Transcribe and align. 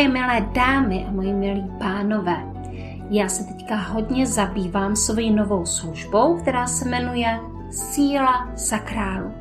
Moje 0.00 0.12
milé 0.12 0.40
dámy 0.40 1.04
a 1.08 1.10
moji 1.10 1.32
milí 1.32 1.70
pánové, 1.78 2.36
já 3.10 3.28
se 3.28 3.44
teďka 3.44 3.76
hodně 3.76 4.26
zabývám 4.26 4.96
svojí 4.96 5.30
novou 5.30 5.66
službou, 5.66 6.40
která 6.40 6.66
se 6.66 6.88
jmenuje 6.88 7.40
Síla 7.70 8.56
sakrálu. 8.56 9.32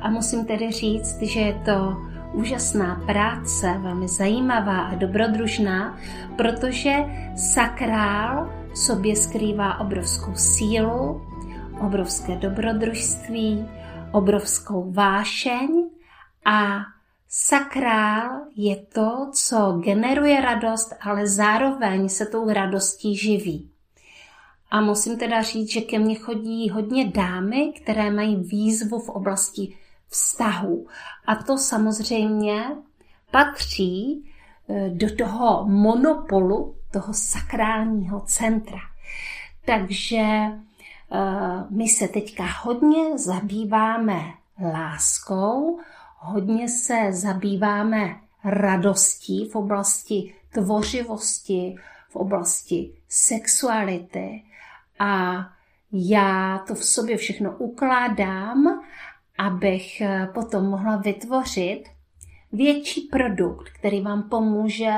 A 0.00 0.10
musím 0.10 0.44
tedy 0.44 0.70
říct, 0.70 1.22
že 1.22 1.40
je 1.40 1.54
to 1.64 1.96
úžasná 2.32 3.02
práce, 3.06 3.74
velmi 3.78 4.08
zajímavá 4.08 4.78
a 4.78 4.94
dobrodružná, 4.94 5.98
protože 6.36 6.94
sakrál 7.36 8.50
v 8.72 8.78
sobě 8.78 9.16
skrývá 9.16 9.80
obrovskou 9.80 10.34
sílu, 10.34 11.22
obrovské 11.80 12.36
dobrodružství, 12.36 13.68
obrovskou 14.12 14.92
vášeň 14.92 15.90
a 16.44 16.80
Sakrál 17.36 18.40
je 18.56 18.76
to, 18.76 19.30
co 19.32 19.72
generuje 19.84 20.40
radost, 20.40 20.94
ale 21.00 21.28
zároveň 21.28 22.08
se 22.08 22.26
tou 22.26 22.52
radostí 22.52 23.16
živí. 23.16 23.70
A 24.70 24.80
musím 24.80 25.18
teda 25.18 25.42
říct, 25.42 25.70
že 25.70 25.80
ke 25.80 25.98
mně 25.98 26.14
chodí 26.14 26.70
hodně 26.70 27.10
dámy, 27.10 27.72
které 27.82 28.10
mají 28.10 28.36
výzvu 28.36 29.00
v 29.00 29.08
oblasti 29.08 29.76
vztahu. 30.08 30.86
A 31.26 31.34
to 31.34 31.58
samozřejmě 31.58 32.64
patří 33.30 34.12
e, 34.68 34.88
do 34.88 35.16
toho 35.16 35.64
monopolu, 35.68 36.76
toho 36.92 37.14
sakrálního 37.14 38.20
centra. 38.20 38.80
Takže 39.66 40.16
e, 40.16 40.52
my 41.70 41.88
se 41.88 42.08
teďka 42.08 42.44
hodně 42.62 43.18
zabýváme 43.18 44.20
láskou, 44.72 45.80
hodně 46.24 46.68
se 46.68 47.12
zabýváme 47.12 48.20
radostí 48.44 49.48
v 49.48 49.56
oblasti 49.56 50.34
tvořivosti, 50.52 51.76
v 52.08 52.16
oblasti 52.16 52.94
sexuality 53.08 54.42
a 54.98 55.34
já 55.92 56.58
to 56.58 56.74
v 56.74 56.84
sobě 56.84 57.16
všechno 57.16 57.56
ukládám, 57.56 58.84
abych 59.38 60.02
potom 60.34 60.64
mohla 60.64 60.96
vytvořit 60.96 61.84
větší 62.52 63.00
produkt, 63.00 63.70
který 63.70 64.00
vám 64.00 64.28
pomůže 64.28 64.92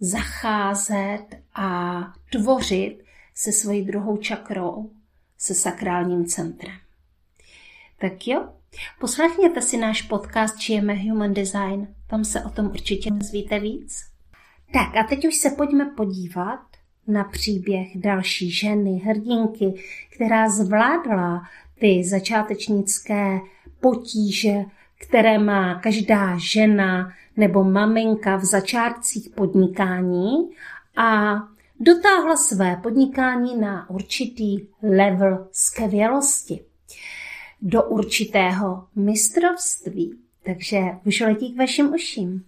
zacházet 0.00 1.24
a 1.54 2.00
tvořit 2.32 3.04
se 3.34 3.52
svojí 3.52 3.84
druhou 3.84 4.16
čakrou, 4.16 4.90
se 5.38 5.54
sakrálním 5.54 6.26
centrem. 6.26 6.76
Tak 7.98 8.26
jo, 8.26 8.48
Poslechněte 9.00 9.62
si 9.62 9.76
náš 9.76 10.02
podcast 10.02 10.60
Žijeme 10.60 10.94
Human 10.94 11.34
Design, 11.34 11.94
tam 12.06 12.24
se 12.24 12.44
o 12.44 12.50
tom 12.50 12.66
určitě 12.66 13.10
dozvíte 13.10 13.60
víc. 13.60 14.00
Tak 14.72 14.96
a 14.96 15.02
teď 15.08 15.26
už 15.28 15.36
se 15.36 15.50
pojďme 15.50 15.84
podívat 15.96 16.60
na 17.06 17.24
příběh 17.24 17.96
další 17.96 18.50
ženy, 18.50 19.02
hrdinky, 19.04 19.74
která 20.14 20.48
zvládla 20.48 21.42
ty 21.80 22.04
začátečnické 22.04 23.38
potíže, 23.80 24.64
které 25.00 25.38
má 25.38 25.74
každá 25.74 26.38
žena 26.38 27.12
nebo 27.36 27.64
maminka 27.64 28.36
v 28.36 28.44
začátcích 28.44 29.30
podnikání 29.30 30.50
a 30.96 31.34
dotáhla 31.80 32.36
své 32.36 32.76
podnikání 32.76 33.56
na 33.56 33.90
určitý 33.90 34.68
level 34.82 35.48
skvělosti 35.52 36.67
do 37.60 37.82
určitého 37.82 38.88
mistrovství. 38.96 40.18
Takže 40.44 40.78
už 41.04 41.20
letí 41.20 41.52
k 41.52 41.58
vašim 41.58 41.92
uším. 41.94 42.44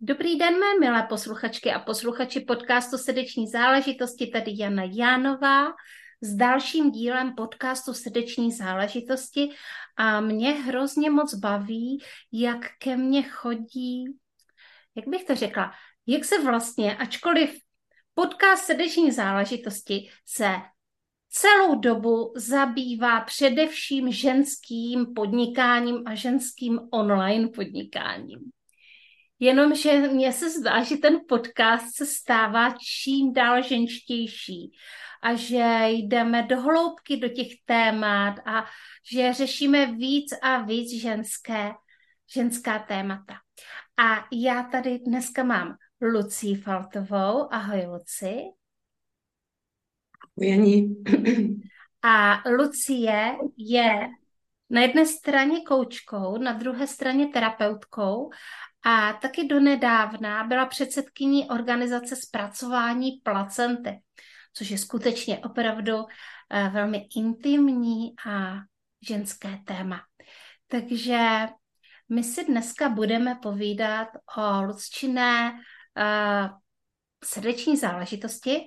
Dobrý 0.00 0.38
den, 0.38 0.54
mé 0.54 0.78
milé 0.80 1.02
posluchačky 1.02 1.72
a 1.72 1.78
posluchači 1.78 2.40
podcastu 2.40 2.98
Srdeční 2.98 3.48
záležitosti, 3.48 4.26
tady 4.26 4.52
Jana 4.56 4.82
Jánová 4.92 5.66
s 6.20 6.34
dalším 6.34 6.90
dílem 6.90 7.34
podcastu 7.34 7.94
Srdeční 7.94 8.52
záležitosti 8.52 9.50
a 9.96 10.20
mě 10.20 10.50
hrozně 10.52 11.10
moc 11.10 11.34
baví, 11.34 12.02
jak 12.32 12.66
ke 12.78 12.96
mně 12.96 13.22
chodí, 13.22 14.04
jak 14.96 15.08
bych 15.08 15.24
to 15.24 15.34
řekla, 15.34 15.72
jak 16.06 16.24
se 16.24 16.42
vlastně, 16.42 16.96
ačkoliv 16.96 17.60
Podcast 18.20 18.64
Srdeční 18.64 19.12
záležitosti 19.12 20.08
se 20.26 20.54
celou 21.28 21.78
dobu 21.78 22.32
zabývá 22.36 23.20
především 23.20 24.12
ženským 24.12 25.14
podnikáním 25.14 26.02
a 26.06 26.14
ženským 26.14 26.80
online 26.92 27.48
podnikáním. 27.48 28.38
Jenomže 29.38 29.98
mně 29.98 30.32
se 30.32 30.50
zdá, 30.50 30.82
že 30.82 30.96
ten 30.96 31.20
podcast 31.28 31.96
se 31.96 32.06
stává 32.06 32.74
čím 33.02 33.32
dál 33.32 33.62
ženštější 33.62 34.70
a 35.22 35.34
že 35.34 35.78
jdeme 35.88 36.42
do 36.42 36.60
hloubky 36.60 37.16
do 37.16 37.28
těch 37.28 37.48
témat 37.64 38.34
a 38.46 38.64
že 39.12 39.32
řešíme 39.32 39.86
víc 39.86 40.32
a 40.42 40.62
víc 40.62 41.02
ženské, 41.02 41.70
ženská 42.34 42.78
témata. 42.78 43.34
A 43.96 44.26
já 44.32 44.62
tady 44.62 44.98
dneska 44.98 45.42
mám 45.42 45.76
Lucí 46.02 46.54
Faltovou. 46.54 47.54
Ahoj, 47.54 47.86
Luci. 47.86 48.36
Jení. 50.36 51.04
A 52.02 52.42
Lucie 52.50 53.36
je 53.56 54.08
na 54.70 54.80
jedné 54.80 55.06
straně 55.06 55.60
koučkou, 55.60 56.38
na 56.38 56.52
druhé 56.52 56.86
straně 56.86 57.26
terapeutkou 57.26 58.30
a 58.82 59.12
taky 59.12 59.44
donedávna 59.44 60.44
byla 60.44 60.66
předsedkyní 60.66 61.50
organizace 61.50 62.16
zpracování 62.16 63.10
placenty, 63.22 64.00
což 64.52 64.70
je 64.70 64.78
skutečně 64.78 65.38
opravdu 65.38 65.96
uh, 65.96 66.04
velmi 66.72 67.08
intimní 67.16 68.14
a 68.26 68.56
ženské 69.08 69.58
téma. 69.66 70.00
Takže 70.66 71.48
my 72.08 72.24
si 72.24 72.44
dneska 72.44 72.88
budeme 72.88 73.34
povídat 73.42 74.08
o 74.38 74.62
Lucčiné 74.62 75.60
srdeční 77.24 77.76
záležitosti 77.76 78.60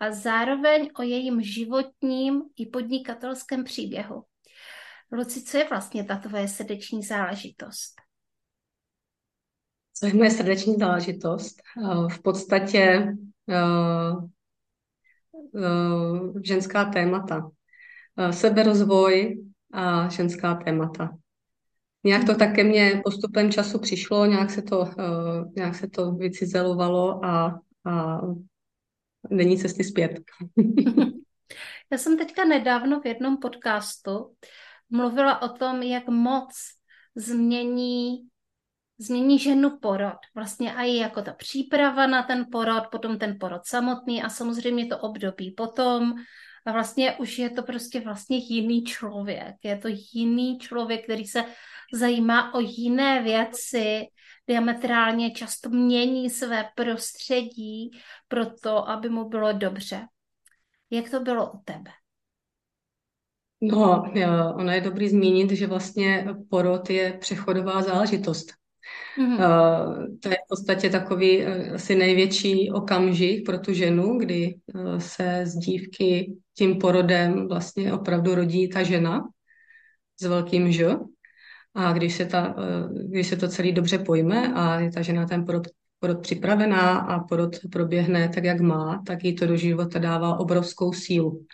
a 0.00 0.10
zároveň 0.10 0.90
o 0.98 1.02
jejím 1.02 1.42
životním 1.42 2.42
i 2.56 2.66
podnikatelském 2.66 3.64
příběhu. 3.64 4.24
Luci, 5.12 5.42
co 5.42 5.58
je 5.58 5.68
vlastně 5.68 6.04
ta 6.04 6.16
tvoje 6.16 6.48
srdeční 6.48 7.02
záležitost? 7.02 7.94
Co 9.92 10.06
je 10.06 10.14
moje 10.14 10.30
srdeční 10.30 10.74
záležitost? 10.74 11.62
V 12.08 12.22
podstatě 12.22 13.06
uh, 13.46 14.24
uh, 15.52 16.40
ženská 16.44 16.84
témata. 16.84 17.50
Seberozvoj 18.30 19.44
a 19.72 20.08
ženská 20.08 20.54
témata. 20.54 21.10
Nějak 22.04 22.24
to 22.26 22.34
také 22.34 22.64
mě 22.64 23.00
postupem 23.04 23.52
času 23.52 23.78
přišlo, 23.78 24.26
nějak 24.26 24.50
se 24.50 24.62
to, 24.62 24.78
uh, 24.80 25.52
nějak 25.56 25.74
se 25.74 25.88
to 25.88 26.12
vycizelovalo 26.12 27.24
a, 27.24 27.60
a 27.86 28.20
není 29.30 29.58
cesty 29.58 29.84
zpět. 29.84 30.20
Já 31.92 31.98
jsem 31.98 32.18
teďka 32.18 32.44
nedávno 32.44 33.00
v 33.00 33.06
jednom 33.06 33.36
podcastu 33.36 34.34
mluvila 34.90 35.42
o 35.42 35.48
tom, 35.48 35.82
jak 35.82 36.08
moc 36.08 36.52
změní 37.14 38.28
změní 38.98 39.38
ženu 39.38 39.78
porod. 39.78 40.16
Vlastně 40.34 40.72
i 40.72 40.96
jako 40.96 41.22
ta 41.22 41.32
příprava 41.32 42.06
na 42.06 42.22
ten 42.22 42.46
porod, 42.52 42.86
potom 42.92 43.18
ten 43.18 43.36
porod 43.40 43.66
samotný 43.66 44.22
a 44.22 44.28
samozřejmě 44.28 44.86
to 44.86 44.98
období 44.98 45.50
potom. 45.50 46.14
A 46.66 46.72
vlastně 46.72 47.16
už 47.16 47.38
je 47.38 47.50
to 47.50 47.62
prostě 47.62 48.00
vlastně 48.00 48.36
jiný 48.36 48.84
člověk. 48.84 49.54
Je 49.64 49.78
to 49.78 49.88
jiný 50.12 50.58
člověk, 50.58 51.04
který 51.04 51.24
se 51.26 51.44
zajímá 51.94 52.54
o 52.54 52.60
jiné 52.60 53.22
věci, 53.22 54.06
diametrálně 54.46 55.30
často 55.30 55.70
mění 55.70 56.30
své 56.30 56.64
prostředí 56.74 57.90
pro 58.28 58.46
to, 58.46 58.88
aby 58.88 59.08
mu 59.08 59.28
bylo 59.28 59.52
dobře. 59.52 60.00
Jak 60.90 61.10
to 61.10 61.20
bylo 61.20 61.52
u 61.52 61.58
tebe? 61.64 61.90
No, 63.60 64.12
ono 64.56 64.72
je 64.72 64.80
dobrý 64.80 65.08
zmínit, 65.08 65.50
že 65.50 65.66
vlastně 65.66 66.26
porod 66.50 66.90
je 66.90 67.12
přechodová 67.20 67.82
záležitost. 67.82 68.52
Mm-hmm. 69.18 70.18
To 70.20 70.28
je 70.28 70.34
v 70.34 70.48
podstatě 70.48 70.90
takový 70.90 71.46
uh, 71.46 71.74
asi 71.74 71.94
největší 71.94 72.70
okamžik 72.70 73.46
pro 73.46 73.58
tu 73.58 73.72
ženu, 73.72 74.18
kdy 74.18 74.54
se 74.98 75.46
z 75.46 75.56
dívky 75.56 76.34
tím 76.56 76.78
porodem 76.78 77.48
vlastně 77.48 77.92
opravdu 77.92 78.34
rodí 78.34 78.68
ta 78.68 78.82
žena 78.82 79.28
s 80.20 80.26
velkým 80.26 80.72
Ž. 80.72 80.96
A 81.74 81.92
když 81.92 82.14
se, 82.14 82.26
ta, 82.26 82.54
eh, 82.58 83.08
když 83.08 83.26
se 83.26 83.36
to 83.36 83.48
celý 83.48 83.72
dobře 83.72 83.98
pojme 83.98 84.54
a 84.54 84.80
je 84.80 84.92
ta 84.92 85.02
žena 85.02 85.26
ten 85.26 85.46
porod, 85.46 85.66
porod 85.98 86.20
připravená 86.20 86.98
a 86.98 87.24
porod 87.24 87.56
proběhne 87.72 88.28
tak, 88.28 88.44
jak 88.44 88.60
má, 88.60 89.02
tak 89.06 89.24
jí 89.24 89.34
to 89.34 89.46
do 89.46 89.56
života 89.56 89.98
dává 89.98 90.38
obrovskou 90.38 90.92
sílu. 90.92 91.44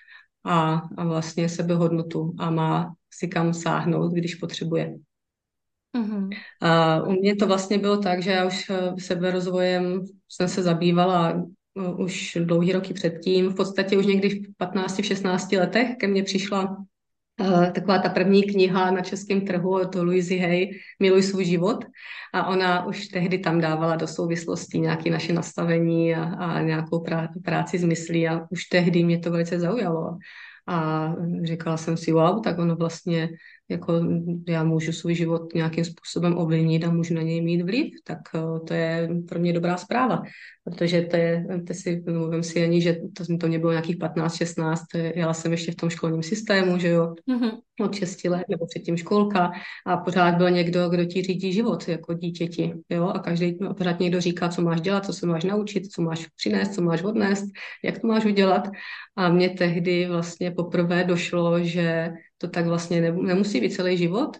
a, 0.45 0.83
a 0.97 1.05
vlastně 1.05 1.49
sebehodnotu 1.49 2.35
a 2.39 2.51
má 2.51 2.95
si 3.15 3.29
kam 3.29 3.55
sáhnout, 3.55 4.13
když 4.13 4.35
potřebuje. 4.35 4.97
Mm-hmm. 5.97 6.29
A 6.61 7.03
u 7.03 7.13
mě 7.13 7.37
to 7.37 7.47
vlastně 7.47 7.79
bylo 7.79 7.97
tak, 7.97 8.23
že 8.23 8.31
já 8.31 8.47
už 8.47 8.71
eh, 8.71 8.95
seberozvojem 8.99 10.05
jsem 10.29 10.49
se 10.49 10.63
zabývala 10.63 11.45
eh, 11.79 11.95
už 11.99 12.39
dlouhý 12.45 12.73
roky 12.73 12.95
předtím. 12.95 13.49
V 13.49 13.55
podstatě 13.55 13.99
už 13.99 14.07
někdy 14.07 14.29
v 14.29 14.57
15, 14.57 14.99
v 14.99 15.05
16 15.05 15.53
letech 15.53 15.97
ke 15.97 16.07
mně 16.07 16.23
přišla 16.23 16.77
taková 17.75 17.99
ta 17.99 18.09
první 18.09 18.43
kniha 18.43 18.91
na 18.91 19.01
českém 19.01 19.41
trhu 19.41 19.75
od 19.75 19.95
Louise 19.95 20.35
Hay, 20.35 20.71
Miluj 21.01 21.23
svůj 21.23 21.45
život. 21.45 21.85
A 22.35 22.47
ona 22.47 22.87
už 22.87 23.09
tehdy 23.09 23.39
tam 23.39 23.61
dávala 23.61 23.97
do 23.97 24.07
souvislosti 24.07 24.81
nějaké 24.81 25.11
naše 25.11 25.33
nastavení 25.33 26.15
a, 26.15 26.25
a 26.25 26.61
nějakou 26.61 27.01
prá, 27.01 27.29
práci 27.45 27.79
s 27.79 27.85
myslí 27.85 28.29
a 28.29 28.47
už 28.51 28.65
tehdy 28.65 29.05
mě 29.05 29.19
to 29.19 29.31
velice 29.31 29.59
zaujalo. 29.59 30.19
A 30.69 31.09
říkala 31.43 31.77
jsem 31.77 31.97
si, 31.97 32.13
wow, 32.13 32.43
tak 32.43 32.59
ono 32.59 32.77
vlastně 32.77 33.29
jako 33.71 34.01
já 34.49 34.65
můžu 34.65 34.93
svůj 34.93 35.15
život 35.15 35.55
nějakým 35.55 35.85
způsobem 35.85 36.39
ovlivnit 36.39 36.85
a 36.85 36.91
můžu 36.91 37.15
na 37.15 37.23
něj 37.23 37.41
mít 37.41 37.63
vliv, 37.63 37.87
tak 38.05 38.19
eh, 38.35 38.61
to 38.67 38.75
je 38.75 39.09
pro 39.29 39.39
mě 39.39 39.53
dobrá 39.53 39.77
zpráva, 39.77 40.23
protože 40.65 41.03
to 41.03 41.17
je, 41.17 41.47
to 41.67 41.75
si, 41.75 42.03
mluvím 42.09 42.43
si 42.43 42.65
ani, 42.65 42.81
že 42.81 43.01
to, 43.17 43.37
to 43.37 43.49
mě 43.49 43.59
bylo 43.59 43.73
nějakých 43.73 43.97
15, 43.97 44.37
16, 44.37 44.83
jela 44.95 45.35
jsem 45.35 45.53
ještě 45.53 45.73
v 45.73 45.77
tom 45.77 45.91
školním 45.91 46.23
systému, 46.23 46.79
že 46.79 46.89
jo, 46.89 47.15
mm-hmm. 47.31 47.59
od 47.81 47.95
6 47.95 48.25
let 48.25 48.45
nebo 48.49 48.67
předtím 48.67 48.97
školka 48.97 49.53
a 49.87 49.97
pořád 49.97 50.35
byl 50.35 50.51
někdo, 50.51 50.89
kdo 50.89 51.05
ti 51.05 51.23
řídí 51.23 51.53
život 51.53 51.89
jako 51.89 52.15
dítěti, 52.15 52.75
jo, 52.91 53.07
a 53.09 53.19
každý 53.19 53.59
pořád 53.77 54.01
někdo 54.01 54.21
říká, 54.21 54.49
co 54.49 54.63
máš 54.63 54.81
dělat, 54.81 55.07
co 55.07 55.13
se 55.13 55.27
máš 55.27 55.45
naučit, 55.45 55.93
co 55.93 56.03
máš 56.03 56.27
přinést, 56.37 56.75
co 56.75 56.83
máš 56.83 57.03
odnést, 57.03 57.45
jak 57.85 57.99
to 57.99 58.07
máš 58.07 58.25
udělat 58.25 58.69
a 59.17 59.29
mně 59.29 59.51
tehdy 59.51 60.07
vlastně 60.09 60.51
poprvé 60.51 61.05
došlo, 61.05 61.65
že 61.65 62.11
to 62.41 62.49
tak 62.49 62.67
vlastně 62.67 63.01
nemusí 63.01 63.61
být 63.61 63.75
celý 63.75 63.97
život, 63.99 64.37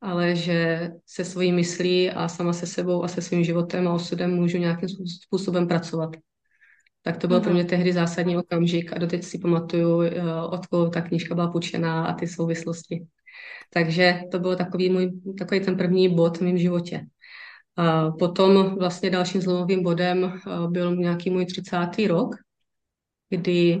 ale 0.00 0.36
že 0.36 0.90
se 1.06 1.24
svojí 1.24 1.52
myslí 1.52 2.10
a 2.10 2.28
sama 2.28 2.52
se 2.52 2.66
sebou 2.66 3.04
a 3.04 3.08
se 3.08 3.22
svým 3.22 3.44
životem 3.44 3.88
a 3.88 3.94
osudem 3.94 4.34
můžu 4.34 4.58
nějakým 4.58 4.88
způsobem 5.24 5.68
pracovat. 5.68 6.10
Tak 7.02 7.16
to 7.16 7.28
byl 7.28 7.38
mm-hmm. 7.38 7.42
pro 7.42 7.52
mě 7.52 7.64
tehdy 7.64 7.92
zásadní 7.92 8.36
okamžik 8.36 8.92
a 8.92 8.98
doteď 8.98 9.24
si 9.24 9.38
pamatuju, 9.38 10.02
eh, 10.02 10.22
odkud 10.50 10.90
ta 10.90 11.00
knížka 11.00 11.34
byla 11.34 11.52
půjčená 11.52 12.06
a 12.06 12.14
ty 12.14 12.28
souvislosti. 12.28 13.06
Takže 13.70 14.20
to 14.30 14.38
byl 14.38 14.56
takový, 14.56 14.90
můj, 14.90 15.12
takový 15.38 15.60
ten 15.60 15.76
první 15.76 16.14
bod 16.14 16.38
v 16.38 16.40
mém 16.40 16.58
životě. 16.58 17.06
A 17.76 18.10
potom 18.10 18.76
vlastně 18.78 19.10
dalším 19.10 19.40
zlomovým 19.40 19.82
bodem 19.82 20.24
eh, 20.24 20.68
byl 20.68 20.96
nějaký 20.96 21.30
můj 21.30 21.46
30. 21.46 21.76
rok, 22.08 22.36
kdy 23.30 23.80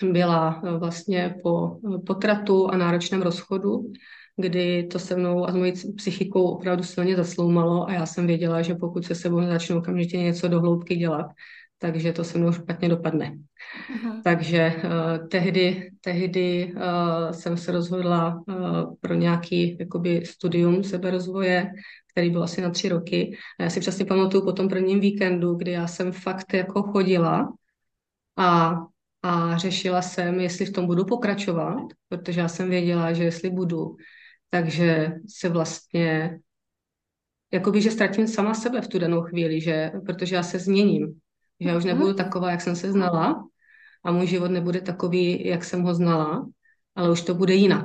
jsem 0.00 0.12
byla 0.12 0.62
eh, 0.64 0.78
vlastně 0.78 1.34
po 1.42 1.76
eh, 1.76 1.98
potratu 1.98 2.68
a 2.68 2.76
náročném 2.76 3.22
rozchodu, 3.22 3.92
kdy 4.36 4.82
to 4.82 4.98
se 4.98 5.16
mnou 5.16 5.44
a 5.44 5.52
s 5.52 5.54
mojí 5.54 5.72
psychikou 5.96 6.42
opravdu 6.42 6.82
silně 6.82 7.16
zasloumalo 7.16 7.88
a 7.88 7.92
já 7.92 8.06
jsem 8.06 8.26
věděla, 8.26 8.62
že 8.62 8.74
pokud 8.74 9.04
se 9.04 9.14
sebou 9.14 9.46
začnu 9.46 9.78
okamžitě 9.78 10.18
něco 10.18 10.48
do 10.48 10.60
hloubky 10.60 10.96
dělat, 10.96 11.26
takže 11.78 12.12
to 12.12 12.24
se 12.24 12.38
mnou 12.38 12.52
špatně 12.52 12.88
dopadne. 12.88 13.32
Uh-huh. 13.32 14.22
Takže 14.24 14.72
uh, 14.76 15.28
tehdy, 15.28 15.90
tehdy 16.00 16.72
uh, 16.76 17.30
jsem 17.30 17.56
se 17.56 17.72
rozhodla 17.72 18.42
uh, 18.46 18.94
pro 19.00 19.14
nějaký 19.14 19.76
jakoby, 19.80 20.26
studium 20.26 20.84
seberozvoje, 20.84 21.72
který 22.12 22.30
byl 22.30 22.42
asi 22.42 22.60
na 22.60 22.70
tři 22.70 22.88
roky. 22.88 23.36
A 23.60 23.62
já 23.62 23.70
si 23.70 23.80
přesně 23.80 24.04
pamatuju 24.04 24.44
po 24.44 24.52
tom 24.52 24.68
prvním 24.68 25.00
víkendu, 25.00 25.54
kdy 25.54 25.70
já 25.70 25.86
jsem 25.86 26.12
fakt 26.12 26.54
jako 26.54 26.82
chodila 26.82 27.52
a 28.36 28.76
a 29.22 29.56
řešila 29.56 30.02
jsem, 30.02 30.40
jestli 30.40 30.66
v 30.66 30.72
tom 30.72 30.86
budu 30.86 31.04
pokračovat, 31.04 31.86
protože 32.08 32.40
já 32.40 32.48
jsem 32.48 32.70
věděla, 32.70 33.12
že 33.12 33.24
jestli 33.24 33.50
budu, 33.50 33.96
takže 34.50 35.12
se 35.28 35.48
vlastně 35.48 36.38
jakoby, 37.52 37.82
že 37.82 37.90
ztratím 37.90 38.28
sama 38.28 38.54
sebe 38.54 38.80
v 38.80 38.88
tu 38.88 38.98
danou 38.98 39.22
chvíli, 39.22 39.60
že, 39.60 39.90
protože 40.06 40.34
já 40.34 40.42
se 40.42 40.58
změním, 40.58 41.20
že 41.60 41.68
já 41.68 41.76
už 41.76 41.84
mhm. 41.84 41.94
nebudu 41.94 42.14
taková, 42.14 42.50
jak 42.50 42.60
jsem 42.60 42.76
se 42.76 42.92
znala 42.92 43.44
a 44.04 44.12
můj 44.12 44.26
život 44.26 44.50
nebude 44.50 44.80
takový, 44.80 45.46
jak 45.46 45.64
jsem 45.64 45.82
ho 45.82 45.94
znala, 45.94 46.46
ale 46.94 47.10
už 47.10 47.22
to 47.22 47.34
bude 47.34 47.54
jinak. 47.54 47.84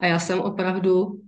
A 0.00 0.06
já 0.06 0.18
jsem 0.18 0.40
opravdu 0.40 1.22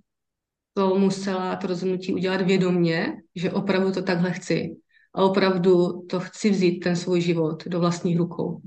to 0.74 0.94
musela, 0.98 1.56
to 1.56 1.66
rozhodnutí 1.66 2.14
udělat 2.14 2.40
vědomně, 2.40 3.16
že 3.34 3.52
opravdu 3.52 3.92
to 3.92 4.02
takhle 4.02 4.32
chci. 4.32 4.76
A 5.14 5.22
opravdu 5.22 6.02
to 6.10 6.20
chci 6.20 6.50
vzít, 6.50 6.80
ten 6.80 6.96
svůj 6.96 7.20
život, 7.20 7.64
do 7.64 7.80
vlastních 7.80 8.18
rukou. 8.18 8.60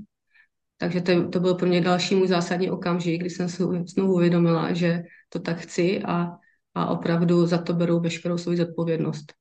Takže 0.78 1.00
to, 1.00 1.28
to 1.28 1.40
byl 1.40 1.54
pro 1.54 1.66
mě 1.66 1.80
další 1.80 2.14
můj 2.14 2.28
zásadní 2.28 2.70
okamžik, 2.70 3.20
kdy 3.20 3.30
jsem 3.30 3.48
si 3.48 3.62
znovu 3.84 4.14
uvědomila, 4.14 4.72
že 4.72 5.02
to 5.28 5.38
tak 5.38 5.58
chci 5.58 6.02
a, 6.02 6.28
a 6.74 6.86
opravdu 6.86 7.46
za 7.46 7.58
to 7.58 7.72
beru 7.72 8.00
veškerou 8.00 8.38
svou 8.38 8.56
zodpovědnost. 8.56 9.32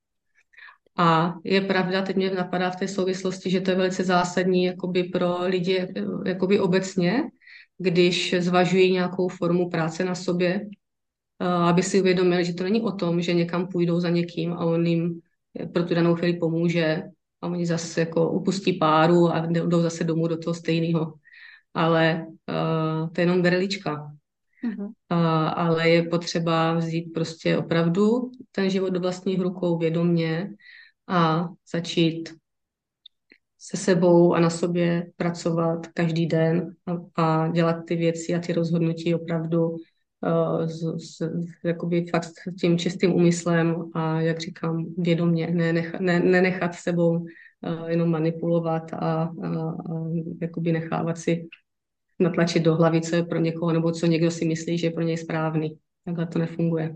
A 0.97 1.35
je 1.43 1.61
pravda, 1.61 2.01
teď 2.01 2.15
mě 2.15 2.29
napadá 2.29 2.69
v 2.69 2.75
té 2.75 2.87
souvislosti, 2.87 3.49
že 3.49 3.61
to 3.61 3.71
je 3.71 3.77
velice 3.77 4.03
zásadní 4.03 4.63
jakoby 4.63 5.03
pro 5.03 5.45
lidi 5.45 5.87
jakoby 6.25 6.59
obecně, 6.59 7.23
když 7.77 8.35
zvažují 8.39 8.91
nějakou 8.91 9.27
formu 9.27 9.69
práce 9.69 10.05
na 10.05 10.15
sobě, 10.15 10.61
aby 11.39 11.83
si 11.83 12.01
uvědomili, 12.01 12.45
že 12.45 12.53
to 12.53 12.63
není 12.63 12.81
o 12.81 12.91
tom, 12.91 13.21
že 13.21 13.33
někam 13.33 13.67
půjdou 13.67 13.99
za 13.99 14.09
někým 14.09 14.53
a 14.53 14.65
on 14.65 14.85
jim 14.85 15.21
pro 15.73 15.83
tu 15.83 15.95
danou 15.95 16.15
chvíli 16.15 16.33
pomůže 16.33 17.03
a 17.41 17.47
oni 17.47 17.65
zase 17.65 17.99
jako 17.99 18.31
upustí 18.31 18.73
páru 18.73 19.29
a 19.29 19.45
jdou 19.45 19.81
zase 19.81 20.03
domů 20.03 20.27
do 20.27 20.37
toho 20.37 20.53
stejného 20.53 21.13
ale 21.77 22.25
uh, 22.49 23.09
to 23.09 23.21
je 23.21 23.23
jenom 23.23 23.41
berlička. 23.41 24.11
Uh-huh. 24.65 24.85
Uh, 24.85 25.53
ale 25.55 25.89
je 25.89 26.03
potřeba 26.03 26.73
vzít 26.73 27.13
prostě 27.13 27.57
opravdu 27.57 28.31
ten 28.51 28.69
život 28.69 28.89
do 28.89 28.99
vlastních 28.99 29.41
rukou 29.41 29.77
vědomně 29.77 30.49
a 31.07 31.47
začít 31.71 32.29
se 33.59 33.77
sebou 33.77 34.33
a 34.33 34.39
na 34.39 34.49
sobě 34.49 35.11
pracovat 35.17 35.87
každý 35.87 36.25
den 36.25 36.75
a, 36.85 37.21
a 37.23 37.47
dělat 37.47 37.85
ty 37.87 37.95
věci 37.95 38.35
a 38.35 38.39
ty 38.39 38.53
rozhodnutí 38.53 39.15
opravdu 39.15 39.69
uh, 39.69 40.65
s, 40.65 40.81
s, 40.97 41.29
jakoby 41.63 42.05
fakt 42.11 42.23
s 42.23 42.55
tím 42.61 42.77
čistým 42.77 43.13
úmyslem 43.13 43.91
a 43.93 44.21
jak 44.21 44.39
říkám, 44.39 44.85
vědomně, 44.97 45.47
nenechat, 45.47 46.01
ne, 46.01 46.19
nenechat 46.19 46.75
sebou 46.75 47.17
uh, 47.17 47.27
jenom 47.87 48.09
manipulovat 48.09 48.93
a, 48.93 48.97
a, 48.97 49.29
a 49.69 49.75
jakoby 50.41 50.71
nechávat 50.71 51.17
si 51.17 51.47
natlačit 52.19 52.63
do 52.63 52.75
hlavy, 52.75 53.01
co 53.01 53.15
je 53.15 53.23
pro 53.23 53.39
někoho, 53.39 53.73
nebo 53.73 53.91
co 53.91 54.05
někdo 54.05 54.31
si 54.31 54.45
myslí, 54.45 54.77
že 54.77 54.87
je 54.87 54.91
pro 54.91 55.03
něj 55.03 55.17
správný. 55.17 55.79
Takhle 56.05 56.27
to 56.27 56.39
nefunguje. 56.39 56.95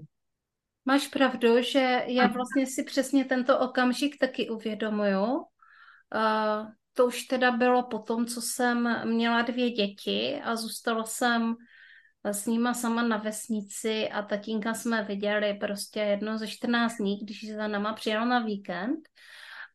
Máš 0.86 1.08
pravdu, 1.08 1.62
že 1.62 2.04
já 2.08 2.28
vlastně 2.28 2.68
si 2.68 2.84
přesně 2.84 3.26
tento 3.26 3.60
okamžik 3.60 4.18
taky 4.20 4.50
uvědomuju. 4.50 5.24
Uh, 5.26 6.68
to 6.94 7.06
už 7.06 7.24
teda 7.24 7.52
bylo 7.52 7.84
po 7.84 8.00
tom, 8.00 8.26
co 8.26 8.42
jsem 8.42 9.02
měla 9.10 9.42
dvě 9.42 9.70
děti 9.70 10.42
a 10.44 10.56
zůstala 10.56 11.04
jsem 11.04 11.56
s 12.24 12.46
nima 12.46 12.74
sama 12.74 13.04
na 13.04 13.18
vesnici 13.18 14.10
a 14.10 14.22
tatínka 14.22 14.74
jsme 14.74 15.04
viděli 15.04 15.54
prostě 15.54 16.00
jedno 16.00 16.38
ze 16.38 16.48
14 16.48 16.98
dní, 16.98 17.18
když 17.18 17.54
za 17.56 17.68
náma 17.68 17.94
přijel 17.94 18.26
na 18.26 18.40
víkend. 18.40 19.00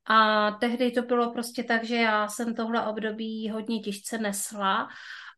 A 0.04 0.50
tehdy 0.50 0.90
to 0.90 1.02
bylo 1.02 1.32
prostě 1.32 1.64
tak, 1.64 1.84
že 1.84 1.96
já 1.96 2.28
jsem 2.28 2.54
tohle 2.54 2.86
období 2.86 3.50
hodně 3.50 3.80
těžce 3.80 4.18
nesla 4.18 4.88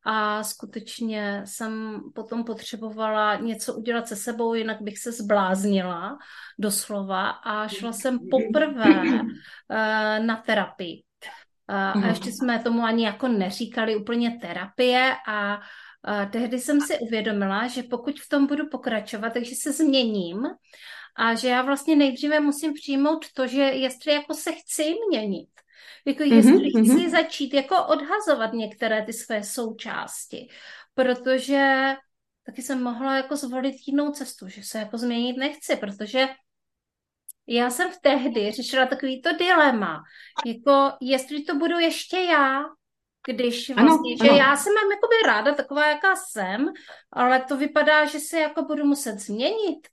a 0.05 0.45
skutečně 0.45 1.43
jsem 1.45 2.01
potom 2.15 2.45
potřebovala 2.45 3.37
něco 3.37 3.75
udělat 3.75 4.09
se 4.09 4.17
sebou, 4.17 4.55
jinak 4.55 4.83
bych 4.83 4.99
se 4.99 5.13
zbláznila 5.13 6.19
doslova 6.59 7.29
a 7.31 7.69
šla 7.69 7.93
jsem 7.93 8.19
poprvé 8.31 9.03
uh, 9.05 10.27
na 10.27 10.43
terapii. 10.47 11.03
Uh, 11.71 11.77
a 11.77 11.99
mhm. 11.99 12.09
ještě 12.09 12.33
jsme 12.33 12.59
tomu 12.59 12.83
ani 12.83 13.05
jako 13.05 13.29
neříkali 13.29 13.97
úplně 13.97 14.39
terapie 14.41 15.15
a 15.27 15.57
uh, 15.57 16.31
tehdy 16.31 16.59
jsem 16.59 16.81
si 16.81 16.99
uvědomila, 16.99 17.67
že 17.67 17.83
pokud 17.83 18.21
v 18.21 18.29
tom 18.29 18.47
budu 18.47 18.69
pokračovat, 18.69 19.33
takže 19.33 19.55
se 19.55 19.73
změním 19.73 20.43
a 21.17 21.35
že 21.35 21.49
já 21.49 21.63
vlastně 21.63 21.97
nejdříve 21.97 22.41
musím 22.41 22.73
přijmout 22.75 23.27
to, 23.35 23.47
že 23.47 23.63
jestli 23.63 24.13
jako 24.13 24.35
se 24.35 24.53
chci 24.53 24.95
měnit, 25.09 25.49
jako 26.05 26.23
mm-hmm, 26.23 26.35
jestli 26.35 26.53
mm-hmm. 26.53 26.95
chci 26.95 27.11
začít 27.11 27.55
jako 27.55 27.87
odhazovat 27.87 28.53
některé 28.53 29.05
ty 29.05 29.13
své 29.13 29.43
součásti, 29.43 30.49
protože 30.95 31.95
taky 32.43 32.63
jsem 32.63 32.83
mohla 32.83 33.17
jako 33.17 33.37
zvolit 33.37 33.77
jinou 33.87 34.13
cestu, 34.13 34.49
že 34.49 34.63
se 34.63 34.79
jako 34.79 34.99
změnit 34.99 35.37
nechci, 35.37 35.77
protože 35.77 36.29
já 37.47 37.71
jsem 37.71 37.91
v 37.91 37.99
tehdy 38.03 38.53
řešila 38.53 38.87
takový 38.87 39.23
to 39.23 39.37
dilema, 39.37 40.03
jako 40.47 40.93
jestli 41.01 41.45
to 41.45 41.55
budu 41.55 41.79
ještě 41.79 42.19
já, 42.19 42.63
když 43.27 43.71
vlastně, 43.71 44.15
ano, 44.15 44.25
že 44.25 44.29
ano. 44.29 44.39
já 44.39 44.57
se 44.57 44.71
mám 44.71 44.91
jakoby 44.91 45.15
ráda 45.27 45.55
taková, 45.55 45.89
jaká 45.89 46.17
jsem, 46.17 46.73
ale 47.13 47.41
to 47.41 47.57
vypadá, 47.57 48.05
že 48.05 48.21
se 48.21 48.41
jako 48.41 48.63
budu 48.63 48.85
muset 48.85 49.19
změnit 49.19 49.89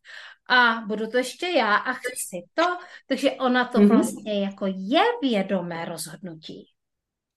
a 0.49 0.83
budu 0.87 1.07
to 1.07 1.17
ještě 1.17 1.47
já 1.47 1.75
a 1.75 1.93
chci 1.93 2.43
to. 2.53 2.63
Takže 3.07 3.31
ona 3.31 3.65
to 3.65 3.77
mm-hmm. 3.77 3.87
vlastně 3.87 4.43
jako 4.43 4.65
je 4.67 5.01
vědomé 5.21 5.85
rozhodnutí. 5.85 6.65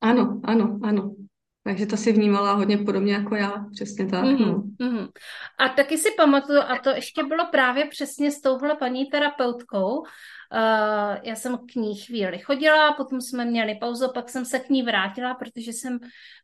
Ano, 0.00 0.40
ano, 0.44 0.78
ano. 0.82 1.14
Takže 1.62 1.86
to 1.86 1.96
si 1.96 2.12
vnímala 2.12 2.52
hodně 2.52 2.78
podobně 2.78 3.12
jako 3.12 3.36
já, 3.36 3.64
přesně 3.74 4.06
tak. 4.06 4.24
Mm-hmm, 4.24 4.46
no. 4.46 4.86
mm-hmm. 4.86 5.08
A 5.58 5.68
taky 5.68 5.98
si 5.98 6.08
pamatuju, 6.16 6.60
a 6.60 6.78
to 6.78 6.90
ještě 6.90 7.22
bylo 7.22 7.46
právě 7.50 7.86
přesně 7.86 8.30
s 8.30 8.40
touhle 8.40 8.76
paní 8.76 9.06
terapeutkou, 9.06 10.02
Uh, 10.52 11.16
já 11.22 11.36
jsem 11.36 11.58
k 11.58 11.74
ní 11.74 11.96
chvíli 11.96 12.38
chodila, 12.38 12.92
potom 12.92 13.20
jsme 13.20 13.44
měli 13.44 13.74
pauzu, 13.74 14.12
pak 14.14 14.28
jsem 14.28 14.44
se 14.44 14.58
k 14.58 14.68
ní 14.70 14.82
vrátila, 14.82 15.34
protože 15.34 15.72
jsem 15.72 15.98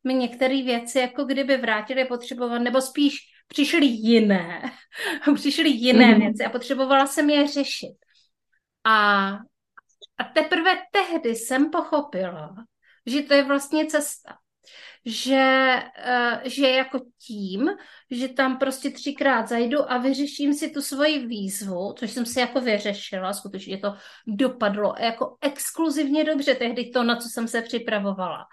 mi 0.04 0.14
některé 0.14 0.62
věci 0.62 0.99
jako 0.99 1.25
kdyby 1.25 1.56
vrátily 1.56 2.04
potřebovat, 2.04 2.59
nebo 2.59 2.80
spíš 2.80 3.16
přišly 3.54 3.87
jiné, 3.87 4.73
přišly 5.34 5.68
jiné 5.68 6.04
mm-hmm. 6.04 6.18
věci 6.18 6.44
a 6.44 6.50
potřebovala 6.50 7.06
jsem 7.06 7.30
je 7.30 7.49
řešit. 7.49 7.96
A, 8.84 9.28
a 10.18 10.25
teprve 10.34 10.70
tehdy 10.92 11.34
jsem 11.34 11.70
pochopila, 11.70 12.54
že 13.06 13.23
to 13.23 13.34
je 13.34 13.42
vlastně 13.44 13.87
cesta 13.87 14.37
že, 15.06 15.82
uh, 16.08 16.40
že 16.44 16.68
jako 16.68 16.99
tím, 17.26 17.70
že 18.11 18.28
tam 18.28 18.58
prostě 18.58 18.90
třikrát 18.90 19.49
zajdu 19.49 19.92
a 19.92 19.99
vyřeším 19.99 20.54
si 20.54 20.70
tu 20.70 20.82
svoji 20.82 21.26
výzvu, 21.26 21.94
což 21.99 22.11
jsem 22.11 22.26
si 22.26 22.40
jako 22.40 22.61
vyřešila, 22.61 23.32
skutečně 23.32 23.78
to 23.78 23.94
dopadlo 24.26 24.94
jako 24.99 25.37
exkluzivně 25.40 26.25
dobře 26.25 26.54
tehdy 26.54 26.90
to, 26.90 27.02
na 27.02 27.16
co 27.16 27.28
jsem 27.28 27.49
se 27.49 27.62
připravovala, 27.62 28.44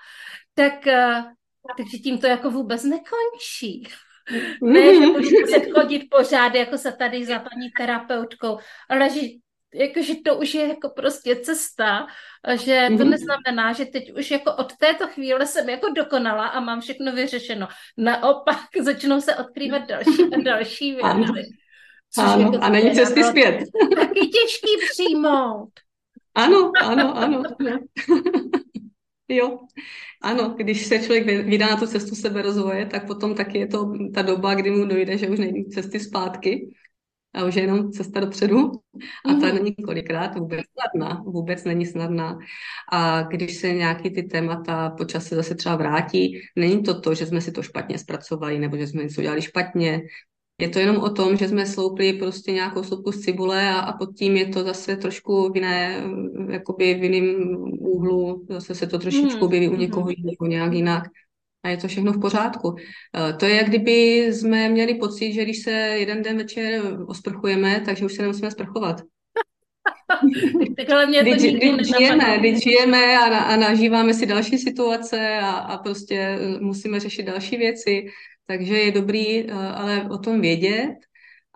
tak, 0.53 0.73
uh, 0.85 1.23
takže 1.77 1.97
tím 1.97 2.17
to 2.17 2.27
jako 2.27 2.51
vůbec 2.51 2.83
nekončí. 2.83 3.87
Ne, 4.61 4.95
že 4.95 5.05
budu 5.05 5.29
muset 5.41 5.71
chodit 5.73 6.07
pořád 6.11 6.55
jako 6.55 6.77
se 6.77 6.91
tady 6.91 7.25
za 7.25 7.39
paní 7.39 7.71
terapeutkou, 7.77 8.57
ale 8.89 9.09
že 9.09 9.19
jakože 9.73 10.13
to 10.25 10.35
už 10.35 10.53
je 10.53 10.67
jako 10.67 10.89
prostě 10.89 11.35
cesta, 11.35 12.07
že 12.53 12.87
to 12.87 12.93
mm-hmm. 12.93 13.09
neznamená, 13.09 13.73
že 13.73 13.85
teď 13.85 14.13
už 14.13 14.31
jako 14.31 14.55
od 14.55 14.73
této 14.77 15.07
chvíle 15.07 15.47
jsem 15.47 15.69
jako 15.69 15.89
dokonala 15.89 16.47
a 16.47 16.59
mám 16.59 16.81
všechno 16.81 17.11
vyřešeno. 17.11 17.67
Naopak 17.97 18.57
začnou 18.81 19.21
se 19.21 19.35
odkrývat 19.35 19.87
další 19.87 20.23
a 20.33 20.41
další 20.41 20.91
věci. 20.91 21.07
Ano. 22.17 22.43
Jako 22.43 22.57
a 22.61 22.69
není 22.69 22.95
cesty 22.95 23.23
zpět. 23.23 23.63
Taky 23.95 24.19
těžký 24.19 24.69
přijmout. 24.91 25.69
Ano, 26.35 26.71
ano, 26.81 27.17
ano. 27.17 27.43
ano. 27.59 27.79
jo, 29.35 29.59
ano, 30.21 30.55
když 30.57 30.85
se 30.85 30.99
člověk 30.99 31.25
vydá 31.25 31.67
na 31.67 31.75
tu 31.75 31.87
cestu 31.87 32.15
seberozvoje, 32.15 32.85
tak 32.85 33.07
potom 33.07 33.35
taky 33.35 33.57
je 33.57 33.67
to 33.67 33.93
ta 34.13 34.21
doba, 34.21 34.53
kdy 34.53 34.71
mu 34.71 34.85
dojde, 34.85 35.17
že 35.17 35.29
už 35.29 35.39
není 35.39 35.65
cesty 35.65 35.99
zpátky 35.99 36.73
a 37.33 37.45
už 37.45 37.55
je 37.55 37.61
jenom 37.61 37.91
cesta 37.91 38.19
dopředu 38.19 38.71
a 39.25 39.29
ta 39.29 39.47
mhm. 39.47 39.55
není 39.55 39.75
kolikrát 39.75 40.35
vůbec 40.35 40.61
snadná, 40.73 41.23
vůbec 41.25 41.63
není 41.63 41.85
snadná. 41.85 42.37
A 42.91 43.21
když 43.21 43.55
se 43.55 43.73
nějaký 43.73 44.09
ty 44.09 44.23
témata 44.23 44.89
po 44.89 45.05
čase 45.05 45.35
zase 45.35 45.55
třeba 45.55 45.75
vrátí, 45.75 46.39
není 46.55 46.83
to 46.83 47.01
to, 47.01 47.13
že 47.13 47.25
jsme 47.25 47.41
si 47.41 47.51
to 47.51 47.63
špatně 47.63 47.97
zpracovali 47.97 48.59
nebo 48.59 48.77
že 48.77 48.87
jsme 48.87 49.03
něco 49.03 49.21
dělali 49.21 49.41
špatně, 49.41 50.01
je 50.61 50.69
to 50.69 50.79
jenom 50.79 50.97
o 50.97 51.09
tom, 51.09 51.37
že 51.37 51.47
jsme 51.47 51.65
sloupli 51.65 52.13
prostě 52.13 52.51
nějakou 52.51 52.83
sloupku 52.83 53.11
z 53.11 53.19
cibule 53.19 53.69
a, 53.69 53.79
a 53.79 53.97
pod 53.97 54.15
tím 54.17 54.37
je 54.37 54.45
to 54.47 54.63
zase 54.63 54.97
trošku 54.97 55.51
v 55.51 55.55
jiné, 55.55 56.03
jakoby 56.49 56.93
v 56.93 57.03
jiném 57.03 57.55
úhlu, 57.79 58.45
zase 58.49 58.75
se 58.75 58.87
to 58.87 58.99
trošičku 58.99 59.29
hmm. 59.29 59.43
objeví 59.43 59.69
u 59.69 59.75
někoho 59.75 60.05
hmm. 60.05 60.15
jiného 60.17 60.47
nějak 60.47 60.73
jinak 60.73 61.03
a 61.63 61.69
je 61.69 61.77
to 61.77 61.87
všechno 61.87 62.13
v 62.13 62.21
pořádku. 62.21 62.75
Eh, 63.29 63.33
to 63.33 63.45
je, 63.45 63.55
jak 63.55 63.67
kdyby 63.67 64.27
jsme 64.33 64.69
měli 64.69 64.93
pocit, 64.93 65.33
že 65.33 65.43
když 65.43 65.63
se 65.63 65.71
jeden 65.71 66.21
den 66.21 66.37
večer 66.37 66.81
osprchujeme, 67.07 67.81
takže 67.85 68.05
už 68.05 68.13
se 68.13 68.21
nemusíme 68.21 68.51
sprchovat. 68.51 69.01
Takhle 70.77 71.05
mě 71.05 71.23
to 71.23 71.29
když, 71.29 71.53
když 71.53 71.87
žijeme, 71.97 72.37
když 72.39 72.63
žijeme 72.63 73.17
a, 73.17 73.37
a 73.37 73.55
nažíváme 73.55 74.13
si 74.13 74.25
další 74.25 74.57
situace 74.57 75.37
a, 75.37 75.49
a 75.49 75.77
prostě 75.77 76.15
eh, 76.15 76.59
musíme 76.59 76.99
řešit 76.99 77.23
další 77.23 77.57
věci, 77.57 78.05
takže 78.47 78.77
je 78.77 78.91
dobrý 78.91 79.39
eh, 79.39 79.53
ale 79.53 80.09
o 80.09 80.17
tom 80.17 80.41
vědět 80.41 80.95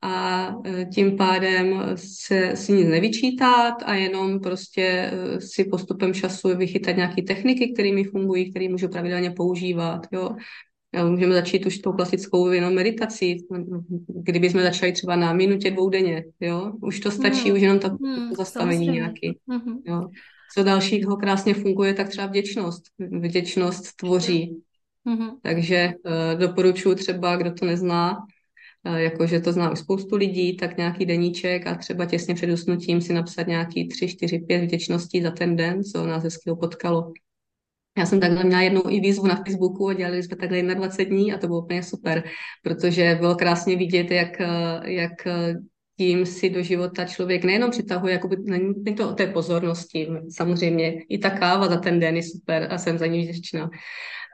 a 0.06 0.48
e, 0.66 0.86
tím 0.86 1.18
pádem 1.18 1.82
se 1.96 2.56
si 2.56 2.74
nic 2.74 2.88
nevyčítat 2.88 3.74
a 3.86 3.96
jenom 3.96 4.40
prostě 4.40 4.82
e, 4.84 5.42
si 5.42 5.64
postupem 5.64 6.14
času 6.14 6.58
vychytat 6.58 6.96
nějaké 6.96 7.22
techniky, 7.22 7.74
kterými 7.74 8.04
fungují, 8.04 8.52
které 8.52 8.70
můžu 8.70 8.88
pravidelně 8.88 9.32
používat. 9.32 10.02
Jo. 10.12 10.36
Můžeme 11.10 11.34
začít 11.34 11.66
už 11.66 11.78
tou 11.78 11.92
klasickou 11.92 12.50
jenom 12.50 12.74
meditací, 12.74 13.38
kdyby 14.08 14.50
jsme 14.50 14.64
začali 14.64 14.92
třeba 14.92 15.16
na 15.16 15.34
minutě 15.34 15.72
dvou 15.72 15.90
denně, 15.90 16.26
jo. 16.40 16.74
Už 16.82 17.00
to 17.00 17.12
stačí, 17.12 17.44
hmm. 17.44 17.54
už 17.54 17.62
jenom 17.62 17.80
to 17.80 17.90
hmm, 17.90 18.34
zastavení 18.38 18.88
nějaký. 18.88 19.38
Hmm. 19.50 19.78
Jo. 19.86 20.08
Co 20.56 20.64
dalšího 20.64 21.18
krásně 21.18 21.54
funguje, 21.54 21.94
tak 21.94 22.10
třeba 22.10 22.28
vděčnost. 22.28 22.84
Vděčnost 23.00 23.96
tvoří. 23.96 24.62
Hmm. 25.06 25.30
Takže 25.42 25.94
uh, 26.06 26.40
doporučuji 26.40 26.96
třeba, 26.96 27.36
kdo 27.36 27.54
to 27.54 27.66
nezná, 27.66 28.18
jakože 28.86 29.40
to 29.40 29.52
zná 29.52 29.72
už 29.72 29.80
spoustu 29.80 30.16
lidí, 30.16 30.58
tak 30.58 30.78
nějaký 30.78 31.06
deníček 31.06 31.68
a 31.68 31.76
třeba 31.76 32.06
těsně 32.06 32.36
před 32.36 32.50
usnutím 32.50 33.02
si 33.02 33.14
napsat 33.14 33.48
nějaký 33.48 33.88
tři, 33.88 34.08
čtyři, 34.08 34.40
pět 34.40 34.64
vděčností 34.64 35.22
za 35.22 35.32
ten 35.32 35.56
den, 35.56 35.84
co 35.84 36.08
nás 36.08 36.24
hezkého 36.24 36.56
potkalo. 36.56 37.12
Já 37.98 38.06
jsem 38.06 38.20
takhle 38.20 38.44
měla 38.44 38.62
jednou 38.62 38.82
i 38.90 39.00
výzvu 39.00 39.28
na 39.28 39.36
Facebooku 39.36 39.90
a 39.90 39.94
dělali 39.94 40.24
jsme 40.24 40.36
takhle 40.36 40.62
21 40.62 41.16
dní 41.16 41.34
a 41.34 41.38
to 41.38 41.48
bylo 41.48 41.62
úplně 41.62 41.84
super, 41.84 42.24
protože 42.64 43.16
bylo 43.20 43.36
krásně 43.36 43.76
vidět, 43.76 44.12
jak, 44.12 44.40
jak 44.86 45.12
tím 45.98 46.26
si 46.26 46.50
do 46.50 46.64
života 46.64 47.06
člověk 47.06 47.44
nejenom 47.44 47.72
přitahuje, 47.72 48.14
jakoby, 48.14 48.36
není 48.40 48.96
to 48.98 49.10
o 49.10 49.14
té 49.14 49.28
pozornosti, 49.28 50.08
samozřejmě 50.30 51.02
i 51.10 51.18
ta 51.18 51.30
káva 51.30 51.68
za 51.68 51.78
ten 51.78 52.00
den 52.00 52.16
je 52.16 52.24
super 52.24 52.68
a 52.72 52.78
jsem 52.78 52.98
za 52.98 53.06
ní 53.06 53.24
vděčná, 53.24 53.70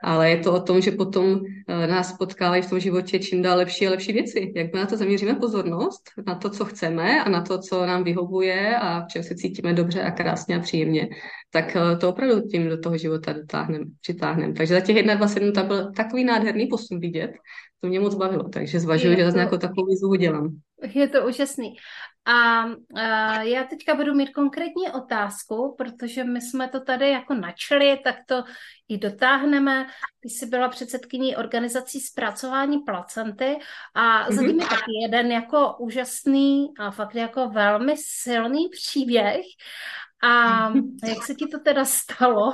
ale 0.02 0.30
je 0.30 0.36
to 0.36 0.52
o 0.52 0.60
tom, 0.60 0.80
že 0.80 0.90
potom 0.90 1.40
eh, 1.68 1.86
nás 1.86 2.12
potkávají 2.12 2.62
v 2.62 2.70
tom 2.70 2.80
životě 2.80 3.18
čím 3.18 3.42
dál 3.42 3.58
lepší 3.58 3.86
a 3.86 3.90
lepší 3.90 4.12
věci. 4.12 4.52
Jak 4.56 4.72
my 4.72 4.80
na 4.80 4.86
to 4.86 4.96
zaměříme 4.96 5.34
pozornost, 5.34 6.02
na 6.26 6.34
to, 6.34 6.50
co 6.50 6.64
chceme 6.64 7.24
a 7.24 7.28
na 7.28 7.40
to, 7.40 7.58
co 7.58 7.86
nám 7.86 8.04
vyhovuje 8.04 8.76
a 8.76 9.04
v 9.04 9.08
čem 9.08 9.22
se 9.22 9.34
cítíme 9.34 9.72
dobře 9.72 10.02
a 10.02 10.10
krásně 10.10 10.56
a 10.56 10.60
příjemně, 10.60 11.08
tak 11.50 11.76
eh, 11.76 11.96
to 11.96 12.08
opravdu 12.08 12.40
tím 12.40 12.68
do 12.68 12.78
toho 12.78 12.96
života 12.96 13.32
dotáhneme, 13.32 13.84
přitáhneme. 14.00 14.52
Takže 14.52 14.74
za 14.74 14.80
těch 14.80 15.02
21 15.02 15.52
tam 15.52 15.66
byl 15.66 15.92
takový 15.92 16.24
nádherný 16.24 16.66
posun 16.66 17.00
vidět, 17.00 17.32
to 17.80 17.88
mě 17.88 18.00
moc 18.00 18.14
bavilo, 18.14 18.48
takže 18.48 18.80
zvažuji, 18.80 19.16
že 19.16 19.24
zase 19.24 19.36
nějakou 19.36 19.56
takovou 19.56 19.86
výzvu 19.86 20.14
dělám. 20.14 20.56
Je 20.94 21.08
to 21.08 21.26
úžasný. 21.26 21.74
A, 22.24 22.64
a 22.94 23.42
já 23.42 23.64
teďka 23.64 23.94
budu 23.94 24.14
mít 24.14 24.30
konkrétní 24.30 24.90
otázku, 24.90 25.74
protože 25.78 26.24
my 26.24 26.40
jsme 26.40 26.68
to 26.68 26.80
tady 26.80 27.10
jako 27.10 27.34
načali, 27.34 27.98
tak 28.04 28.16
to 28.26 28.44
i 28.88 28.98
dotáhneme. 28.98 29.86
Ty 30.20 30.28
jsi 30.28 30.46
byla 30.46 30.68
předsedkyní 30.68 31.36
organizací 31.36 32.00
zpracování 32.00 32.78
placenty 32.78 33.56
a 33.94 34.28
mm-hmm. 34.28 34.32
zatím 34.34 34.60
je 34.60 34.66
taky 34.66 34.92
jeden 35.02 35.32
jako 35.32 35.76
úžasný 35.78 36.66
a 36.78 36.90
fakt 36.90 37.14
jako 37.14 37.48
velmi 37.48 37.94
silný 37.96 38.68
příběh. 38.68 39.44
A 40.22 40.68
jak 41.08 41.22
se 41.26 41.34
ti 41.34 41.46
to 41.46 41.58
teda 41.58 41.84
stalo? 41.84 42.52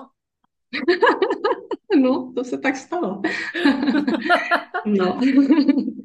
No, 1.97 2.33
to 2.37 2.45
se 2.45 2.59
tak 2.59 2.77
stalo. 2.77 3.23
no. 4.85 5.21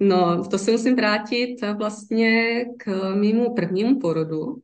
No, 0.00 0.44
to 0.48 0.58
se 0.58 0.70
musím 0.70 0.96
vrátit 0.96 1.56
vlastně 1.78 2.64
k 2.78 3.14
mému 3.14 3.54
prvnímu 3.54 4.00
porodu. 4.00 4.62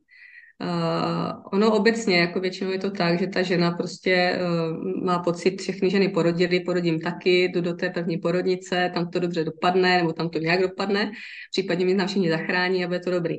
Uh, 0.61 1.43
ono 1.53 1.77
obecně, 1.77 2.17
jako 2.17 2.39
většinou 2.39 2.71
je 2.71 2.79
to 2.79 2.91
tak, 2.91 3.19
že 3.19 3.27
ta 3.27 3.41
žena 3.41 3.71
prostě 3.71 4.39
uh, 4.41 5.03
má 5.03 5.19
pocit, 5.19 5.61
všechny 5.61 5.89
ženy 5.89 6.09
porodily, 6.09 6.59
porodím 6.59 6.99
taky, 6.99 7.43
jdu 7.43 7.61
do 7.61 7.73
té 7.73 7.89
první 7.89 8.17
porodnice, 8.17 8.91
tam 8.93 9.09
to 9.09 9.19
dobře 9.19 9.43
dopadne, 9.43 9.97
nebo 9.97 10.13
tam 10.13 10.29
to 10.29 10.39
nějak 10.39 10.61
dopadne, 10.61 11.11
případně 11.51 11.85
mi 11.85 11.95
tam 11.95 12.07
všichni 12.07 12.29
zachrání 12.29 12.83
a 12.83 12.87
bude 12.87 12.99
to 12.99 13.11
dobrý. 13.11 13.37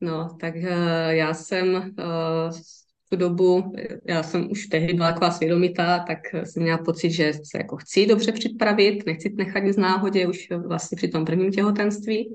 No, 0.00 0.36
tak 0.40 0.54
uh, 0.54 0.62
já 1.08 1.34
jsem 1.34 1.74
uh, 1.74 2.50
tu 3.10 3.16
dobu, 3.16 3.72
já 4.08 4.22
jsem 4.22 4.50
už 4.50 4.66
tehdy 4.66 4.94
byla 4.94 5.12
taková 5.12 5.30
svědomitá, 5.30 5.98
tak 5.98 6.18
jsem 6.44 6.62
měla 6.62 6.78
pocit, 6.78 7.10
že 7.10 7.32
se 7.32 7.58
jako 7.58 7.76
chci 7.76 8.06
dobře 8.06 8.32
připravit, 8.32 9.06
nechci 9.06 9.34
nechat 9.36 9.60
nic 9.60 9.76
náhodě 9.76 10.26
už 10.26 10.48
vlastně 10.66 10.96
při 10.96 11.08
tom 11.08 11.24
prvním 11.24 11.52
těhotenství. 11.52 12.34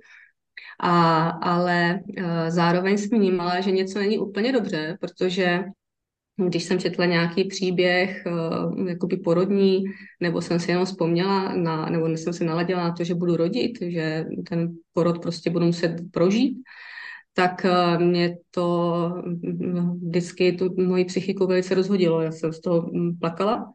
A, 0.79 1.29
ale 1.29 1.99
uh, 2.17 2.25
zároveň 2.47 2.97
jsem 2.97 3.19
vnímala, 3.19 3.61
že 3.61 3.71
něco 3.71 3.99
není 3.99 4.17
úplně 4.19 4.51
dobře, 4.51 4.97
protože 5.01 5.63
když 6.49 6.63
jsem 6.63 6.79
četla 6.79 7.05
nějaký 7.05 7.43
příběh 7.43 8.23
uh, 8.25 8.87
jakoby 8.87 9.17
porodní, 9.17 9.83
nebo 10.19 10.41
jsem 10.41 10.59
si 10.59 10.71
jenom 10.71 10.85
vzpomněla, 10.85 11.55
na, 11.55 11.85
nebo 11.85 12.07
jsem 12.07 12.33
se 12.33 12.43
naladila 12.43 12.83
na 12.83 12.91
to, 12.91 13.03
že 13.03 13.15
budu 13.15 13.35
rodit, 13.35 13.71
že 13.81 14.25
ten 14.49 14.73
porod 14.93 15.21
prostě 15.21 15.49
budu 15.49 15.65
muset 15.65 15.95
prožít, 16.11 16.57
tak 17.33 17.65
eh, 17.65 17.97
mě 17.97 18.37
to 18.51 19.09
mm, 19.25 19.99
vždycky 20.07 20.51
tu 20.51 20.75
moji 20.81 21.05
psychiku 21.05 21.47
velice 21.47 21.75
rozhodilo. 21.75 22.21
Já 22.21 22.31
jsem 22.31 22.53
z 22.53 22.61
toho 22.61 22.81
mm, 22.81 23.17
plakala 23.19 23.71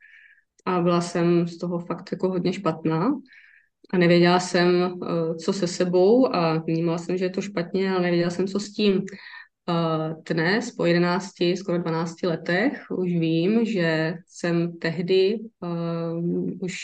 a 0.67 0.81
byla 0.81 1.01
jsem 1.01 1.49
z 1.49 1.59
toho 1.59 1.79
fakt 1.79 2.13
jako 2.13 2.29
hodně 2.29 2.53
špatná 2.53 3.21
a 3.93 3.99
nevěděla 3.99 4.41
jsem, 4.41 4.85
eh, 5.05 5.35
co 5.35 5.53
se 5.53 5.67
sebou 5.67 6.35
a 6.35 6.59
vnímala 6.59 6.99
jsem, 6.99 7.19
že 7.19 7.25
je 7.25 7.31
to 7.31 7.43
špatně, 7.43 7.91
ale 7.91 8.03
nevěděla 8.03 8.31
jsem, 8.31 8.47
co 8.47 8.61
s 8.61 8.73
tím. 8.73 9.03
Dnes, 10.29 10.71
po 10.71 10.85
11, 10.85 11.31
skoro 11.57 11.79
12 11.79 12.23
letech, 12.23 12.87
už 12.91 13.13
vím, 13.13 13.65
že 13.65 14.15
jsem 14.27 14.79
tehdy, 14.79 15.39
uh, 15.61 16.53
už 16.61 16.75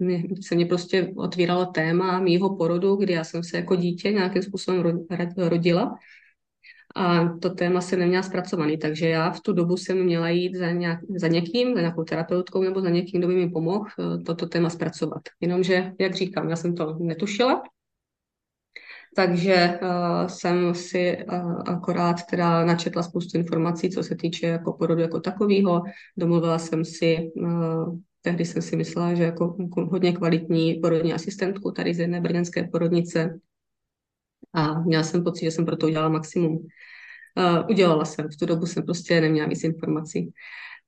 mě, 0.00 0.22
se 0.40 0.54
mě 0.54 0.66
prostě 0.66 1.12
otvíralo 1.16 1.66
téma 1.66 2.20
mýho 2.20 2.56
porodu, 2.56 2.96
kdy 2.96 3.12
já 3.12 3.24
jsem 3.24 3.44
se 3.44 3.56
jako 3.56 3.76
dítě 3.76 4.12
nějakým 4.12 4.42
způsobem 4.42 5.04
rodila 5.36 5.98
a 6.94 7.28
to 7.28 7.50
téma 7.50 7.80
jsem 7.80 7.98
neměla 7.98 8.22
zpracovaný, 8.22 8.78
takže 8.78 9.08
já 9.08 9.30
v 9.30 9.40
tu 9.40 9.52
dobu 9.52 9.76
jsem 9.76 10.04
měla 10.04 10.28
jít 10.28 10.54
za, 10.54 10.70
nějak, 10.70 10.98
za 11.18 11.28
někým, 11.28 11.74
za 11.74 11.80
nějakou 11.80 12.04
terapeutkou 12.04 12.62
nebo 12.62 12.80
za 12.80 12.90
někým, 12.90 13.20
kdo 13.20 13.28
by 13.28 13.34
mi 13.34 13.50
pomohl 13.50 13.86
eh, 13.98 14.18
toto 14.18 14.46
téma 14.46 14.70
zpracovat. 14.70 15.22
Jenomže, 15.40 15.92
jak 16.00 16.14
říkám, 16.14 16.50
já 16.50 16.56
jsem 16.56 16.74
to 16.74 16.96
netušila, 17.00 17.62
takže 19.16 19.78
uh, 19.82 20.26
jsem 20.26 20.74
si 20.74 21.24
uh, 21.32 21.62
akorát 21.66 22.16
teda 22.30 22.64
načetla 22.64 23.02
spoustu 23.02 23.38
informací, 23.38 23.90
co 23.90 24.02
se 24.02 24.16
týče 24.16 24.46
jako 24.46 24.72
porodu 24.72 25.00
jako 25.00 25.20
takového. 25.20 25.82
Domluvila 26.16 26.58
jsem 26.58 26.84
si, 26.84 27.30
uh, 27.36 27.98
tehdy 28.22 28.44
jsem 28.44 28.62
si 28.62 28.76
myslela, 28.76 29.14
že 29.14 29.22
jako 29.22 29.56
hodně 29.76 30.12
kvalitní 30.12 30.74
porodní 30.74 31.14
asistentku 31.14 31.70
tady 31.70 31.94
z 31.94 31.98
jedné 31.98 32.20
brněnské 32.20 32.64
porodnice, 32.64 33.40
a 34.54 34.80
měla 34.80 35.02
jsem 35.02 35.24
pocit, 35.24 35.44
že 35.44 35.50
jsem 35.50 35.66
pro 35.66 35.76
to 35.76 35.86
udělala 35.86 36.08
maximum. 36.08 36.56
Uh, 36.56 37.66
udělala 37.70 38.04
jsem, 38.04 38.28
v 38.28 38.36
tu 38.36 38.46
dobu 38.46 38.66
jsem 38.66 38.82
prostě 38.82 39.20
neměla 39.20 39.48
víc 39.48 39.64
informací. 39.64 40.32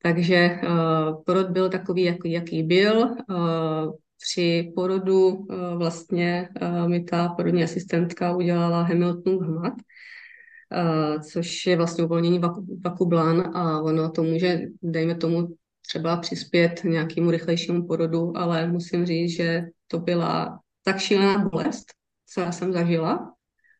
Takže 0.03 0.61
uh, 0.63 1.23
porod 1.25 1.51
byl 1.51 1.69
takový, 1.69 2.03
jaký, 2.03 2.33
jaký 2.33 2.63
byl. 2.63 3.17
Uh, 3.31 3.93
při 4.23 4.73
porodu 4.75 5.29
uh, 5.29 5.47
vlastně 5.77 6.49
uh, 6.63 6.89
mi 6.89 7.05
ta 7.05 7.29
porodní 7.29 7.65
asistentka 7.65 8.37
udělala 8.37 8.83
Hamiltonův 8.83 9.43
hmat, 9.43 9.75
uh, 9.75 11.23
což 11.23 11.67
je 11.67 11.77
vlastně 11.77 12.05
uvolnění 12.05 12.39
vaku, 12.39 12.67
vakublan 12.85 13.57
a 13.57 13.81
ono 13.81 14.11
to 14.11 14.23
může, 14.23 14.61
dejme 14.83 15.15
tomu, 15.15 15.49
třeba 15.89 16.17
přispět 16.17 16.81
nějakému 16.85 17.31
rychlejšímu 17.31 17.87
porodu, 17.87 18.37
ale 18.37 18.67
musím 18.67 19.07
říct, 19.07 19.37
že 19.37 19.63
to 19.87 19.99
byla 19.99 20.61
tak 20.85 20.99
šílená 20.99 21.39
bolest, 21.39 21.85
co 22.27 22.41
já 22.41 22.53
jsem 22.53 22.73
zažila, 22.73 23.33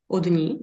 od 0.09 0.27
ní, 0.27 0.59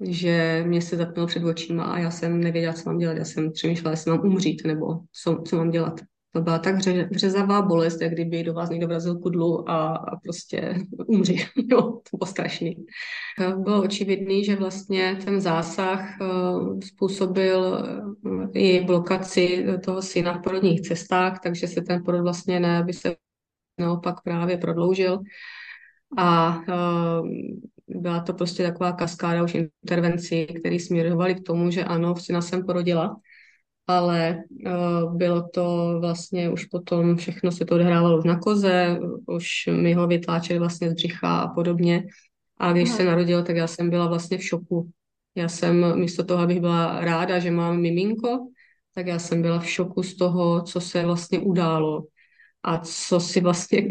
že 0.00 0.64
mě 0.66 0.82
se 0.82 0.96
zapnulo 0.96 1.26
před 1.26 1.44
očima 1.44 1.84
a 1.84 1.98
já 1.98 2.10
jsem 2.10 2.40
nevěděla, 2.40 2.72
co 2.74 2.82
mám 2.86 2.98
dělat. 2.98 3.16
Já 3.16 3.24
jsem 3.24 3.52
přemýšlela, 3.52 3.90
jestli 3.90 4.10
mám 4.10 4.20
umřít 4.20 4.64
nebo 4.64 4.86
co, 5.12 5.42
co 5.46 5.56
mám 5.56 5.70
dělat. 5.70 6.00
To 6.32 6.40
byla 6.40 6.58
tak 6.58 6.78
řezavá 7.16 7.62
bolest, 7.62 8.00
jak 8.00 8.12
kdyby 8.12 8.42
do 8.42 8.54
vás 8.54 8.70
někdo 8.70 8.86
vrazil 8.86 9.18
kudlu 9.18 9.70
a, 9.70 9.96
a 9.96 10.16
prostě 10.16 10.74
umří. 11.06 11.36
jo, 11.56 11.80
to 11.80 12.16
bylo 12.16 12.26
strašný. 12.26 12.76
Bylo 13.56 13.82
očividný, 13.82 14.44
že 14.44 14.56
vlastně 14.56 15.18
ten 15.24 15.40
zásah 15.40 16.20
uh, 16.20 16.80
způsobil 16.80 17.84
uh, 18.24 18.46
i 18.54 18.84
blokaci 18.84 19.66
toho 19.84 20.02
syna 20.02 20.32
v 20.38 20.42
porodních 20.42 20.80
cestách, 20.80 21.40
takže 21.42 21.68
se 21.68 21.80
ten 21.82 22.04
porod 22.04 22.22
vlastně 22.22 22.60
ne, 22.60 22.78
aby 22.78 22.92
se 22.92 23.16
naopak 23.78 24.22
právě 24.22 24.56
prodloužil. 24.56 25.18
A 26.18 26.60
byla 27.88 28.20
to 28.20 28.34
prostě 28.34 28.62
taková 28.62 28.92
kaskáda 28.92 29.42
už 29.42 29.54
intervencí, 29.54 30.46
které 30.46 30.78
směrovaly 30.78 31.34
k 31.34 31.42
tomu, 31.42 31.70
že 31.70 31.84
ano, 31.84 32.16
syna 32.16 32.40
jsem 32.40 32.66
porodila, 32.66 33.16
ale 33.86 34.44
uh, 34.66 35.16
bylo 35.16 35.48
to 35.54 35.96
vlastně 36.00 36.50
už 36.50 36.64
potom, 36.64 37.16
všechno 37.16 37.52
se 37.52 37.64
to 37.64 37.74
odehrávalo 37.74 38.18
už 38.18 38.24
na 38.24 38.38
koze, 38.38 38.98
už 39.26 39.48
mi 39.72 39.94
ho 39.94 40.06
vytláčeli 40.06 40.58
vlastně 40.58 40.90
z 40.90 40.94
břicha 40.94 41.40
a 41.40 41.48
podobně. 41.48 42.04
A 42.58 42.72
když 42.72 42.88
Aha. 42.88 42.96
se 42.96 43.04
narodil, 43.04 43.42
tak 43.42 43.56
já 43.56 43.66
jsem 43.66 43.90
byla 43.90 44.06
vlastně 44.06 44.38
v 44.38 44.44
šoku. 44.44 44.90
Já 45.34 45.48
jsem 45.48 45.98
místo 45.98 46.24
toho, 46.24 46.42
abych 46.42 46.60
byla 46.60 47.00
ráda, 47.00 47.38
že 47.38 47.50
mám 47.50 47.80
miminko, 47.80 48.48
tak 48.94 49.06
já 49.06 49.18
jsem 49.18 49.42
byla 49.42 49.58
v 49.58 49.66
šoku 49.66 50.02
z 50.02 50.16
toho, 50.16 50.62
co 50.62 50.80
se 50.80 51.06
vlastně 51.06 51.38
událo 51.38 52.04
a 52.62 52.78
co 52.78 53.20
si 53.20 53.40
vlastně, 53.40 53.82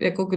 jako, 0.00 0.28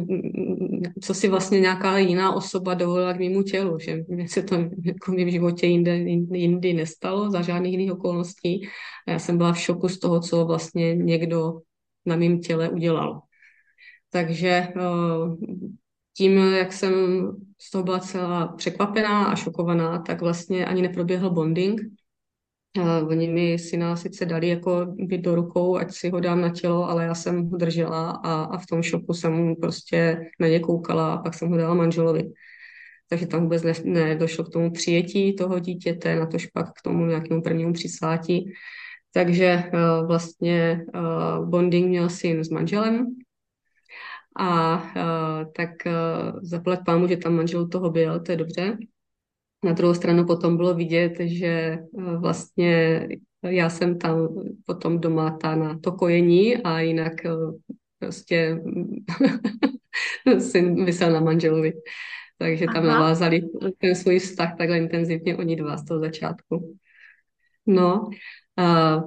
co 1.01 1.13
si 1.13 1.27
vlastně 1.27 1.60
nějaká 1.60 1.97
jiná 1.97 2.36
osoba 2.36 2.73
dovolila 2.73 3.13
k 3.13 3.19
mému 3.19 3.43
tělu, 3.43 3.79
že 3.79 4.03
mě 4.08 4.27
se 4.27 4.43
to 4.43 4.56
jako 4.84 5.12
v 5.12 5.32
životě 5.32 5.67
jinde, 5.67 5.97
jindy 6.32 6.73
nestalo 6.73 7.32
za 7.32 7.41
žádných 7.41 7.71
jiných 7.71 7.91
okolností 7.91 8.67
a 9.08 9.12
já 9.12 9.19
jsem 9.19 9.38
byla 9.38 9.53
v 9.53 9.60
šoku 9.60 9.89
z 9.89 9.99
toho, 9.99 10.19
co 10.19 10.45
vlastně 10.45 10.95
někdo 10.95 11.62
na 12.06 12.15
mém 12.15 12.39
těle 12.39 12.69
udělal. 12.69 13.21
Takže 14.10 14.67
tím, 16.17 16.38
jak 16.38 16.73
jsem 16.73 16.93
z 17.62 17.71
toho 17.71 17.84
byla 17.84 17.99
celá 17.99 18.47
překvapená 18.47 19.25
a 19.25 19.36
šokovaná, 19.36 19.99
tak 19.99 20.21
vlastně 20.21 20.65
ani 20.65 20.82
neproběhl 20.82 21.29
bonding, 21.29 21.82
Uh, 22.78 23.08
oni 23.08 23.28
mi 23.28 23.60
syna 23.60 23.96
sice 23.96 24.26
dali 24.26 24.48
jako 24.48 24.86
být 24.86 25.22
do 25.22 25.36
rukou, 25.36 25.78
ať 25.78 25.92
si 25.92 26.10
ho 26.10 26.20
dám 26.20 26.42
na 26.42 26.50
tělo, 26.50 26.90
ale 26.90 27.06
já 27.06 27.16
jsem 27.16 27.50
ho 27.50 27.58
držela 27.58 28.12
a, 28.12 28.44
a 28.44 28.58
v 28.58 28.66
tom 28.66 28.84
šoku 28.84 29.14
jsem 29.14 29.56
prostě 29.56 30.26
na 30.40 30.48
ně 30.48 30.60
koukala 30.60 31.14
a 31.14 31.18
pak 31.18 31.34
jsem 31.34 31.50
ho 31.50 31.58
dala 31.58 31.74
manželovi. 31.74 32.32
Takže 33.10 33.28
tam 33.28 33.44
vůbec 33.44 33.64
ne, 33.84 34.18
k 34.18 34.50
tomu 34.54 34.72
přijetí 34.72 35.36
toho 35.36 35.60
dítěte, 35.60 36.16
na 36.16 36.26
tož 36.26 36.46
pak 36.46 36.74
k 36.74 36.82
tomu 36.82 37.06
nějakému 37.06 37.42
prvnímu 37.42 37.74
přislátí. 37.74 38.54
Takže 39.14 39.64
uh, 39.74 40.08
vlastně 40.08 40.86
uh, 40.96 41.50
bonding 41.50 41.88
měl 41.90 42.10
syn 42.10 42.44
s 42.44 42.50
manželem 42.50 43.16
a 44.36 44.76
uh, 44.76 45.52
tak 45.56 45.70
uh, 45.86 46.40
zaplať 46.42 46.80
pámu, 46.86 47.08
že 47.08 47.18
tam 47.18 47.36
manžel 47.36 47.68
toho 47.68 47.90
byl, 47.90 48.20
to 48.20 48.32
je 48.32 48.38
dobře. 48.38 48.78
Na 49.63 49.71
druhou 49.71 49.93
stranu 49.93 50.26
potom 50.26 50.58
bylo 50.58 50.73
vidět, 50.73 51.13
že 51.19 51.47
eh, 51.47 52.17
vlastně 52.17 53.08
já 53.43 53.69
jsem 53.69 53.99
tam 53.99 54.28
potom 54.65 54.99
doma 54.99 55.38
ta 55.41 55.56
na 55.56 55.80
to 55.80 55.91
kojení 55.91 56.58
a 56.58 56.80
jinak 56.80 57.26
eh, 57.26 57.32
prostě 57.99 58.60
syn 60.39 60.86
vysel 60.86 61.12
na 61.12 61.19
manželovi. 61.19 61.73
Takže 62.38 62.65
tam 62.65 62.86
Aha. 62.86 62.88
navázali 62.88 63.41
ten 63.78 63.95
svůj 63.95 64.19
vztah 64.19 64.58
takhle 64.58 64.78
intenzivně 64.78 65.38
oni 65.38 65.56
dva 65.56 65.78
z 65.78 65.86
toho 65.86 65.99
začátku. 65.99 66.78
No, 67.65 68.10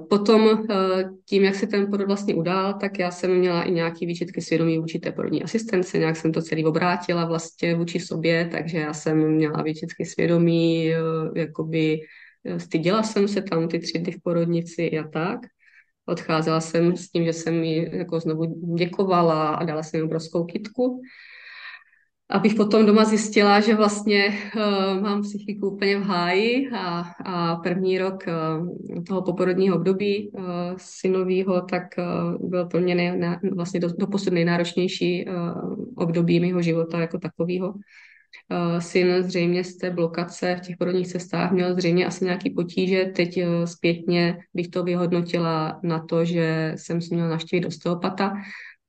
potom 0.09 0.65
eh, 0.69 1.09
tím, 1.25 1.43
jak 1.43 1.55
se 1.55 1.67
ten 1.67 1.89
porod 1.89 2.07
vlastně 2.07 2.35
udál, 2.35 2.73
tak 2.73 2.99
já 2.99 3.11
jsem 3.11 3.37
měla 3.37 3.63
i 3.63 3.71
nějaký 3.71 4.05
výčitky 4.05 4.41
svědomí 4.41 4.77
vůči 4.77 4.99
té 4.99 5.11
porodní 5.11 5.43
asistence, 5.43 5.97
nějak 5.97 6.15
jsem 6.15 6.31
to 6.31 6.41
celý 6.41 6.65
obrátila 6.65 7.25
vlastně 7.25 7.75
vůči 7.75 7.99
sobě, 7.99 8.49
takže 8.51 8.77
já 8.77 8.93
jsem 8.93 9.31
měla 9.31 9.61
výčitky 9.61 10.05
svědomí, 10.05 10.93
eh, 10.93 10.99
jakoby 11.35 11.99
eh, 12.45 12.59
styděla 12.59 13.03
jsem 13.03 13.27
se 13.27 13.41
tam 13.41 13.67
ty 13.67 13.79
tři 13.79 13.99
dny 13.99 14.11
v 14.11 14.21
porodnici 14.23 14.99
a 14.99 15.07
tak. 15.07 15.39
Odcházela 16.05 16.61
jsem 16.61 16.97
s 16.97 17.09
tím, 17.09 17.25
že 17.25 17.33
jsem 17.33 17.63
jí 17.63 17.97
jako 17.97 18.19
znovu 18.19 18.75
děkovala 18.75 19.49
a 19.49 19.63
dala 19.63 19.83
jsem 19.83 20.05
obrovskou 20.05 20.43
kitku 20.43 21.01
abych 22.29 22.55
potom 22.55 22.85
doma 22.85 23.05
zjistila, 23.05 23.59
že 23.59 23.75
vlastně 23.75 24.33
uh, 24.55 25.01
mám 25.01 25.21
psychiku 25.21 25.69
úplně 25.69 25.97
v 25.97 26.03
háji 26.03 26.69
a, 26.69 26.99
a 27.25 27.55
první 27.55 27.97
rok 27.97 28.23
uh, 28.27 29.03
toho 29.03 29.21
poporodního 29.21 29.75
období 29.75 30.29
uh, 30.29 30.43
synovýho, 30.77 31.61
tak 31.61 31.83
uh, 31.97 32.49
byl 32.49 32.65
pro 32.65 32.79
mě 32.79 32.95
nej, 32.95 33.37
vlastně 33.55 33.79
do, 33.79 33.87
doposud 33.97 34.33
nejnáročnější 34.33 35.25
uh, 35.25 35.33
období 35.95 36.39
mého 36.39 36.61
života 36.61 36.99
jako 36.99 37.19
takového. 37.19 37.69
Uh, 37.69 38.79
syn 38.79 39.23
zřejmě 39.23 39.63
z 39.63 39.77
té 39.77 39.91
blokace 39.91 40.55
v 40.55 40.61
těch 40.61 40.77
porodních 40.77 41.07
cestách 41.07 41.51
měl 41.51 41.73
zřejmě 41.73 42.05
asi 42.05 42.25
nějaký 42.25 42.49
potíže. 42.49 43.05
Teď 43.15 43.37
uh, 43.37 43.65
zpětně 43.65 44.37
bych 44.53 44.67
to 44.67 44.83
vyhodnotila 44.83 45.79
na 45.83 45.99
to, 45.99 46.25
že 46.25 46.73
jsem 46.75 47.01
si 47.01 47.15
měla 47.15 47.29
naštívit 47.29 47.65
osteopata, 47.65 48.33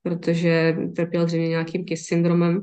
protože 0.02 0.76
trpěl 0.96 1.28
zřejmě 1.28 1.48
nějakým 1.48 1.84
KIS 1.84 2.06
syndromem, 2.06 2.60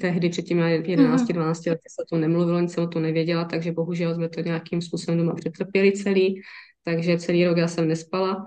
tehdy 0.00 0.28
předtím 0.28 0.58
na 0.58 0.68
11-12 0.68 1.34
mm. 1.34 1.46
letech 1.46 1.90
se 1.90 2.02
o 2.02 2.06
tom 2.10 2.20
nemluvilo, 2.20 2.60
nic 2.60 2.72
jsem 2.72 2.84
o 2.84 2.88
tom 2.88 3.02
nevěděla, 3.02 3.44
takže 3.44 3.72
bohužel 3.72 4.14
jsme 4.14 4.28
to 4.28 4.40
nějakým 4.40 4.82
způsobem 4.82 5.18
doma 5.18 5.34
přetrpěli 5.34 5.92
celý, 5.92 6.40
takže 6.84 7.18
celý 7.18 7.44
rok 7.46 7.56
já 7.56 7.68
jsem 7.68 7.88
nespala, 7.88 8.44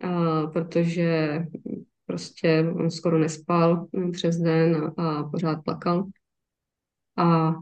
a, 0.00 0.46
protože 0.46 1.42
prostě 2.06 2.64
on 2.74 2.90
skoro 2.90 3.18
nespal 3.18 3.86
přes 4.12 4.36
den 4.36 4.76
a, 4.96 5.02
a 5.02 5.24
pořád 5.24 5.64
plakal. 5.64 6.06
A, 7.16 7.24
a 7.26 7.54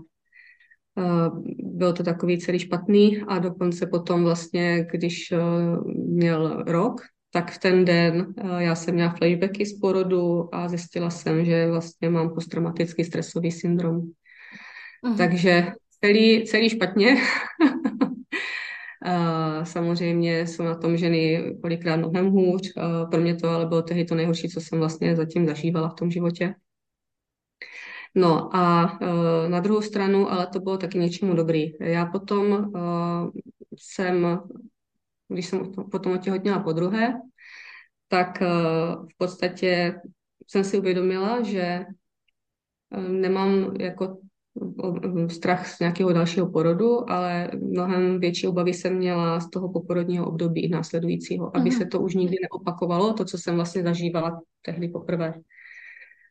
bylo 1.59 1.93
to 1.93 2.03
takový 2.03 2.39
celý 2.39 2.59
špatný 2.59 3.23
a 3.29 3.39
dokonce 3.39 3.87
potom 3.87 4.23
vlastně, 4.25 4.87
když 4.91 5.33
měl 5.87 6.65
rok, 6.67 7.01
tak 7.31 7.51
v 7.51 7.59
ten 7.59 7.85
den 7.85 8.35
eh, 8.39 8.63
já 8.63 8.75
jsem 8.75 8.95
měla 8.95 9.11
flashbacky 9.11 9.67
z 9.67 9.81
porodu 9.81 10.55
a 10.55 10.69
zjistila 10.69 11.11
jsem, 11.11 11.45
že 11.45 11.71
vlastně 11.71 12.11
mám 12.11 12.35
posttraumatický 12.35 13.05
stresový 13.05 13.53
syndrom. 13.53 14.01
Uh-huh. 14.01 15.17
Takže 15.17 15.73
celý, 16.05 16.45
celý 16.45 16.71
špatně. 16.71 17.17
a 19.05 19.65
samozřejmě 19.65 20.47
jsou 20.47 20.63
na 20.63 20.75
tom 20.75 20.97
ženy 20.97 21.55
kolikrát 21.63 21.97
mnohem 21.97 22.31
hůř. 22.31 22.73
A 22.77 23.05
pro 23.05 23.21
mě 23.21 23.35
to 23.35 23.49
ale 23.49 23.67
bylo 23.67 23.83
tehdy 23.83 24.05
to 24.05 24.15
nejhorší, 24.15 24.49
co 24.49 24.61
jsem 24.61 24.79
vlastně 24.79 25.17
zatím 25.17 25.47
zažívala 25.47 25.89
v 25.89 25.95
tom 25.95 26.11
životě. 26.11 26.55
No 28.15 28.57
a 28.57 28.99
na 29.49 29.61
druhou 29.61 29.83
stranu, 29.83 30.33
ale 30.33 30.47
to 30.47 30.61
bylo 30.61 30.79
taky 30.79 30.99
něčemu 30.99 31.35
dobrý. 31.35 31.73
Já 31.81 32.07
potom 32.07 32.73
jsem, 33.79 34.41
když 35.31 35.47
jsem 35.47 35.73
potom 35.91 36.13
otěhotněla 36.13 36.59
po 36.59 36.73
druhé, 36.73 37.21
tak 38.09 38.41
v 39.15 39.17
podstatě 39.19 40.01
jsem 40.47 40.65
si 40.65 40.79
uvědomila, 40.79 41.43
že 41.43 41.85
nemám 43.09 43.77
jako 43.81 44.19
strach 45.29 45.67
z 45.69 45.81
nějakého 45.81 46.13
dalšího 46.13 46.51
porodu, 46.51 47.11
ale 47.11 47.51
mnohem 47.55 48.21
větší 48.21 48.47
obavy 48.47 48.75
jsem 48.75 48.97
měla 48.97 49.41
z 49.41 49.51
toho 49.51 49.73
poporodního 49.73 50.27
období 50.27 50.69
následujícího, 50.69 51.57
aby 51.57 51.71
mm. 51.71 51.77
se 51.77 51.87
to 51.87 52.01
už 52.01 52.15
nikdy 52.15 52.37
neopakovalo, 52.43 53.13
to, 53.13 53.25
co 53.25 53.39
jsem 53.39 53.55
vlastně 53.55 53.83
zažívala 53.83 54.41
tehdy 54.63 54.89
poprvé. 54.89 55.35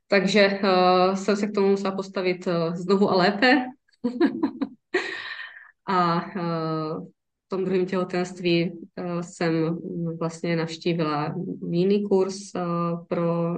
Takže 0.07 0.59
uh, 0.63 1.15
jsem 1.15 1.35
se 1.35 1.47
k 1.47 1.53
tomu 1.53 1.69
musela 1.69 1.95
postavit 1.95 2.47
uh, 2.47 2.75
znovu 2.75 3.09
a 3.09 3.15
lépe. 3.15 3.65
a 5.88 6.25
uh, 6.35 7.07
tom 7.49 7.65
druhém 7.65 7.85
těhotenství 7.85 8.71
uh, 8.71 9.21
jsem 9.21 9.77
vlastně 10.19 10.55
navštívila 10.55 11.35
jiný 11.71 12.07
kurz 12.07 12.35
uh, 12.55 12.62
pro, 13.07 13.57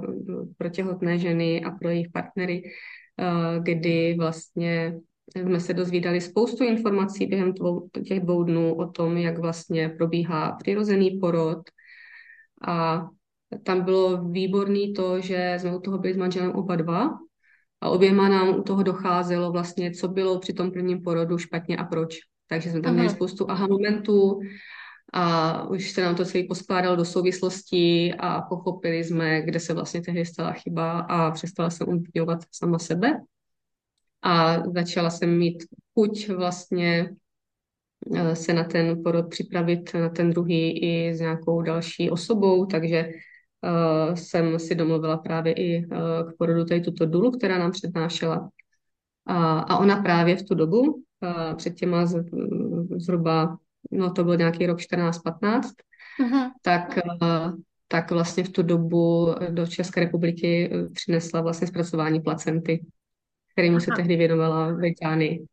pro 0.58 0.68
těhotné 0.68 1.18
ženy 1.18 1.64
a 1.64 1.70
pro 1.70 1.88
jejich 1.88 2.10
partnery, 2.10 2.62
uh, 2.62 3.64
kdy 3.64 4.16
vlastně 4.18 4.98
jsme 5.36 5.60
se 5.60 5.74
dozvídali 5.74 6.20
spoustu 6.20 6.64
informací 6.64 7.26
během 7.26 7.52
těch 8.06 8.20
dvou 8.20 8.42
dnů 8.42 8.74
o 8.74 8.86
tom, 8.86 9.16
jak 9.16 9.38
vlastně 9.38 9.88
probíhá 9.88 10.52
přirozený 10.52 11.10
porod 11.20 11.62
a 12.68 13.06
tam 13.62 13.82
bylo 13.82 14.24
výborný 14.24 14.92
to, 14.92 15.20
že 15.20 15.58
jsme 15.60 15.76
u 15.76 15.80
toho 15.80 15.98
byli 15.98 16.14
s 16.14 16.16
manželem 16.16 16.52
oba 16.52 16.76
dva 16.76 17.10
a 17.80 17.90
oběma 17.90 18.28
nám 18.28 18.48
u 18.48 18.62
toho 18.62 18.82
docházelo 18.82 19.52
vlastně, 19.52 19.90
co 19.90 20.08
bylo 20.08 20.38
při 20.38 20.52
tom 20.52 20.70
prvním 20.70 21.02
porodu 21.02 21.38
špatně 21.38 21.76
a 21.76 21.84
proč. 21.84 22.31
Takže 22.52 22.70
jsme 22.70 22.80
tam 22.80 22.94
měli 22.94 23.10
spoustu 23.10 23.50
aha 23.50 23.66
momentů 23.66 24.40
a 25.12 25.68
už 25.68 25.90
se 25.90 26.02
nám 26.02 26.14
to 26.14 26.24
celý 26.24 26.48
poskládalo 26.48 26.96
do 26.96 27.04
souvislostí 27.04 28.14
a 28.14 28.40
pochopili 28.40 29.04
jsme, 29.04 29.42
kde 29.42 29.60
se 29.60 29.74
vlastně 29.74 30.00
tehdy 30.00 30.26
stala 30.26 30.52
chyba 30.52 31.00
a 31.00 31.30
přestala 31.30 31.70
jsem 31.70 31.88
obvinovat 31.88 32.38
sama 32.50 32.78
sebe. 32.78 33.20
A 34.22 34.62
začala 34.70 35.10
jsem 35.10 35.38
mít 35.38 35.64
chuť 35.94 36.28
vlastně 36.28 37.10
eh, 38.16 38.36
se 38.36 38.52
na 38.52 38.64
ten 38.64 39.02
porod 39.02 39.28
připravit, 39.28 39.94
na 39.94 40.08
ten 40.08 40.30
druhý 40.30 40.84
i 40.84 41.14
s 41.14 41.20
nějakou 41.20 41.62
další 41.62 42.10
osobou, 42.10 42.66
takže 42.66 43.08
uh, 43.08 44.14
jsem 44.14 44.58
si 44.58 44.74
domluvila 44.74 45.16
právě 45.16 45.52
i 45.52 45.86
uh, 45.86 46.32
k 46.32 46.36
porodu 46.38 46.64
tady 46.64 46.80
tuto 46.80 47.06
dulu, 47.06 47.30
která 47.30 47.58
nám 47.58 47.70
přednášela. 47.70 48.50
A, 49.26 49.58
a 49.58 49.78
ona 49.78 50.02
právě 50.02 50.36
v 50.36 50.42
tu 50.42 50.54
dobu, 50.54 51.02
uh, 51.22 51.54
před 51.54 51.74
těma 51.74 52.06
z, 52.06 52.24
zhruba, 52.96 53.56
no 53.90 54.12
to 54.12 54.24
byl 54.24 54.36
nějaký 54.36 54.66
rok 54.66 54.78
14-15, 54.78 55.60
uh-huh. 56.20 56.50
tak, 56.62 56.98
uh, 57.22 57.54
tak 57.88 58.10
vlastně 58.10 58.44
v 58.44 58.48
tu 58.48 58.62
dobu 58.62 59.34
do 59.50 59.66
České 59.66 60.00
republiky 60.00 60.72
přinesla 60.92 61.40
vlastně 61.40 61.66
zpracování 61.66 62.20
placenty, 62.20 62.84
kterému 63.52 63.80
se 63.80 63.90
tehdy 63.96 64.16
věnovala 64.16 64.72
v 64.72 64.76
Británii. 64.76 65.46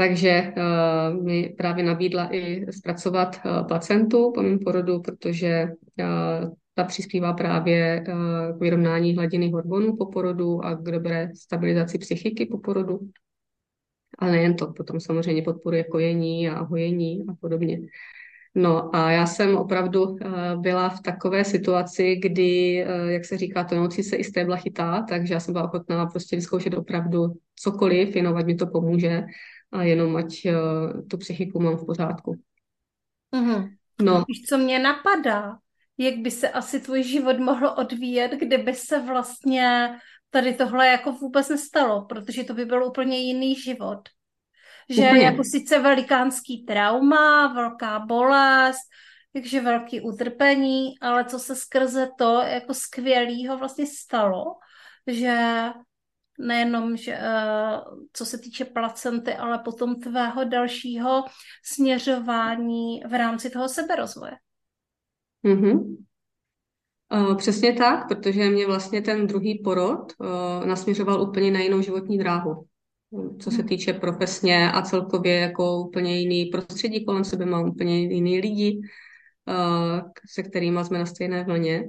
Takže 0.00 0.52
uh, 0.56 1.24
mi 1.24 1.54
právě 1.58 1.84
nabídla 1.84 2.34
i 2.34 2.72
zpracovat 2.72 3.40
uh, 3.44 3.66
placentu 3.66 4.32
po 4.34 4.42
mém 4.42 4.58
porodu, 4.58 5.00
protože 5.00 5.68
uh, 6.00 6.50
ta 6.74 6.84
přispívá 6.84 7.32
právě 7.32 8.04
uh, 8.08 8.56
k 8.56 8.60
vyrovnání 8.60 9.14
hladiny 9.14 9.50
hormonů 9.50 9.96
po 9.96 10.06
porodu 10.06 10.64
a 10.64 10.74
k 10.74 10.82
dobré 10.82 11.30
stabilizaci 11.34 11.98
psychiky 11.98 12.46
po 12.46 12.58
porodu. 12.58 13.00
Ale 14.18 14.32
nejen 14.32 14.56
to, 14.56 14.72
potom 14.72 15.00
samozřejmě 15.00 15.42
podporuje 15.42 15.84
kojení 15.84 16.48
a 16.48 16.62
hojení 16.62 17.24
a 17.28 17.34
podobně. 17.34 17.80
No 18.54 18.96
a 18.96 19.10
já 19.10 19.26
jsem 19.26 19.56
opravdu 19.56 20.02
uh, 20.02 20.18
byla 20.56 20.88
v 20.88 21.00
takové 21.00 21.44
situaci, 21.44 22.16
kdy, 22.16 22.84
uh, 22.86 23.10
jak 23.10 23.24
se 23.24 23.38
říká, 23.38 23.64
to 23.64 23.76
noci 23.76 24.02
se 24.02 24.16
i 24.16 24.24
stébla 24.24 24.56
chytá, 24.56 25.06
takže 25.08 25.34
já 25.34 25.40
jsem 25.40 25.52
byla 25.52 25.64
ochotná 25.64 26.06
prostě 26.06 26.36
vyzkoušet 26.36 26.74
opravdu 26.74 27.32
cokoliv, 27.54 28.16
jenom 28.16 28.36
ať 28.36 28.46
mi 28.46 28.54
to 28.54 28.66
pomůže 28.66 29.22
a 29.72 29.82
jenom 29.82 30.16
ať 30.16 30.46
uh, 30.46 31.06
tu 31.08 31.16
psychiku 31.16 31.60
mám 31.60 31.76
v 31.76 31.86
pořádku. 31.86 32.36
Mm-hmm. 33.34 33.68
No. 34.02 34.24
Víš, 34.28 34.42
co 34.48 34.58
mě 34.58 34.78
napadá? 34.78 35.58
jak 35.98 36.18
by 36.18 36.30
se 36.30 36.48
asi 36.48 36.80
tvůj 36.80 37.02
život 37.02 37.38
mohl 37.38 37.68
odvíjet, 37.68 38.32
kdyby 38.32 38.74
se 38.74 39.00
vlastně 39.00 39.90
tady 40.30 40.54
tohle 40.54 40.86
jako 40.86 41.12
vůbec 41.12 41.48
nestalo, 41.48 42.04
protože 42.04 42.44
to 42.44 42.54
by 42.54 42.64
byl 42.64 42.84
úplně 42.84 43.18
jiný 43.18 43.54
život. 43.54 44.08
Že 44.88 45.06
úplně. 45.06 45.22
jako 45.24 45.44
sice 45.44 45.78
velikánský 45.78 46.64
trauma, 46.64 47.52
velká 47.52 47.98
bolest, 47.98 48.80
takže 49.32 49.60
velký 49.60 50.00
utrpení, 50.00 50.98
ale 51.00 51.24
co 51.24 51.38
se 51.38 51.56
skrze 51.56 52.08
to 52.18 52.40
jako 52.40 52.74
skvělýho 52.74 53.58
vlastně 53.58 53.86
stalo, 53.86 54.44
že 55.06 55.64
nejenom, 56.38 56.96
že, 56.96 57.12
eh, 57.12 57.80
co 58.12 58.26
se 58.26 58.38
týče 58.38 58.64
placenty, 58.64 59.34
ale 59.34 59.58
potom 59.58 60.00
tvého 60.00 60.44
dalšího 60.44 61.24
směřování 61.64 63.02
v 63.08 63.18
rámci 63.18 63.50
toho 63.50 63.68
seberozvoje. 63.68 64.32
Mm-hmm. 65.44 66.07
Uh, 67.12 67.36
přesně 67.36 67.72
tak, 67.72 68.08
protože 68.08 68.50
mě 68.50 68.66
vlastně 68.66 69.02
ten 69.02 69.26
druhý 69.26 69.62
porod 69.64 70.12
uh, 70.18 70.66
nasměřoval 70.66 71.22
úplně 71.22 71.50
na 71.50 71.60
jinou 71.60 71.82
životní 71.82 72.18
dráhu. 72.18 72.66
Co 73.38 73.50
se 73.50 73.58
mhm. 73.58 73.68
týče 73.68 73.92
profesně 73.92 74.72
a 74.72 74.82
celkově 74.82 75.38
jako 75.38 75.78
úplně 75.78 76.20
jiný 76.20 76.46
prostředí 76.46 77.04
kolem 77.04 77.24
sebe, 77.24 77.46
mám 77.46 77.68
úplně 77.68 78.00
jiný 78.00 78.40
lidi, 78.40 78.80
uh, 79.48 80.10
se 80.30 80.42
kterými 80.42 80.84
jsme 80.84 80.98
na 80.98 81.06
stejné 81.06 81.44
vlně. 81.44 81.88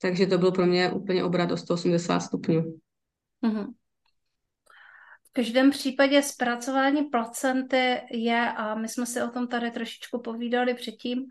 Takže 0.00 0.26
to 0.26 0.38
byl 0.38 0.52
pro 0.52 0.66
mě 0.66 0.90
úplně 0.90 1.24
obrat 1.24 1.50
o 1.50 1.56
180 1.56 2.20
stupňů. 2.20 2.78
Mm-hmm. 3.42 3.66
V 5.28 5.32
každém 5.32 5.70
případě 5.70 6.22
zpracování 6.22 7.02
placenty 7.02 8.00
je, 8.10 8.52
a 8.56 8.74
my 8.74 8.88
jsme 8.88 9.06
si 9.06 9.22
o 9.22 9.28
tom 9.28 9.48
tady 9.48 9.70
trošičku 9.70 10.20
povídali 10.20 10.74
předtím, 10.74 11.24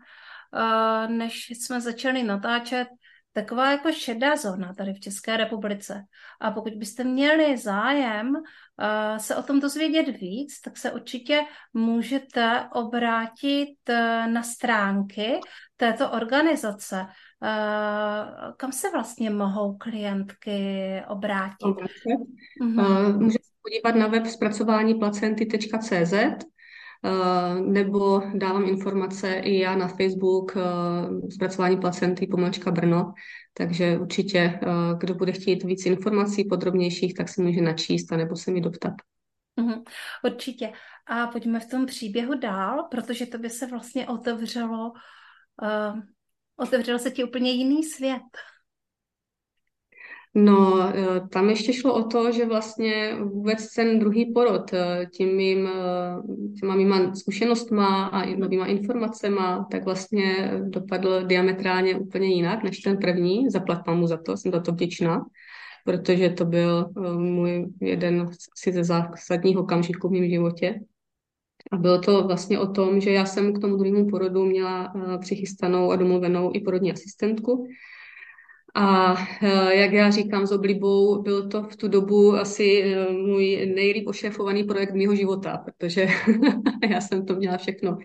než 1.08 1.50
jsme 1.50 1.80
začali 1.80 2.22
natáčet, 2.22 2.88
taková 3.32 3.70
jako 3.70 3.92
šedá 3.92 4.36
zóna 4.36 4.74
tady 4.74 4.92
v 4.92 5.00
České 5.00 5.36
republice. 5.36 6.04
A 6.40 6.50
pokud 6.50 6.72
byste 6.72 7.04
měli 7.04 7.58
zájem 7.58 8.28
uh, 8.28 9.16
se 9.16 9.36
o 9.36 9.42
tom 9.42 9.60
dozvědět 9.60 10.08
víc, 10.08 10.60
tak 10.60 10.76
se 10.76 10.92
určitě 10.92 11.40
můžete 11.74 12.68
obrátit 12.72 13.76
uh, 13.88 14.32
na 14.32 14.42
stránky 14.42 15.40
této 15.76 16.10
organizace. 16.10 17.00
Uh, 17.00 18.52
kam 18.56 18.72
se 18.72 18.90
vlastně 18.90 19.30
mohou 19.30 19.76
klientky 19.78 21.02
obrátit? 21.08 21.76
Mm-hmm. 22.62 23.18
Můžete 23.18 23.44
se 23.44 23.52
podívat 23.62 24.00
na 24.00 24.06
web 24.06 24.26
zpracování 24.26 24.94
placenty.cz 24.94 26.14
nebo 27.60 28.22
dávám 28.34 28.64
informace 28.64 29.34
i 29.34 29.58
já 29.58 29.76
na 29.76 29.88
Facebook 29.88 30.56
eh, 30.56 30.60
zpracování 31.30 31.76
placenty 31.76 32.26
pomlčka 32.26 32.70
Brno, 32.70 33.12
takže 33.54 33.98
určitě, 33.98 34.38
eh, 34.38 34.66
kdo 34.98 35.14
bude 35.14 35.32
chtít 35.32 35.64
víc 35.64 35.86
informací 35.86 36.44
podrobnějších, 36.44 37.14
tak 37.14 37.28
si 37.28 37.42
může 37.42 37.60
načíst 37.60 38.10
nebo 38.10 38.36
se 38.36 38.50
mi 38.50 38.60
doptat. 38.60 38.92
Mhm, 39.56 39.82
určitě. 40.24 40.72
A 41.06 41.26
pojďme 41.26 41.60
v 41.60 41.70
tom 41.70 41.86
příběhu 41.86 42.38
dál, 42.38 42.88
protože 42.90 43.26
to 43.26 43.38
by 43.38 43.50
se 43.50 43.66
vlastně 43.66 44.08
otevřelo, 44.08 44.92
uh, 45.62 46.00
otevřelo 46.56 46.98
se 46.98 47.10
ti 47.10 47.24
úplně 47.24 47.50
jiný 47.50 47.84
svět. 47.84 48.22
No, 50.34 50.80
eh, 50.94 51.20
tam 51.28 51.50
ještě 51.50 51.72
šlo 51.72 51.94
o 51.94 52.02
to, 52.02 52.32
že 52.32 52.46
vlastně 52.46 53.16
vůbec 53.22 53.74
ten 53.74 53.98
druhý 53.98 54.32
porod 54.32 54.72
eh, 54.72 55.06
tím 55.12 55.36
mým, 55.36 55.66
eh, 55.66 56.60
těma 56.60 56.76
mýma 56.76 57.14
zkušenostma 57.14 58.06
a 58.06 58.36
novýma 58.36 58.66
informacema, 58.66 59.68
tak 59.70 59.84
vlastně 59.84 60.52
dopadl 60.68 61.26
diametrálně 61.26 61.96
úplně 61.96 62.28
jinak 62.28 62.64
než 62.64 62.78
ten 62.78 62.96
první. 62.96 63.50
Zaplat 63.50 63.86
mu 63.86 64.06
za 64.06 64.16
to, 64.16 64.36
jsem 64.36 64.52
za 64.52 64.60
to 64.60 64.72
vděčná, 64.72 65.24
protože 65.84 66.30
to 66.30 66.44
byl 66.44 66.90
můj 67.18 67.66
jeden 67.80 68.28
asi 68.52 68.72
ze 68.72 68.84
zásadních 68.84 69.58
okamžiků 69.58 70.08
v 70.08 70.12
mém 70.12 70.28
životě. 70.28 70.80
A 71.72 71.76
bylo 71.76 71.98
to 71.98 72.26
vlastně 72.26 72.58
o 72.58 72.66
tom, 72.66 73.00
že 73.00 73.12
já 73.12 73.26
jsem 73.26 73.52
k 73.52 73.58
tomu 73.58 73.76
druhému 73.76 74.08
porodu 74.08 74.44
měla 74.44 74.94
přichystanou 75.20 75.90
a 75.90 75.96
domluvenou 75.96 76.50
i 76.54 76.60
porodní 76.60 76.92
asistentku, 76.92 77.66
a 78.74 79.14
eh, 79.42 79.74
jak 79.74 79.92
já 79.92 80.10
říkám 80.10 80.46
s 80.46 80.52
oblibou, 80.52 81.22
byl 81.22 81.48
to 81.48 81.62
v 81.62 81.76
tu 81.76 81.88
dobu 81.88 82.34
asi 82.34 82.82
eh, 82.82 83.12
můj 83.12 83.72
nejlíp 83.74 84.08
ošéfovaný 84.08 84.64
projekt 84.64 84.94
mého 84.94 85.14
života, 85.14 85.58
protože 85.58 86.06
já 86.90 87.00
jsem 87.00 87.26
to 87.26 87.34
měla 87.36 87.56
všechno 87.56 87.98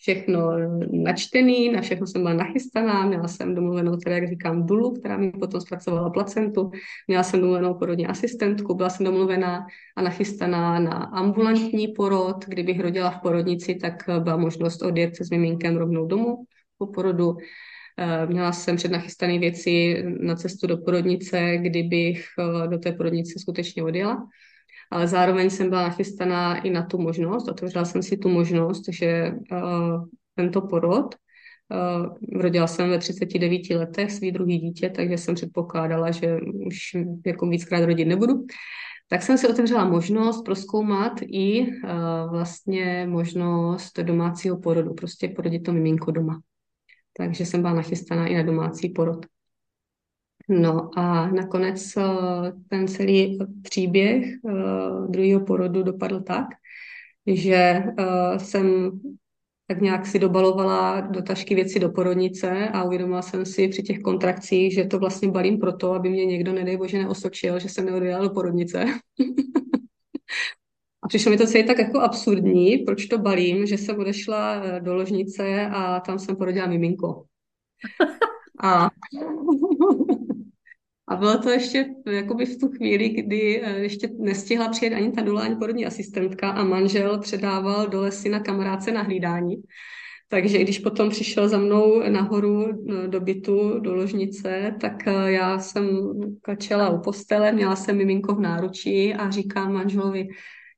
všechno 0.00 0.50
načtený, 0.92 1.72
na 1.72 1.80
všechno 1.80 2.06
jsem 2.06 2.22
byla 2.22 2.34
nachystaná, 2.34 3.06
měla 3.06 3.28
jsem 3.28 3.54
domluvenou, 3.54 3.96
teda 3.96 4.16
jak 4.16 4.28
říkám, 4.28 4.66
dulu, 4.66 4.90
která 4.92 5.16
mi 5.16 5.32
potom 5.32 5.60
zpracovala 5.60 6.10
placentu, 6.10 6.70
měla 7.08 7.22
jsem 7.22 7.40
domluvenou 7.40 7.74
porodní 7.74 8.06
asistentku, 8.06 8.74
byla 8.74 8.90
jsem 8.90 9.06
domluvená 9.06 9.66
a 9.96 10.02
nachystaná 10.02 10.78
na 10.78 10.92
ambulantní 10.92 11.88
porod, 11.88 12.44
kdybych 12.48 12.80
rodila 12.80 13.10
v 13.10 13.20
porodnici, 13.20 13.74
tak 13.74 13.94
byla 14.18 14.36
možnost 14.36 14.82
odjet 14.82 15.16
se 15.16 15.24
s 15.24 15.30
miminkem 15.30 15.76
rovnou 15.76 16.06
domů 16.06 16.44
po 16.78 16.86
porodu. 16.86 17.36
Eh, 18.00 18.26
měla 18.26 18.52
jsem 18.52 18.76
přednachystané 18.76 19.38
věci 19.38 20.04
na 20.20 20.34
cestu 20.34 20.66
do 20.66 20.78
porodnice, 20.78 21.56
kdybych 21.56 22.24
eh, 22.38 22.68
do 22.68 22.78
té 22.78 22.92
porodnice 22.92 23.38
skutečně 23.38 23.82
odjela 23.82 24.28
ale 24.90 25.08
zároveň 25.08 25.50
jsem 25.50 25.68
byla 25.68 25.82
nachystaná 25.82 26.58
i 26.60 26.70
na 26.70 26.82
tu 26.82 26.98
možnost, 26.98 27.48
otevřela 27.48 27.84
jsem 27.84 28.02
si 28.02 28.16
tu 28.16 28.28
možnost, 28.28 28.82
že 28.88 29.32
uh, 29.52 30.04
tento 30.34 30.60
porod, 30.60 31.14
rodila 32.32 32.66
jsem 32.66 32.90
ve 32.90 32.98
39 32.98 33.70
letech 33.70 34.12
svý 34.12 34.32
druhý 34.32 34.58
dítě, 34.58 34.90
takže 34.90 35.18
jsem 35.18 35.34
předpokládala, 35.34 36.10
že 36.10 36.38
už 36.66 36.96
jako 37.26 37.46
víckrát 37.46 37.84
rodit 37.84 38.08
nebudu. 38.08 38.46
Tak 39.08 39.22
jsem 39.22 39.38
si 39.38 39.48
otevřela 39.48 39.84
možnost 39.84 40.42
proskoumat 40.42 41.12
i 41.22 41.66
vlastně 42.30 43.06
možnost 43.10 43.98
domácího 43.98 44.60
porodu, 44.60 44.94
prostě 44.94 45.28
porodit 45.28 45.62
to 45.62 45.72
miminko 45.72 46.10
doma. 46.10 46.40
Takže 47.20 47.46
jsem 47.46 47.60
byla 47.62 47.74
nachystaná 47.74 48.26
i 48.26 48.34
na 48.34 48.42
domácí 48.42 48.88
porod. 48.88 49.26
No 50.48 50.98
a 50.98 51.26
nakonec 51.30 51.96
eh, 51.96 52.02
ten 52.68 52.88
celý 52.88 53.38
příběh 53.62 54.24
eh, 54.24 54.52
druhého 55.08 55.40
porodu 55.40 55.82
dopadl 55.82 56.20
tak, 56.20 56.46
že 57.26 57.54
eh, 57.54 58.38
jsem 58.38 58.90
tak 59.66 59.80
nějak 59.80 60.06
si 60.06 60.18
dobalovala 60.18 61.00
do 61.00 61.22
tašky 61.22 61.54
věci 61.54 61.80
do 61.80 61.90
porodnice 61.90 62.68
a 62.68 62.84
uvědomila 62.84 63.22
jsem 63.22 63.46
si 63.46 63.68
při 63.68 63.82
těch 63.82 63.98
kontrakcích, 63.98 64.74
že 64.74 64.84
to 64.84 64.98
vlastně 64.98 65.28
balím 65.28 65.58
proto, 65.58 65.92
aby 65.92 66.10
mě 66.10 66.26
někdo, 66.26 66.52
nedej 66.52 66.76
bože, 66.76 66.98
neosočil, 66.98 67.58
že 67.58 67.68
jsem 67.68 67.86
neodjela 67.86 68.22
do 68.22 68.30
porodnice. 68.30 68.84
a 71.02 71.08
přišlo 71.08 71.30
mi 71.30 71.38
to 71.38 71.46
celý 71.46 71.66
tak 71.66 71.78
jako 71.78 72.00
absurdní, 72.00 72.78
proč 72.78 73.06
to 73.06 73.18
balím, 73.18 73.66
že 73.66 73.78
jsem 73.78 73.98
odešla 73.98 74.62
do 74.78 74.94
ložnice 74.94 75.66
a 75.66 76.00
tam 76.00 76.18
jsem 76.18 76.36
porodila 76.36 76.66
miminko. 76.66 77.24
A 78.62 78.90
A 81.10 81.16
bylo 81.16 81.38
to 81.38 81.50
ještě 81.50 81.86
jakoby 82.06 82.46
v 82.46 82.58
tu 82.58 82.68
chvíli, 82.68 83.08
kdy 83.08 83.62
eh, 83.62 83.78
ještě 83.78 84.08
nestihla 84.18 84.68
přijet 84.68 84.94
ani 84.94 85.12
ta 85.12 85.22
dolání 85.22 85.56
porodní 85.56 85.86
asistentka 85.86 86.50
a 86.50 86.64
manžel 86.64 87.18
předával 87.18 87.88
do 87.88 88.00
lesy 88.00 88.28
na 88.28 88.40
kamarádce 88.40 88.92
na 88.92 89.02
hlídání. 89.02 89.56
Takže 90.28 90.58
když 90.58 90.78
potom 90.78 91.10
přišel 91.10 91.48
za 91.48 91.58
mnou 91.58 92.10
nahoru 92.10 92.66
eh, 92.68 93.08
do 93.08 93.20
bytu, 93.20 93.78
do 93.80 93.94
ložnice, 93.94 94.76
tak 94.80 95.06
eh, 95.06 95.32
já 95.32 95.58
jsem 95.58 95.88
kačela 96.42 96.90
u 96.90 97.00
postele, 97.00 97.52
měla 97.52 97.76
jsem 97.76 97.96
miminko 97.96 98.34
v 98.34 98.40
náručí 98.40 99.14
a 99.14 99.30
říkám 99.30 99.72
manželovi, 99.72 100.28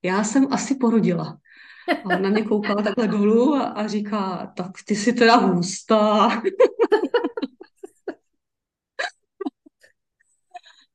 já 0.03 0.25
jsem 0.25 0.47
asi 0.51 0.75
porodila. 0.75 1.39
A 2.05 2.19
na 2.19 2.31
mě 2.31 2.43
koukal 2.43 2.77
takhle 2.77 3.09
dolů 3.09 3.55
a, 3.55 3.63
a 3.63 3.87
říká, 3.87 4.53
tak 4.57 4.71
ty 4.87 4.97
jsi 4.97 5.13
teda 5.13 5.37
hustá. 5.37 6.29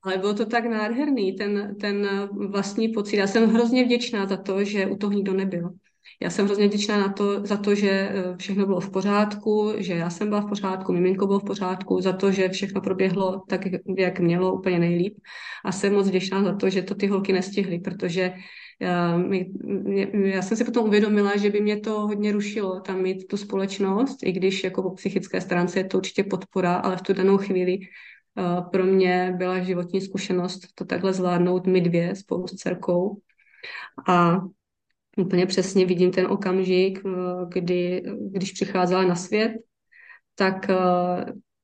Ale 0.03 0.17
bylo 0.17 0.33
to 0.33 0.45
tak 0.45 0.65
nádherný, 0.65 1.33
ten, 1.35 1.75
ten 1.81 2.07
vlastní 2.51 2.89
pocit. 2.89 3.17
Já 3.17 3.27
jsem 3.27 3.49
hrozně 3.49 3.83
vděčná 3.83 4.25
za 4.25 4.37
to, 4.37 4.63
že 4.63 4.87
u 4.87 4.97
toho 4.97 5.13
nikdo 5.13 5.33
nebyl. 5.33 5.69
Já 6.21 6.29
jsem 6.29 6.45
hrozně 6.45 6.67
vděčná 6.67 6.99
na 6.99 7.13
to, 7.13 7.45
za 7.45 7.57
to, 7.57 7.75
že 7.75 7.89
eh, 7.89 8.35
všechno 8.37 8.65
bylo 8.65 8.79
v 8.79 8.91
pořádku, 8.91 9.73
že 9.77 9.93
já 9.93 10.09
jsem 10.09 10.29
byla 10.29 10.41
v 10.41 10.49
pořádku, 10.49 10.93
miminko 10.93 11.27
bylo 11.27 11.39
v 11.39 11.43
pořádku, 11.43 12.01
za 12.01 12.13
to, 12.13 12.31
že 12.31 12.49
všechno 12.49 12.81
proběhlo 12.81 13.43
tak, 13.49 13.61
jak 13.97 14.19
mělo, 14.19 14.53
úplně 14.53 14.79
nejlíp. 14.79 15.17
A 15.65 15.71
jsem 15.71 15.93
moc 15.93 16.07
vděčná 16.07 16.43
za 16.43 16.55
to, 16.55 16.69
že 16.69 16.81
to 16.81 16.95
ty 16.95 17.07
holky 17.07 17.33
nestihly, 17.33 17.79
protože 17.79 18.33
já, 18.79 19.19
eh, 20.13 20.41
jsem 20.41 20.57
si 20.57 20.63
potom 20.63 20.87
uvědomila, 20.87 21.37
že 21.37 21.49
by 21.49 21.61
mě 21.61 21.79
to 21.79 22.01
hodně 22.01 22.31
rušilo 22.31 22.79
tam 22.79 23.01
mít 23.01 23.27
tu 23.27 23.37
společnost, 23.37 24.17
i 24.23 24.31
když 24.31 24.63
jako 24.63 24.83
po 24.83 24.89
psychické 24.91 25.41
stránce 25.41 25.79
je 25.79 25.85
to 25.85 25.97
určitě 25.97 26.23
podpora, 26.23 26.75
ale 26.75 26.97
v 26.97 27.01
tu 27.01 27.13
danou 27.13 27.37
chvíli 27.37 27.79
pro 28.71 28.83
mě 28.83 29.33
byla 29.37 29.59
životní 29.59 30.01
zkušenost 30.01 30.59
to 30.75 30.85
takhle 30.85 31.13
zvládnout 31.13 31.67
my 31.67 31.81
dvě 31.81 32.15
spolu 32.15 32.47
s 32.47 32.55
dcerkou. 32.55 33.21
A 34.07 34.41
úplně 35.17 35.45
přesně 35.45 35.85
vidím 35.85 36.11
ten 36.11 36.27
okamžik, 36.27 37.01
eh, 37.05 37.09
kdy, 37.47 38.03
když 38.31 38.51
přicházela 38.51 39.03
na 39.03 39.15
svět, 39.15 39.51
tak 40.35 40.69
eh, 40.69 40.75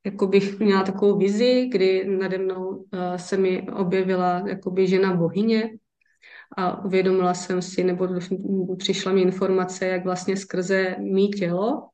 jako 0.06 0.28
bych 0.28 0.60
měla 0.60 0.84
takovou 0.84 1.18
vizi, 1.18 1.70
kdy 1.72 2.18
nade 2.18 2.38
mnou 2.38 2.86
eh, 2.94 3.20
se 3.20 3.38
mi 3.38 3.68
objevila 3.72 4.44
jakoby 4.48 4.88
žena 4.88 5.16
bohyně 5.16 5.70
a 6.58 6.86
uvědomila 6.86 7.34
jsem 7.34 7.62
si, 7.62 7.84
nebo 7.84 8.08
přišla 8.78 9.12
mi 9.12 9.22
informace, 9.22 9.86
jak 9.86 10.04
vlastně 10.04 10.38
skrze 10.38 10.96
mý 11.00 11.30
tělo 11.30 11.90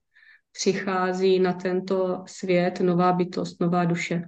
přichází 0.51 1.39
na 1.39 1.53
tento 1.53 2.23
svět 2.27 2.79
nová 2.79 3.13
bytost, 3.13 3.61
nová 3.61 3.85
duše. 3.85 4.23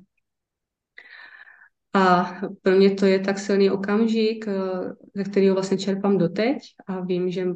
A 1.93 2.33
pro 2.61 2.75
mě 2.75 2.91
to 2.91 3.05
je 3.05 3.19
tak 3.19 3.39
silný 3.39 3.71
okamžik, 3.71 4.47
eh, 4.47 4.53
ze 5.15 5.23
kterého 5.23 5.53
vlastně 5.55 5.77
čerpám 5.77 6.17
doteď 6.17 6.57
a 6.87 7.01
vím, 7.01 7.31
že 7.31 7.47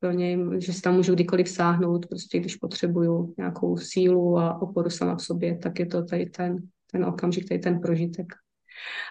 pro 0.00 0.10
něj, 0.10 0.38
že 0.58 0.72
si 0.72 0.80
tam 0.82 0.94
můžu 0.94 1.14
kdykoliv 1.14 1.48
sáhnout, 1.48 2.06
prostě 2.06 2.38
když 2.40 2.56
potřebuju 2.56 3.34
nějakou 3.38 3.76
sílu 3.76 4.38
a 4.38 4.62
oporu 4.62 4.90
sama 4.90 5.16
v 5.16 5.22
sobě, 5.22 5.58
tak 5.58 5.78
je 5.78 5.86
to 5.86 6.04
tady 6.04 6.26
ten, 6.26 6.56
ten 6.92 7.04
okamžik, 7.04 7.48
tady 7.48 7.60
ten 7.60 7.80
prožitek. 7.80 8.26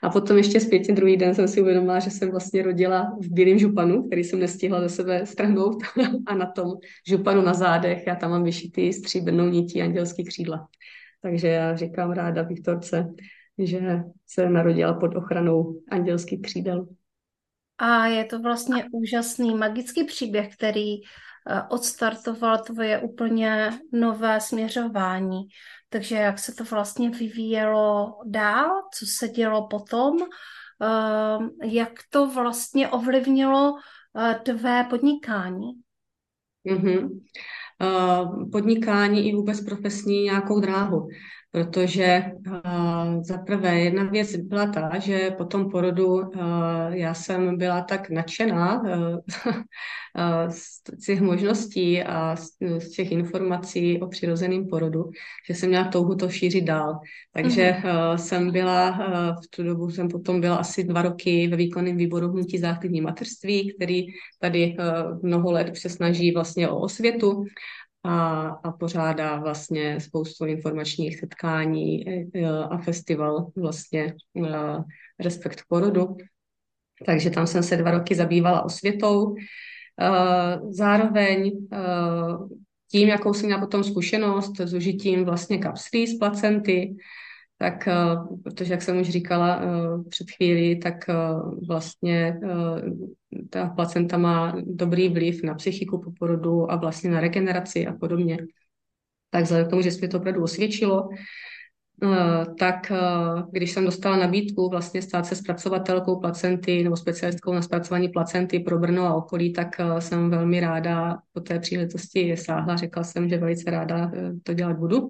A 0.04 0.10
potom 0.10 0.38
ještě 0.38 0.60
zpětně 0.60 0.96
druhý 0.96 1.18
den 1.18 1.36
jsem 1.36 1.48
si 1.48 1.62
uvědomila, 1.62 2.00
že 2.00 2.10
jsem 2.10 2.32
vlastně 2.32 2.64
rodila 2.64 3.18
v 3.22 3.28
bílém 3.32 3.60
županu, 3.60 4.04
který 4.04 4.24
jsem 4.24 4.40
nestihla 4.40 4.80
do 4.80 4.90
sebe 4.90 5.26
strhnout 5.26 5.84
a 6.26 6.36
na 6.36 6.46
tom 6.46 6.72
županu 7.08 7.42
na 7.42 7.54
zádech 7.54 8.08
já 8.08 8.16
tam 8.16 8.32
mám 8.32 8.44
vyšitý 8.44 8.94
stříbrnou 8.94 9.46
nití 9.46 9.82
andělský 9.82 10.24
křídla. 10.24 10.68
Takže 11.22 11.48
já 11.48 11.76
říkám 11.76 12.12
ráda 12.12 12.42
Viktorce, 12.42 13.14
že 13.58 14.00
se 14.28 14.50
narodila 14.50 14.94
pod 14.94 15.16
ochranou 15.16 15.82
andělských 15.92 16.42
křídel. 16.42 16.88
A 17.78 18.06
je 18.06 18.26
to 18.26 18.40
vlastně 18.40 18.86
úžasný 18.92 19.56
magický 19.56 20.04
příběh, 20.04 20.56
který 20.56 20.96
eh, 21.02 21.62
odstartoval 21.70 22.58
tvoje 22.58 23.00
úplně 23.00 23.70
nové 23.92 24.42
směřování. 24.42 25.42
Takže 25.94 26.16
jak 26.16 26.40
se 26.40 26.54
to 26.54 26.64
vlastně 26.64 27.10
vyvíjelo 27.10 28.18
dál, 28.26 28.70
co 28.94 29.06
se 29.06 29.28
dělo 29.28 29.68
potom, 29.68 30.18
eh, 30.22 31.68
jak 31.68 31.92
to 32.10 32.28
vlastně 32.28 32.90
ovlivnilo 32.90 33.76
eh, 34.18 34.40
tvé 34.44 34.84
podnikání? 34.90 35.72
Mm-hmm. 36.70 37.10
Podnikání 38.52 39.30
i 39.30 39.36
vůbec 39.36 39.62
profesní 39.62 40.24
nějakou 40.24 40.60
dráhu 40.60 41.08
protože 41.54 42.24
uh, 42.48 43.24
za 43.24 43.38
prvé 43.38 43.80
jedna 43.80 44.04
věc 44.04 44.36
byla 44.36 44.66
ta, 44.66 45.00
že 45.00 45.32
po 45.38 45.46
tom 45.46 45.70
porodu 45.70 46.08
uh, 46.08 46.26
já 46.90 47.14
jsem 47.14 47.58
byla 47.58 47.82
tak 47.82 48.10
nadšená 48.10 48.82
uh, 48.82 50.50
z 50.50 50.82
těch 51.06 51.22
možností 51.22 52.04
a 52.04 52.36
z, 52.36 52.50
z 52.80 52.90
těch 52.90 53.12
informací 53.12 54.02
o 54.02 54.08
přirozeném 54.08 54.68
porodu, 54.68 55.10
že 55.48 55.56
jsem 55.56 55.70
měla 55.70 55.88
touhu 55.88 56.16
to 56.16 56.30
šířit 56.30 56.64
dál. 56.64 57.00
Takže 57.34 57.76
uh, 57.78 58.18
jsem 58.18 58.52
byla, 58.52 58.90
uh, 58.90 59.42
v 59.44 59.48
tu 59.56 59.64
dobu 59.64 59.90
jsem 59.90 60.08
potom 60.08 60.42
byla 60.42 60.56
asi 60.56 60.84
dva 60.84 61.02
roky 61.02 61.48
ve 61.48 61.58
výkonném 61.58 61.98
výboru 61.98 62.32
hnutí 62.32 62.58
záklidní 62.58 63.02
mateřství, 63.02 63.74
který 63.76 64.06
tady 64.40 64.78
uh, 64.80 65.20
mnoho 65.24 65.52
let 65.52 65.78
se 65.78 65.90
snaží 65.90 66.32
vlastně 66.32 66.70
o 66.70 66.80
osvětu 66.80 67.46
a, 68.04 68.48
a 68.48 68.72
pořádá 68.72 69.36
vlastně 69.36 70.00
spoustu 70.00 70.46
informačních 70.46 71.20
setkání 71.20 72.10
e, 72.10 72.48
a 72.70 72.78
festival 72.78 73.52
vlastně 73.56 74.04
e, 74.04 74.14
Respekt 75.20 75.62
porodu. 75.68 76.18
Takže 77.06 77.30
tam 77.30 77.48
jsem 77.48 77.64
se 77.64 77.78
dva 77.78 77.92
roky 77.92 78.16
zabývala 78.16 78.62
osvětou. 78.62 79.36
E, 79.36 79.42
zároveň 80.70 81.52
tím, 82.92 83.08
jakou 83.08 83.34
jsem 83.34 83.46
měla 83.46 83.62
potom 83.62 83.84
zkušenost 83.84 84.60
s 84.60 84.74
užitím 84.74 85.26
vlastně 85.26 85.58
kapslí 85.58 86.08
z 86.08 86.20
placenty, 86.20 86.96
tak 87.64 87.88
eh, 87.88 87.94
protože, 88.44 88.74
jak 88.74 88.82
jsem 88.82 89.02
už 89.02 89.10
říkala 89.10 89.62
eh, 89.62 90.10
před 90.10 90.32
chvílí, 90.32 90.80
tak 90.80 91.10
eh, 91.10 91.14
vlastně 91.68 92.40
ta 93.50 93.68
placenta 93.68 94.18
má 94.18 94.56
dobrý 94.66 95.10
vliv 95.10 95.44
na 95.44 95.54
psychiku 95.54 96.02
po 96.02 96.12
porodu 96.20 96.72
a 96.72 96.76
vlastně 96.76 97.12
na 97.12 97.20
regeneraci 97.20 97.88
a 97.88 97.94
podobně. 97.94 98.38
Tak 99.30 99.44
vzhledem 99.44 99.68
k 99.68 99.70
tomu, 99.70 99.82
že 99.82 99.92
se 99.92 100.02
mi 100.02 100.08
to 100.08 100.18
opravdu 100.18 100.44
osvědčilo, 100.44 101.10
tak 102.60 102.92
když 103.52 103.72
jsem 103.72 103.86
dostala 103.86 104.18
nabídku 104.18 104.70
vlastně 104.70 105.02
stát 105.02 105.26
se 105.26 105.36
zpracovatelkou 105.36 106.20
placenty 106.20 106.84
nebo 106.84 106.98
specialistkou 106.98 107.54
na 107.54 107.62
zpracování 107.62 108.10
placenty 108.10 108.60
pro 108.60 108.80
Brno 108.80 109.06
a 109.06 109.14
okolí, 109.14 109.54
tak 109.54 109.82
jsem 110.00 110.30
velmi 110.30 110.60
ráda 110.60 111.18
po 111.34 111.40
té 111.40 111.60
příležitosti 111.60 112.38
sáhla. 112.38 112.76
Řekla 112.76 113.04
jsem, 113.04 113.30
že 113.30 113.38
velice 113.38 113.72
ráda 113.72 114.12
to 114.44 114.54
dělat 114.54 114.78
budu 114.78 115.10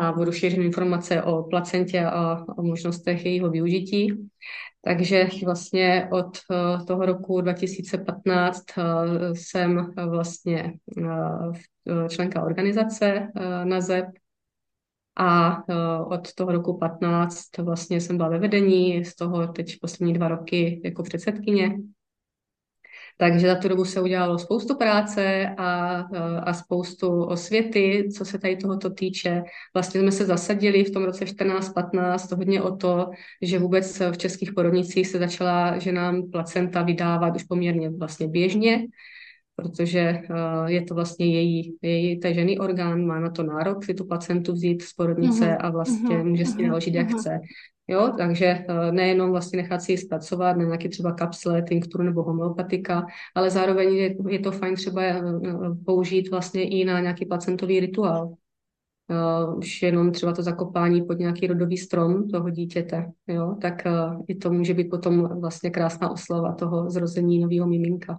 a 0.00 0.12
budu 0.12 0.32
šířit 0.32 0.58
informace 0.58 1.22
o 1.22 1.42
placentě 1.42 2.04
a 2.04 2.44
o 2.58 2.62
možnostech 2.62 3.24
jejího 3.24 3.50
využití. 3.50 4.28
Takže 4.84 5.28
vlastně 5.44 6.08
od 6.12 6.38
eh, 6.50 6.84
toho 6.84 7.06
roku 7.06 7.40
2015 7.40 8.64
eh, 8.78 8.82
jsem 9.34 9.94
vlastně 10.08 10.74
eh, 10.98 12.08
členka 12.08 12.42
organizace 12.42 13.28
na 13.64 13.80
ZEP 13.80 14.06
a 15.16 15.62
od 16.06 16.34
toho 16.34 16.52
roku 16.52 16.78
15 16.78 17.58
vlastně 17.58 18.00
jsem 18.00 18.16
byla 18.16 18.28
ve 18.28 18.38
vedení, 18.38 19.04
z 19.04 19.14
toho 19.14 19.46
teď 19.46 19.78
poslední 19.80 20.12
dva 20.12 20.28
roky 20.28 20.80
jako 20.84 21.02
předsedkyně 21.02 21.76
takže 23.16 23.46
za 23.46 23.54
tu 23.54 23.68
dobu 23.68 23.84
se 23.84 24.00
udělalo 24.00 24.38
spoustu 24.38 24.76
práce 24.76 25.48
a, 25.56 25.98
a 26.42 26.52
spoustu 26.52 27.24
osvěty, 27.24 28.08
co 28.16 28.24
se 28.24 28.38
tady 28.38 28.56
tohoto 28.56 28.90
týče. 28.90 29.42
Vlastně 29.74 30.00
jsme 30.00 30.12
se 30.12 30.26
zasadili 30.26 30.84
v 30.84 30.90
tom 30.90 31.04
roce 31.04 31.24
14-15 31.24 32.36
hodně 32.36 32.62
o 32.62 32.76
to, 32.76 33.10
že 33.42 33.58
vůbec 33.58 34.02
v 34.10 34.18
českých 34.18 34.52
porodnicích 34.52 35.06
se 35.08 35.18
začala 35.18 35.78
ženám 35.78 36.22
placenta 36.30 36.82
vydávat 36.82 37.36
už 37.36 37.42
poměrně 37.42 37.90
vlastně 37.90 38.28
běžně, 38.28 38.86
protože 39.56 40.22
uh, 40.30 40.66
je 40.66 40.82
to 40.82 40.94
vlastně 40.94 41.26
její, 41.26 41.76
její 41.82 42.20
té 42.20 42.34
ženy 42.34 42.58
orgán, 42.58 43.06
má 43.06 43.20
na 43.20 43.30
to 43.30 43.42
nárok 43.42 43.84
si 43.84 43.94
tu 43.94 44.04
placentu 44.04 44.52
vzít 44.52 44.82
z 44.82 44.92
porodnice 44.92 45.44
uh-huh. 45.44 45.56
a 45.60 45.70
vlastně 45.70 46.16
uh-huh. 46.16 46.24
může 46.24 46.44
si 46.44 46.62
ji 46.62 46.68
naložit, 46.68 46.94
jak 46.94 47.08
uh-huh. 47.08 47.18
chce. 47.18 47.40
Jo, 47.88 48.12
takže 48.18 48.64
uh, 48.68 48.92
nejenom 48.92 49.30
vlastně 49.30 49.56
nechat 49.56 49.82
si 49.82 49.92
ji 49.92 49.98
zpracovat 49.98 50.56
na 50.56 50.64
nějaké 50.64 50.88
třeba 50.88 51.12
kapsle, 51.12 51.62
tinkturu 51.62 52.04
nebo 52.04 52.22
homeopatika, 52.22 53.06
ale 53.34 53.50
zároveň 53.50 53.94
je, 53.94 54.16
je 54.28 54.38
to 54.38 54.52
fajn 54.52 54.74
třeba 54.74 55.02
uh, 55.02 55.76
použít 55.84 56.30
vlastně 56.30 56.68
i 56.68 56.84
na 56.84 57.00
nějaký 57.00 57.26
placentový 57.26 57.80
rituál. 57.80 58.34
Už 59.56 59.82
jenom 59.82 60.12
třeba 60.12 60.32
to 60.32 60.42
zakopání 60.42 61.02
pod 61.02 61.18
nějaký 61.18 61.46
rodový 61.46 61.76
strom 61.76 62.28
toho 62.28 62.50
dítěte, 62.50 63.12
jo, 63.28 63.56
tak 63.60 63.82
i 64.28 64.34
to 64.34 64.52
může 64.52 64.74
být 64.74 64.90
potom 64.90 65.40
vlastně 65.40 65.70
krásná 65.70 66.10
oslava 66.10 66.52
toho 66.52 66.90
zrození 66.90 67.38
nového 67.38 67.66
miminka. 67.66 68.18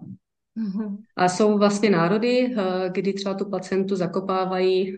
A 1.16 1.30
jsou 1.30 1.58
vlastně 1.58 1.90
národy, 1.90 2.56
eh, 2.58 2.90
kdy 2.90 3.14
třeba 3.14 3.36
tu 3.36 3.50
placentu 3.50 3.96
zakopávají 3.96 4.94
eh, 4.94 4.96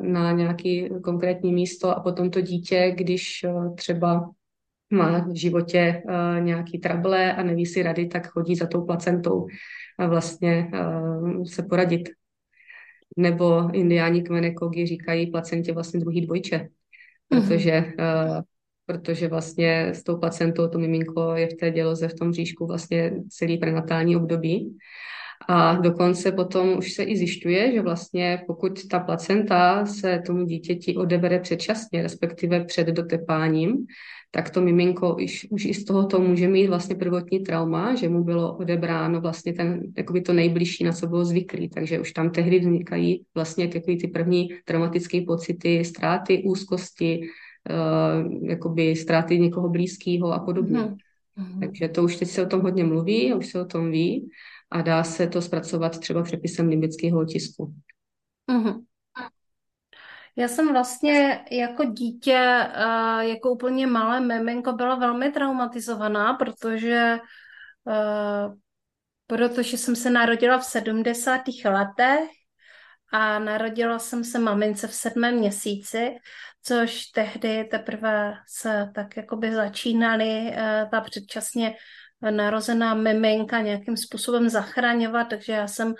na 0.00 0.32
nějaké 0.32 0.88
konkrétní 0.88 1.52
místo 1.52 1.96
a 1.96 2.00
potom 2.00 2.30
to 2.30 2.40
dítě, 2.40 2.94
když 2.96 3.44
eh, 3.44 3.70
třeba 3.74 4.30
má 4.92 5.18
v 5.18 5.34
životě 5.34 6.02
nějaký 6.40 6.78
trable 6.78 7.32
a 7.32 7.42
neví 7.42 7.66
si 7.66 7.82
rady, 7.82 8.06
tak 8.06 8.28
chodí 8.28 8.56
za 8.56 8.66
tou 8.66 8.86
placentou 8.86 9.46
a 9.98 10.06
vlastně 10.06 10.70
se 11.44 11.62
poradit. 11.62 12.08
Nebo 13.16 13.70
indiáni 13.72 14.22
kmene 14.22 14.54
Kogi 14.54 14.86
říkají 14.86 15.30
placentě 15.30 15.72
vlastně 15.72 16.00
druhý 16.00 16.26
dvojče, 16.26 16.56
mm-hmm. 16.58 16.68
protože 17.48 17.92
protože 18.90 19.28
vlastně 19.28 19.88
s 19.92 20.02
tou 20.02 20.16
placentou 20.16 20.68
to 20.68 20.78
miminko 20.78 21.32
je 21.34 21.46
v 21.46 21.54
té 21.54 21.70
děloze, 21.70 22.08
v 22.08 22.14
tom 22.14 22.30
bříšku 22.30 22.66
vlastně 22.66 23.12
celý 23.28 23.58
prenatální 23.58 24.16
období. 24.16 24.76
A 25.48 25.74
dokonce 25.74 26.32
potom 26.32 26.78
už 26.78 26.92
se 26.92 27.02
i 27.02 27.16
zjišťuje, 27.16 27.72
že 27.72 27.82
vlastně 27.82 28.42
pokud 28.46 28.88
ta 28.88 28.98
placenta 28.98 29.86
se 29.86 30.22
tomu 30.26 30.44
dítěti 30.44 30.96
odebere 30.96 31.40
předčasně, 31.40 32.02
respektive 32.02 32.64
před 32.64 32.86
dotepáním, 32.86 33.86
tak 34.30 34.50
to 34.50 34.60
miminko 34.60 35.16
už, 35.16 35.46
už 35.50 35.64
i 35.64 35.74
z 35.74 35.84
tohoto 35.84 36.20
může 36.20 36.48
mít 36.48 36.66
vlastně 36.66 36.94
prvotní 36.94 37.40
trauma, 37.40 37.94
že 37.94 38.08
mu 38.08 38.24
bylo 38.24 38.56
odebráno 38.56 39.20
vlastně 39.20 39.52
ten, 39.52 39.82
jakoby 39.96 40.20
to 40.20 40.32
nejbližší, 40.32 40.84
na 40.84 40.92
co 40.92 41.06
bylo 41.06 41.24
zvyklý. 41.24 41.68
Takže 41.68 42.00
už 42.00 42.12
tam 42.12 42.30
tehdy 42.30 42.58
vznikají 42.58 43.24
vlastně 43.34 43.68
takový 43.68 43.98
ty 43.98 44.08
první 44.08 44.48
traumatické 44.64 45.20
pocity, 45.26 45.84
ztráty, 45.84 46.42
úzkosti, 46.46 47.20
uh, 47.70 48.44
jakoby 48.48 48.96
ztráty 48.96 49.38
někoho 49.38 49.68
blízkého 49.68 50.32
a 50.32 50.38
podobně. 50.38 50.78
Mm-hmm. 50.78 51.60
Takže 51.60 51.88
to 51.88 52.02
už 52.02 52.16
teď 52.16 52.28
se 52.28 52.42
o 52.42 52.48
tom 52.48 52.60
hodně 52.60 52.84
mluví, 52.84 53.34
už 53.34 53.46
se 53.46 53.60
o 53.60 53.64
tom 53.64 53.90
ví 53.90 54.30
a 54.70 54.82
dá 54.82 55.04
se 55.04 55.26
to 55.26 55.42
zpracovat 55.42 55.98
třeba 55.98 56.22
přepisem 56.22 56.68
limbického 56.68 57.20
otisku. 57.20 57.74
Mm-hmm. 58.50 58.84
Já 60.36 60.48
jsem 60.48 60.72
vlastně 60.72 61.44
jako 61.50 61.84
dítě, 61.84 62.66
uh, 62.76 63.20
jako 63.20 63.50
úplně 63.50 63.86
malé 63.86 64.20
miminko 64.20 64.72
byla 64.72 64.94
velmi 64.94 65.32
traumatizovaná, 65.32 66.34
protože 66.34 67.18
uh, 67.84 68.54
protože 69.30 69.76
jsem 69.76 69.96
se 69.96 70.10
narodila 70.10 70.58
v 70.58 70.64
70. 70.64 71.40
letech 71.64 72.30
a 73.12 73.38
narodila 73.38 73.98
jsem 73.98 74.24
se 74.24 74.38
mamince 74.38 74.88
v 74.88 74.94
sedmém 74.94 75.34
měsíci, 75.34 76.16
což 76.62 77.06
tehdy 77.06 77.64
teprve 77.64 78.34
se 78.46 78.90
tak 78.94 79.16
jakoby 79.16 79.54
začínaly 79.54 80.40
uh, 80.40 80.90
ta 80.90 81.00
předčasně 81.00 81.74
narozená 82.30 82.94
miminka 82.94 83.60
nějakým 83.60 83.96
způsobem 83.96 84.48
zachraňovat, 84.48 85.28
takže 85.28 85.52
já 85.52 85.68
jsem 85.68 85.94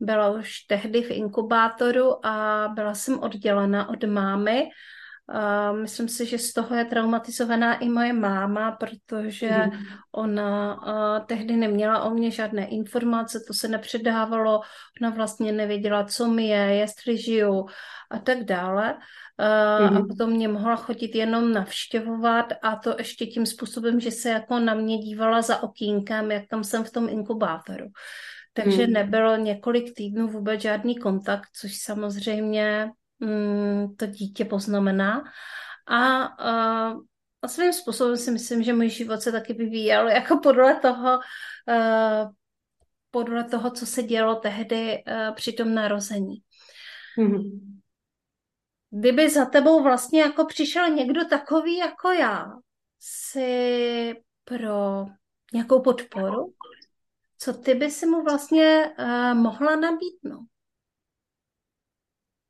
byla 0.00 0.30
už 0.30 0.60
tehdy 0.60 1.02
v 1.02 1.10
inkubátoru 1.10 2.26
a 2.26 2.68
byla 2.74 2.94
jsem 2.94 3.18
oddělena 3.20 3.88
od 3.88 4.04
mámy. 4.04 4.68
Uh, 5.28 5.76
myslím 5.80 6.08
si, 6.08 6.26
že 6.26 6.38
z 6.38 6.52
toho 6.52 6.76
je 6.76 6.84
traumatizovaná 6.84 7.74
i 7.78 7.88
moje 7.88 8.12
máma, 8.12 8.72
protože 8.72 9.50
mm. 9.50 9.72
ona 10.12 10.82
uh, 10.86 11.26
tehdy 11.26 11.56
neměla 11.56 12.02
o 12.02 12.10
mě 12.10 12.30
žádné 12.30 12.66
informace, 12.66 13.40
to 13.46 13.54
se 13.54 13.68
nepředávalo, 13.68 14.60
ona 15.00 15.10
vlastně 15.10 15.52
nevěděla, 15.52 16.04
co 16.04 16.28
mi 16.28 16.48
je, 16.48 16.58
jestli 16.58 17.18
žiju 17.18 17.66
a 18.10 18.18
tak 18.18 18.44
dále. 18.44 18.94
Uh, 19.80 19.90
mm. 19.90 19.96
A 19.96 20.00
potom 20.08 20.30
mě 20.30 20.48
mohla 20.48 20.76
chodit 20.76 21.14
jenom 21.14 21.52
navštěvovat 21.52 22.52
a 22.62 22.76
to 22.76 22.94
ještě 22.98 23.26
tím 23.26 23.46
způsobem, 23.46 24.00
že 24.00 24.10
se 24.10 24.28
jako 24.28 24.58
na 24.58 24.74
mě 24.74 24.98
dívala 24.98 25.42
za 25.42 25.62
okýnkem, 25.62 26.30
jak 26.30 26.46
tam 26.48 26.64
jsem 26.64 26.84
v 26.84 26.92
tom 26.92 27.08
inkubátoru. 27.08 27.86
Takže 28.52 28.86
mm. 28.86 28.92
nebylo 28.92 29.36
několik 29.36 29.94
týdnů 29.94 30.28
vůbec 30.28 30.60
žádný 30.60 30.98
kontakt, 30.98 31.48
což 31.60 31.76
samozřejmě 31.76 32.90
to 33.96 34.06
dítě 34.06 34.44
poznamená. 34.44 35.24
A, 35.86 36.22
a 37.42 37.48
svým 37.48 37.72
způsobem 37.72 38.16
si 38.16 38.30
myslím, 38.30 38.62
že 38.62 38.72
můj 38.72 38.88
život 38.88 39.22
se 39.22 39.32
taky 39.32 39.52
vyvíjel 39.52 40.08
jako 40.08 40.38
podle 40.38 40.74
toho, 40.74 41.18
uh, 41.68 42.30
podle 43.10 43.44
toho, 43.44 43.70
co 43.70 43.86
se 43.86 44.02
dělo 44.02 44.34
tehdy 44.34 45.04
uh, 45.06 45.34
při 45.34 45.52
tom 45.52 45.74
narození. 45.74 46.36
Mm 47.18 47.74
kdyby 48.96 49.30
za 49.30 49.44
tebou 49.44 49.82
vlastně 49.82 50.20
jako 50.20 50.44
přišel 50.44 50.88
někdo 50.88 51.24
takový 51.24 51.76
jako 51.76 52.10
já, 52.10 52.46
si 53.00 54.14
pro 54.44 55.06
nějakou 55.52 55.82
podporu, 55.82 56.54
co 57.38 57.52
ty 57.52 57.74
by 57.74 57.90
si 57.90 58.06
mu 58.06 58.22
vlastně 58.22 58.94
uh, 58.98 59.34
mohla 59.34 59.76
nabídnout? 59.76 60.46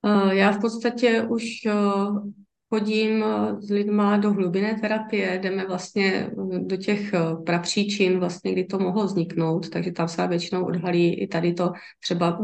Uh, 0.04 0.30
já 0.30 0.52
v 0.52 0.60
podstatě 0.60 1.22
už 1.22 1.44
uh, 1.66 2.30
chodím 2.68 3.24
s 3.58 3.70
lidma 3.70 4.16
do 4.16 4.32
hlubinné 4.32 4.78
terapie, 4.80 5.38
jdeme 5.42 5.66
vlastně 5.66 6.30
do 6.58 6.76
těch 6.76 7.12
prapříčin, 7.46 8.18
vlastně, 8.18 8.52
kdy 8.52 8.64
to 8.64 8.78
mohlo 8.78 9.04
vzniknout, 9.04 9.68
takže 9.68 9.92
tam 9.92 10.08
se 10.08 10.26
většinou 10.26 10.64
odhalí 10.64 11.14
i 11.14 11.26
tady 11.26 11.54
to 11.54 11.72
třeba 12.00 12.38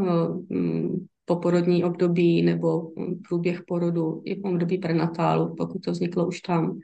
poporodní 1.25 1.83
období 1.83 2.41
nebo 2.41 2.91
průběh 3.29 3.61
porodu 3.67 4.21
i 4.25 4.41
období 4.41 4.77
prenatálu, 4.77 5.55
pokud 5.55 5.83
to 5.83 5.91
vzniklo 5.91 6.27
už 6.27 6.41
tam. 6.41 6.79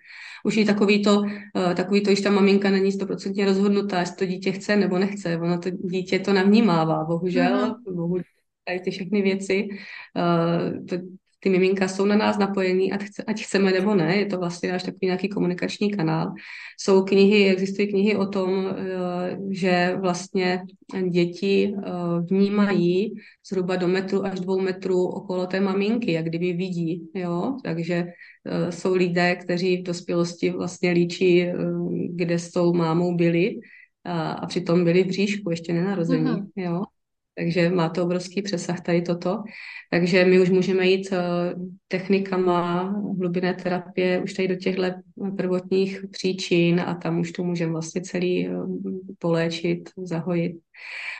Už 0.45 0.55
je 0.57 0.65
takový 0.65 1.03
to, 1.03 1.23
eh, 1.25 1.75
takový 1.75 2.01
to, 2.01 2.09
když 2.09 2.21
ta 2.21 2.31
maminka 2.31 2.69
není 2.69 2.91
stoprocentně 2.91 3.45
rozhodnutá, 3.45 3.99
jestli 3.99 4.15
to 4.15 4.25
dítě 4.25 4.51
chce 4.51 4.75
nebo 4.75 4.97
nechce. 4.97 5.37
Ono 5.37 5.59
to 5.59 5.69
dítě 5.69 6.19
to 6.19 6.33
navnímává, 6.33 7.03
bohužel, 7.03 7.57
mm-hmm. 7.57 7.95
bohužel 7.95 8.36
tady 8.67 8.79
ty 8.79 8.91
všechny 8.91 9.21
věci. 9.21 9.67
Uh, 10.15 10.85
to, 10.85 10.95
ty 11.39 11.49
miminka 11.49 11.87
jsou 11.87 12.05
na 12.05 12.15
nás 12.15 12.37
napojení, 12.37 12.91
ať, 12.91 13.03
chce, 13.03 13.23
ať 13.23 13.43
chceme 13.43 13.71
nebo 13.71 13.95
ne, 13.95 14.15
je 14.15 14.25
to 14.25 14.37
vlastně 14.37 14.71
náš 14.71 14.83
takový 14.83 15.05
nějaký 15.05 15.29
komunikační 15.29 15.91
kanál. 15.91 16.33
Jsou 16.79 17.03
knihy, 17.03 17.49
existují 17.49 17.87
knihy 17.87 18.15
o 18.15 18.25
tom, 18.25 18.67
eh, 18.67 19.37
že 19.49 19.97
vlastně 20.01 20.63
děti 21.09 21.73
eh, 21.77 21.91
vnímají 22.29 23.13
zhruba 23.49 23.75
do 23.75 23.87
metru 23.87 24.25
až 24.25 24.39
dvou 24.39 24.59
metrů 24.59 25.07
okolo 25.07 25.47
té 25.47 25.59
maminky, 25.59 26.11
jak 26.11 26.25
kdyby 26.25 26.53
vidí, 26.53 27.09
jo, 27.13 27.57
takže 27.63 28.05
eh, 28.45 28.71
jsou 28.71 28.95
lidé, 28.95 29.35
kteří 29.35 29.77
v 29.77 29.83
dospělosti 29.83 30.49
vlastně 30.49 30.91
líčí, 30.91 31.45
kde 32.09 32.39
s 32.39 32.51
tou 32.51 32.73
mámou 32.73 33.15
byli 33.15 33.59
a, 34.03 34.45
přitom 34.45 34.83
byli 34.83 35.03
v 35.03 35.07
bříšku, 35.07 35.49
ještě 35.49 35.73
nenarození, 35.73 36.25
mm-hmm. 36.25 36.47
jo. 36.55 36.83
Takže 37.37 37.69
má 37.69 37.89
to 37.89 38.03
obrovský 38.03 38.41
přesah 38.41 38.81
tady 38.81 39.01
toto. 39.01 39.43
Takže 39.89 40.25
my 40.25 40.39
už 40.39 40.49
můžeme 40.49 40.87
jít 40.87 41.09
eh, 41.11 41.17
technikama 41.87 42.83
hlubinné 43.19 43.53
terapie 43.53 44.19
už 44.19 44.33
tady 44.33 44.47
do 44.47 44.55
těchto 44.55 44.83
prvotních 45.37 46.01
příčin 46.11 46.79
a 46.79 46.95
tam 46.95 47.19
už 47.19 47.31
to 47.31 47.43
můžeme 47.43 47.71
vlastně 47.71 48.01
celý 48.01 48.47
eh, 48.47 48.51
poléčit, 49.19 49.89
zahojit. 49.97 50.57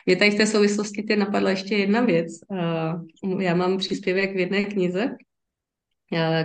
Mě 0.06 0.16
tady 0.16 0.30
v 0.30 0.34
té 0.34 0.46
souvislosti 0.46 1.02
teď 1.02 1.18
napadla 1.18 1.50
ještě 1.50 1.76
jedna 1.76 2.00
věc. 2.00 2.32
Eh, 2.52 3.44
já 3.44 3.54
mám 3.54 3.78
příspěvek 3.78 4.34
v 4.34 4.38
jedné 4.38 4.64
knize, 4.64 5.16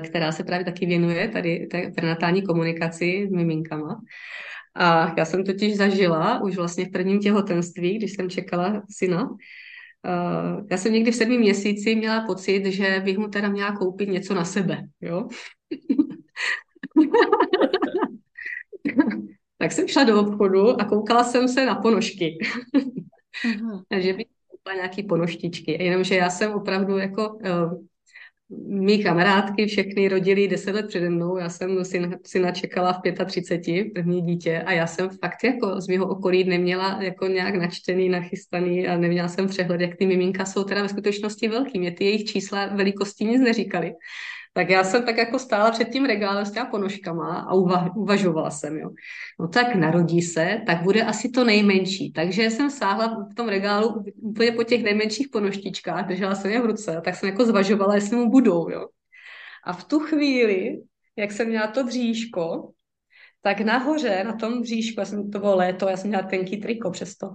která 0.04 0.32
se 0.32 0.44
právě 0.44 0.66
taky 0.66 0.86
věnuje 0.86 1.28
tady 1.28 1.68
té 1.72 1.92
prenatální 1.96 2.42
komunikaci 2.42 3.28
s 3.30 3.32
miminkama. 3.32 4.02
A 4.76 5.14
já 5.18 5.26
jsem 5.26 5.44
totiž 5.44 5.78
zažila 5.78 6.42
už 6.42 6.56
vlastně 6.56 6.86
v 6.86 6.92
prvním 6.92 7.20
těhotenství, 7.20 7.98
když 7.98 8.14
jsem 8.14 8.30
čekala 8.30 8.84
syna, 8.90 9.30
Uh, 10.08 10.68
já 10.72 10.78
jsem 10.78 10.94
někdy 10.94 11.12
v 11.12 11.16
sedmém 11.16 11.40
měsíci 11.40 11.96
měla 11.96 12.26
pocit, 12.26 12.66
že 12.66 13.02
bych 13.06 13.18
mu 13.18 13.28
teda 13.28 13.50
měla 13.50 13.76
koupit 13.76 14.10
něco 14.10 14.34
na 14.34 14.46
sebe, 14.46 14.88
jo. 15.02 15.28
tak 19.58 19.72
jsem 19.72 19.88
šla 19.88 20.04
do 20.04 20.22
obchodu 20.22 20.82
a 20.82 20.86
koukala 20.86 21.24
jsem 21.24 21.48
se 21.48 21.66
na 21.66 21.76
ponožky. 21.76 22.38
uh-huh. 23.46 23.84
že 24.00 24.14
bych 24.14 24.28
koupila 24.48 24.76
nějaký 24.76 25.04
ponoštičky. 25.04 25.84
Jenomže 25.84 26.16
já 26.16 26.30
jsem 26.30 26.52
opravdu 26.52 26.98
jako 26.98 27.34
uh, 27.34 27.74
mý 28.66 29.04
kamarádky 29.04 29.66
všechny 29.66 30.08
rodili 30.08 30.48
deset 30.48 30.76
let 30.76 30.88
přede 30.88 31.10
mnou, 31.10 31.38
já 31.38 31.50
jsem 31.50 31.86
syna, 31.86 32.10
syna 32.26 32.52
čekala 32.52 32.94
v 32.94 33.26
35, 33.26 33.94
první 33.94 34.22
dítě 34.22 34.62
a 34.66 34.72
já 34.72 34.88
jsem 34.88 35.10
fakt 35.10 35.44
jako 35.44 35.82
z 35.82 35.88
mého 35.88 36.08
okolí 36.08 36.44
neměla 36.44 37.00
jako 37.02 37.28
nějak 37.28 37.56
načtený, 37.56 38.10
nachystaný 38.10 38.88
a 38.88 38.98
neměla 38.98 39.28
jsem 39.28 39.48
přehled, 39.48 39.82
jak 39.82 39.96
ty 39.96 40.06
miminka 40.06 40.46
jsou 40.46 40.64
teda 40.64 40.82
ve 40.82 40.90
skutečnosti 40.90 41.48
velký. 41.48 41.80
Mě 41.80 41.92
ty 41.92 42.04
jejich 42.06 42.26
čísla 42.26 42.66
velikosti 42.66 43.26
nic 43.26 43.42
neříkali. 43.42 43.94
Tak 44.54 44.70
já 44.70 44.84
jsem 44.84 45.04
tak 45.04 45.18
jako 45.18 45.40
stála 45.40 45.72
před 45.72 45.90
tím 45.90 46.06
regálem 46.06 46.46
s 46.46 46.52
těma 46.52 46.66
ponožkama 46.66 47.36
a 47.40 47.54
uva- 47.54 47.98
uvažovala 47.98 48.52
jsem, 48.52 48.78
jo. 48.78 48.90
No 49.40 49.48
tak 49.48 49.76
narodí 49.76 50.22
se, 50.22 50.62
tak 50.66 50.84
bude 50.84 51.04
asi 51.04 51.30
to 51.30 51.44
nejmenší. 51.44 52.12
Takže 52.12 52.44
jsem 52.44 52.70
sáhla 52.70 53.28
v 53.32 53.36
tom 53.36 53.48
regálu 53.48 54.04
úplně 54.22 54.52
po 54.52 54.64
těch 54.64 54.84
nejmenších 54.84 55.30
ponoštičkách, 55.30 56.08
držela 56.08 56.36
jsem 56.36 56.52
je 56.52 56.62
v 56.62 56.66
ruce, 56.66 57.02
tak 57.06 57.16
jsem 57.16 57.30
jako 57.30 57.46
zvažovala, 57.46 57.96
jestli 57.96 58.16
mu 58.16 58.30
budou, 58.30 58.70
jo. 58.70 58.88
A 59.64 59.74
v 59.74 59.84
tu 59.84 60.00
chvíli, 60.00 60.82
jak 61.16 61.32
jsem 61.32 61.48
měla 61.48 61.68
to 61.68 61.84
bříško, 61.84 62.72
tak 63.42 63.60
nahoře 63.62 64.24
na 64.24 64.36
tom 64.36 64.62
bříšku, 64.62 65.00
já 65.00 65.06
jsem, 65.06 65.32
to 65.32 65.40
bylo 65.40 65.56
léto, 65.56 65.90
já 65.90 65.98
jsem 65.98 66.08
měla 66.08 66.24
tenký 66.24 66.58
triko 66.58 66.92
přesto, 66.92 67.30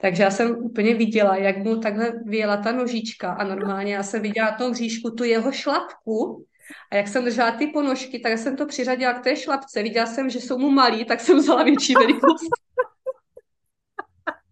takže 0.00 0.22
já 0.22 0.30
jsem 0.30 0.56
úplně 0.56 0.94
viděla, 0.94 1.36
jak 1.36 1.56
mu 1.56 1.80
takhle 1.80 2.12
vyjela 2.24 2.56
ta 2.56 2.72
nožička 2.72 3.32
a 3.32 3.44
normálně 3.44 3.94
já 3.94 4.02
jsem 4.02 4.22
viděla 4.22 4.50
na 4.50 4.56
tom 4.56 4.72
bříšku 4.72 5.10
tu 5.10 5.24
jeho 5.24 5.52
šlapku 5.52 6.44
a 6.90 6.96
jak 6.96 7.08
jsem 7.08 7.24
držela 7.24 7.50
ty 7.50 7.66
ponožky, 7.66 8.18
tak 8.18 8.38
jsem 8.38 8.56
to 8.56 8.66
přiřadila 8.66 9.12
k 9.12 9.24
té 9.24 9.36
šlapce. 9.36 9.82
Viděla 9.82 10.06
jsem, 10.06 10.30
že 10.30 10.40
jsou 10.40 10.58
mu 10.58 10.70
malí, 10.70 11.04
tak 11.04 11.20
jsem 11.20 11.38
vzala 11.38 11.62
větší 11.62 11.94
velikost. 11.94 12.50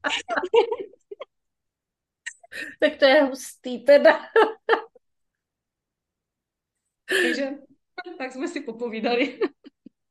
tak 2.80 2.96
to 2.96 3.04
je 3.04 3.22
hustý 3.22 3.84
teda. 3.84 4.20
Takže 7.06 7.50
tak 8.18 8.32
jsme 8.32 8.48
si 8.48 8.60
popovídali 8.60 9.38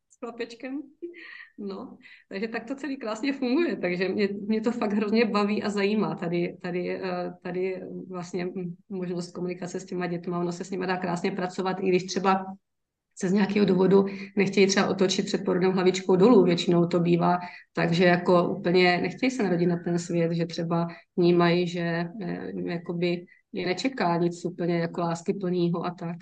s 0.09 0.19
chlapečkem. 0.19 0.81
No, 1.57 1.97
takže 2.29 2.47
tak 2.47 2.65
to 2.65 2.75
celý 2.75 2.97
krásně 2.97 3.33
funguje, 3.33 3.75
takže 3.75 4.09
mě, 4.09 4.29
mě 4.47 4.61
to 4.61 4.71
fakt 4.71 4.93
hrozně 4.93 5.25
baví 5.25 5.63
a 5.63 5.69
zajímá 5.69 6.15
tady, 6.15 6.57
tady, 6.61 7.01
eh, 7.03 7.33
tady 7.41 7.81
vlastně 8.09 8.47
možnost 8.89 9.31
komunikace 9.31 9.79
s 9.79 9.85
těma 9.85 10.07
dětma, 10.07 10.39
ono 10.39 10.51
se 10.51 10.63
s 10.63 10.71
nimi 10.71 10.87
dá 10.87 10.97
krásně 10.97 11.31
pracovat, 11.31 11.77
i 11.79 11.89
když 11.89 12.03
třeba 12.03 12.45
se 13.17 13.29
z 13.29 13.33
nějakého 13.33 13.65
důvodu 13.65 14.05
nechtějí 14.37 14.67
třeba 14.67 14.87
otočit 14.87 15.25
před 15.25 15.45
porodem 15.45 15.71
hlavičkou 15.71 16.15
dolů, 16.15 16.43
většinou 16.43 16.87
to 16.87 16.99
bývá, 16.99 17.39
takže 17.73 18.05
jako 18.05 18.49
úplně 18.49 18.99
nechtějí 19.01 19.31
se 19.31 19.43
narodit 19.43 19.69
na 19.69 19.77
ten 19.77 19.99
svět, 19.99 20.31
že 20.31 20.45
třeba 20.45 20.87
vnímají, 21.17 21.67
že 21.67 22.05
eh, 22.21 22.51
jakoby 22.65 23.25
je 23.53 23.65
nečeká 23.65 24.17
nic 24.17 24.45
úplně 24.45 24.77
jako 24.79 25.01
lásky 25.01 25.33
plného 25.33 25.85
a 25.85 25.91
tak. 25.91 26.17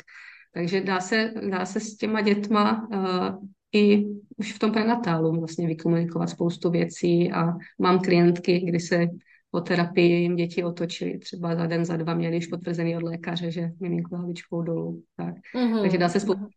Takže 0.53 0.81
dá 0.81 0.99
se, 0.99 1.33
dá 1.49 1.65
se 1.65 1.79
s 1.79 1.97
těma 1.97 2.21
dětma 2.21 2.87
uh, 2.91 3.47
i 3.73 4.05
už 4.37 4.53
v 4.53 4.59
tom 4.59 4.71
prenatálu 4.71 5.39
vlastně 5.39 5.67
vykomunikovat 5.67 6.27
spoustu 6.27 6.69
věcí 6.69 7.31
a 7.31 7.53
mám 7.79 7.99
klientky, 7.99 8.59
kdy 8.59 8.79
se 8.79 9.07
po 9.51 9.61
terapii 9.61 10.21
jim 10.21 10.35
děti 10.35 10.63
otočily, 10.63 11.19
třeba 11.19 11.55
za 11.55 11.65
den, 11.65 11.85
za 11.85 11.97
dva 11.97 12.13
měli 12.13 12.37
už 12.37 12.47
potvrzený 12.47 12.97
od 12.97 13.03
lékaře, 13.03 13.51
že 13.51 13.71
miminko 13.79 14.17
hlavičkou 14.17 14.61
dolů. 14.61 15.03
Tak. 15.15 15.35
Mm-hmm. 15.55 15.81
Takže 15.81 15.97
dá 15.97 16.09
se 16.09 16.19
spoustu 16.19 16.47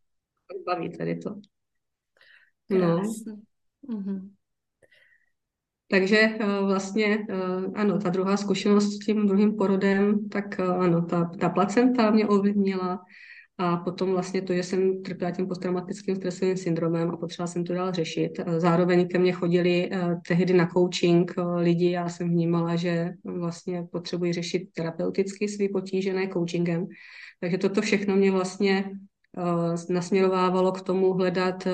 bavit 0.66 0.98
tady 0.98 1.16
to. 1.16 1.34
No. 2.70 3.02
Mm-hmm. 3.88 4.30
Takže 5.90 6.18
eh, 6.18 6.60
vlastně, 6.60 7.26
eh, 7.30 7.70
ano, 7.74 7.98
ta 7.98 8.10
druhá 8.10 8.36
zkušenost 8.36 8.92
s 8.92 8.98
tím 8.98 9.26
druhým 9.26 9.56
porodem, 9.56 10.28
tak 10.28 10.60
eh, 10.60 10.62
ano, 10.62 11.02
ta, 11.02 11.30
ta 11.40 11.48
placenta 11.48 12.10
mě 12.10 12.26
ovlivnila, 12.26 13.04
a 13.59 13.76
potom 13.76 14.11
vlastně 14.11 14.42
to, 14.42 14.54
že 14.54 14.62
jsem 14.62 15.02
trpěla 15.02 15.30
tím 15.30 15.48
posttraumatickým 15.48 16.16
stresovým 16.16 16.57
syndromem 16.57 17.11
a 17.11 17.16
potřebovala 17.16 17.52
jsem 17.52 17.64
to 17.64 17.74
dál 17.74 17.92
řešit. 17.92 18.32
Zároveň 18.57 19.09
ke 19.09 19.18
mně 19.18 19.32
chodili 19.32 19.88
eh, 19.92 20.16
tehdy 20.28 20.54
na 20.54 20.66
coaching 20.66 21.34
eh, 21.38 21.42
lidi, 21.42 21.90
já 21.90 22.09
jsem 22.09 22.28
vnímala, 22.28 22.76
že 22.76 23.12
vlastně 23.24 23.86
potřebuji 23.92 24.32
řešit 24.32 24.68
terapeuticky 24.74 25.48
svý 25.48 25.68
potížené 25.68 26.28
coachingem. 26.28 26.86
Takže 27.40 27.59
toto 27.59 27.80
všechno 27.80 28.16
mě 28.16 28.30
vlastně 28.30 28.90
nasměrovávalo 29.91 30.72
k 30.72 30.82
tomu 30.82 31.12
hledat 31.12 31.66
uh, 31.66 31.72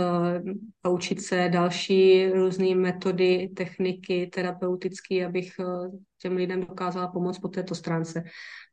a 0.83 0.89
učit 0.89 1.23
se 1.23 1.49
další 1.53 2.29
různé 2.29 2.75
metody, 2.75 3.51
techniky 3.57 4.27
terapeutické, 4.27 5.27
abych 5.27 5.53
uh, 5.59 5.99
těm 6.19 6.37
lidem 6.37 6.61
dokázala 6.61 7.09
pomoct 7.09 7.39
po 7.39 7.49
této 7.49 7.75
stránce 7.75 8.25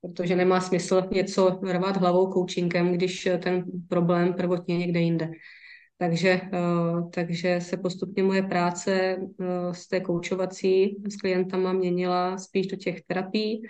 protože 0.02 0.36
nemá 0.36 0.62
smysl 0.62 1.02
něco 1.12 1.60
rvat 1.64 1.98
hlavou 1.98 2.34
coachingem, 2.34 2.92
když 2.92 3.28
ten 3.44 3.64
problém 3.88 4.34
prvotně 4.34 4.78
někde 4.78 5.00
jinde. 5.00 5.32
Takže, 5.98 6.30
eh, 6.30 6.50
takže 7.14 7.62
se 7.62 7.78
postupně 7.78 8.24
moje 8.24 8.44
práce 8.44 8.92
eh, 8.92 9.74
z 9.74 9.88
té 9.88 10.00
koučovací 10.00 10.98
s 11.10 11.16
klientama 11.16 11.74
měnila 11.74 12.38
spíš 12.38 12.68
do 12.68 12.78
těch 12.78 13.02
terapií 13.02 13.62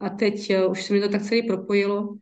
a 0.00 0.08
teď 0.08 0.50
eh, 0.50 0.66
už 0.66 0.84
se 0.84 0.92
mi 0.92 1.00
to 1.00 1.08
tak 1.08 1.22
celý 1.22 1.42
propojilo. 1.42 2.16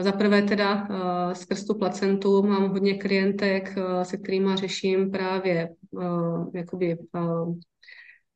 Za 0.00 0.12
prvé 0.12 0.42
teda 0.42 0.88
skrz 1.32 1.64
tu 1.64 1.74
placentu 1.74 2.42
mám 2.42 2.68
hodně 2.68 2.94
klientek, 2.98 3.74
se 4.02 4.16
kterými 4.16 4.56
řeším 4.56 5.10
právě 5.10 5.68
jakoby 6.54 6.98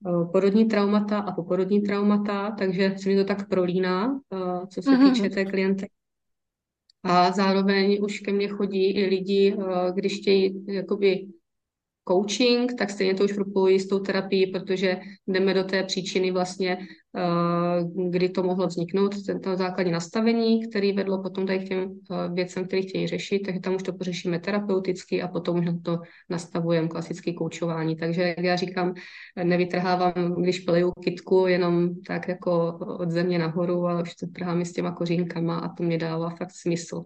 Eh, 0.07 0.25
porodní 0.33 0.65
traumata 0.65 1.19
a 1.19 1.33
poporodní 1.33 1.81
traumata, 1.81 2.51
takže 2.51 2.95
se 2.97 3.09
mi 3.09 3.17
to 3.17 3.25
tak 3.25 3.49
prolíná, 3.49 4.21
eh, 4.33 4.67
co 4.67 4.83
se 4.83 4.91
mhm. 4.91 5.13
týče 5.13 5.31
té 5.31 5.45
klienty. 5.45 5.91
A 7.03 7.33
zároveň 7.33 7.99
už 8.05 8.21
ke 8.21 8.33
mně 8.33 8.49
chodí 8.49 8.91
i 8.91 9.07
lidi, 9.07 9.57
eh, 9.59 9.93
když 9.95 10.21
chtějí 10.21 10.65
jakoby 10.69 11.27
coaching, 12.09 12.75
tak 12.79 12.91
stejně 12.91 13.15
to 13.15 13.25
už 13.25 13.33
propojí 13.33 13.81
s 13.81 13.89
tou 13.89 13.99
terapií, 13.99 14.47
protože 14.53 15.01
jdeme 15.27 15.55
do 15.55 15.65
té 15.65 15.83
příčiny 15.83 16.31
vlastně, 16.31 16.79
eh, 17.17 17.85
kdy 18.11 18.29
to 18.29 18.43
mohlo 18.43 18.67
vzniknout, 18.67 19.15
to 19.45 19.57
základní 19.57 19.93
nastavení, 19.93 20.67
který 20.69 20.93
vedlo 20.93 21.23
potom 21.23 21.47
tady 21.47 21.59
k 21.59 21.69
těm 21.69 21.79
eh, 21.81 22.35
věcem, 22.35 22.65
které 22.65 22.83
chtějí 22.83 23.07
řešit, 23.07 23.39
takže 23.39 23.61
tam 23.61 23.75
už 23.75 23.83
to 23.83 23.93
pořešíme 23.93 24.39
terapeuticky 24.39 25.23
a 25.23 25.29
potom 25.29 25.59
už 25.59 25.67
na 25.67 25.79
to 25.83 25.99
nastavujeme 26.29 26.89
klasické 26.89 27.33
koučování. 27.33 27.97
Takže 27.97 28.23
jak 28.23 28.45
já 28.45 28.57
říkám, 28.57 28.95
nevytrhávám, 29.45 30.35
když 30.43 30.61
pleju 30.61 30.93
kitku, 31.05 31.47
jenom 31.47 32.01
tak 32.07 32.29
jako 32.29 32.79
od 32.99 33.11
země 33.11 33.39
nahoru, 33.39 33.87
ale 33.87 34.03
už 34.03 34.15
to 34.15 34.27
trhám 34.27 34.65
s 34.65 34.73
těma 34.73 34.93
kořínkama 34.93 35.59
a 35.59 35.75
to 35.75 35.83
mě 35.83 35.99
dává 35.99 36.31
fakt 36.31 36.53
smysl. 36.53 37.05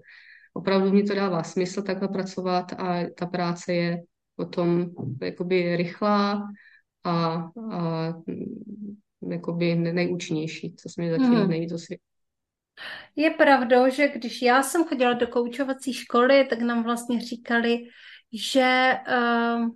Opravdu 0.54 0.92
mi 0.92 1.02
to 1.02 1.14
dává 1.14 1.42
smysl 1.42 1.82
takhle 1.82 2.08
pracovat 2.08 2.72
a 2.78 3.00
ta 3.18 3.26
práce 3.26 3.74
je 3.74 4.02
potom 4.44 4.90
jakoby 5.22 5.76
rychlá 5.76 6.48
a, 7.04 7.12
a 7.72 8.14
jakoby 9.30 9.74
nejúčinnější, 9.74 10.74
co 10.74 10.88
jsme 10.88 11.10
zatím 11.10 11.34
hmm. 11.34 11.48
nejvíc 11.48 11.72
osvědčili. 11.72 12.12
Je 13.16 13.30
pravdou, 13.30 13.90
že 13.90 14.08
když 14.08 14.42
já 14.42 14.62
jsem 14.62 14.84
chodila 14.84 15.12
do 15.12 15.26
koučovací 15.26 15.92
školy, 15.92 16.46
tak 16.50 16.60
nám 16.60 16.82
vlastně 16.82 17.20
říkali, 17.20 17.78
že 18.32 18.92
uh, 19.08 19.68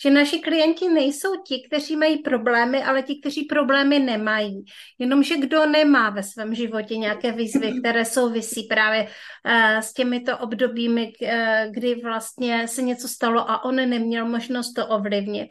že 0.00 0.10
naši 0.10 0.38
klienti 0.38 0.88
nejsou 0.88 1.42
ti, 1.46 1.62
kteří 1.68 1.96
mají 1.96 2.18
problémy, 2.18 2.84
ale 2.84 3.02
ti, 3.02 3.20
kteří 3.20 3.44
problémy 3.44 3.98
nemají. 3.98 4.64
Jenomže 4.98 5.36
kdo 5.36 5.66
nemá 5.66 6.10
ve 6.10 6.22
svém 6.22 6.54
životě 6.54 6.96
nějaké 6.96 7.32
výzvy, 7.32 7.72
které 7.80 8.04
souvisí 8.04 8.62
právě 8.62 9.02
uh, 9.02 9.78
s 9.78 9.92
těmito 9.92 10.38
obdobími, 10.38 11.12
uh, 11.22 11.28
kdy 11.70 11.94
vlastně 11.94 12.68
se 12.68 12.82
něco 12.82 13.08
stalo 13.08 13.50
a 13.50 13.64
on 13.64 13.76
neměl 13.76 14.28
možnost 14.28 14.72
to 14.72 14.86
ovlivnit, 14.86 15.48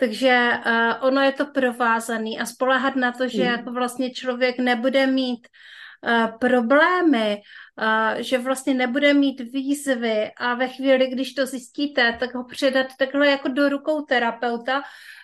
Takže 0.00 0.50
uh, 0.66 1.06
ono 1.08 1.20
je 1.20 1.32
to 1.32 1.46
provázaný 1.52 2.40
a 2.40 2.46
spolehat 2.46 2.96
na 2.96 3.12
to, 3.12 3.28
že 3.28 3.44
mm. 3.44 3.48
jako 3.48 3.72
vlastně 3.72 4.10
člověk 4.10 4.58
nebude 4.58 5.06
mít 5.06 5.44
uh, 6.00 6.38
problémy, 6.38 7.36
uh, 7.36 7.40
že 8.18 8.38
vlastně 8.38 8.74
nebude 8.74 9.14
mít 9.14 9.40
výzvy 9.40 10.30
a 10.36 10.54
ve 10.54 10.68
chvíli, 10.68 11.06
když 11.06 11.34
to 11.34 11.46
zjistíte, 11.46 12.16
tak 12.20 12.34
ho 12.34 12.44
předat 12.44 12.86
takhle 12.98 13.26
jako 13.26 13.48
do 13.48 13.68
rukou 13.68 14.02
terapeuta, 14.02 14.82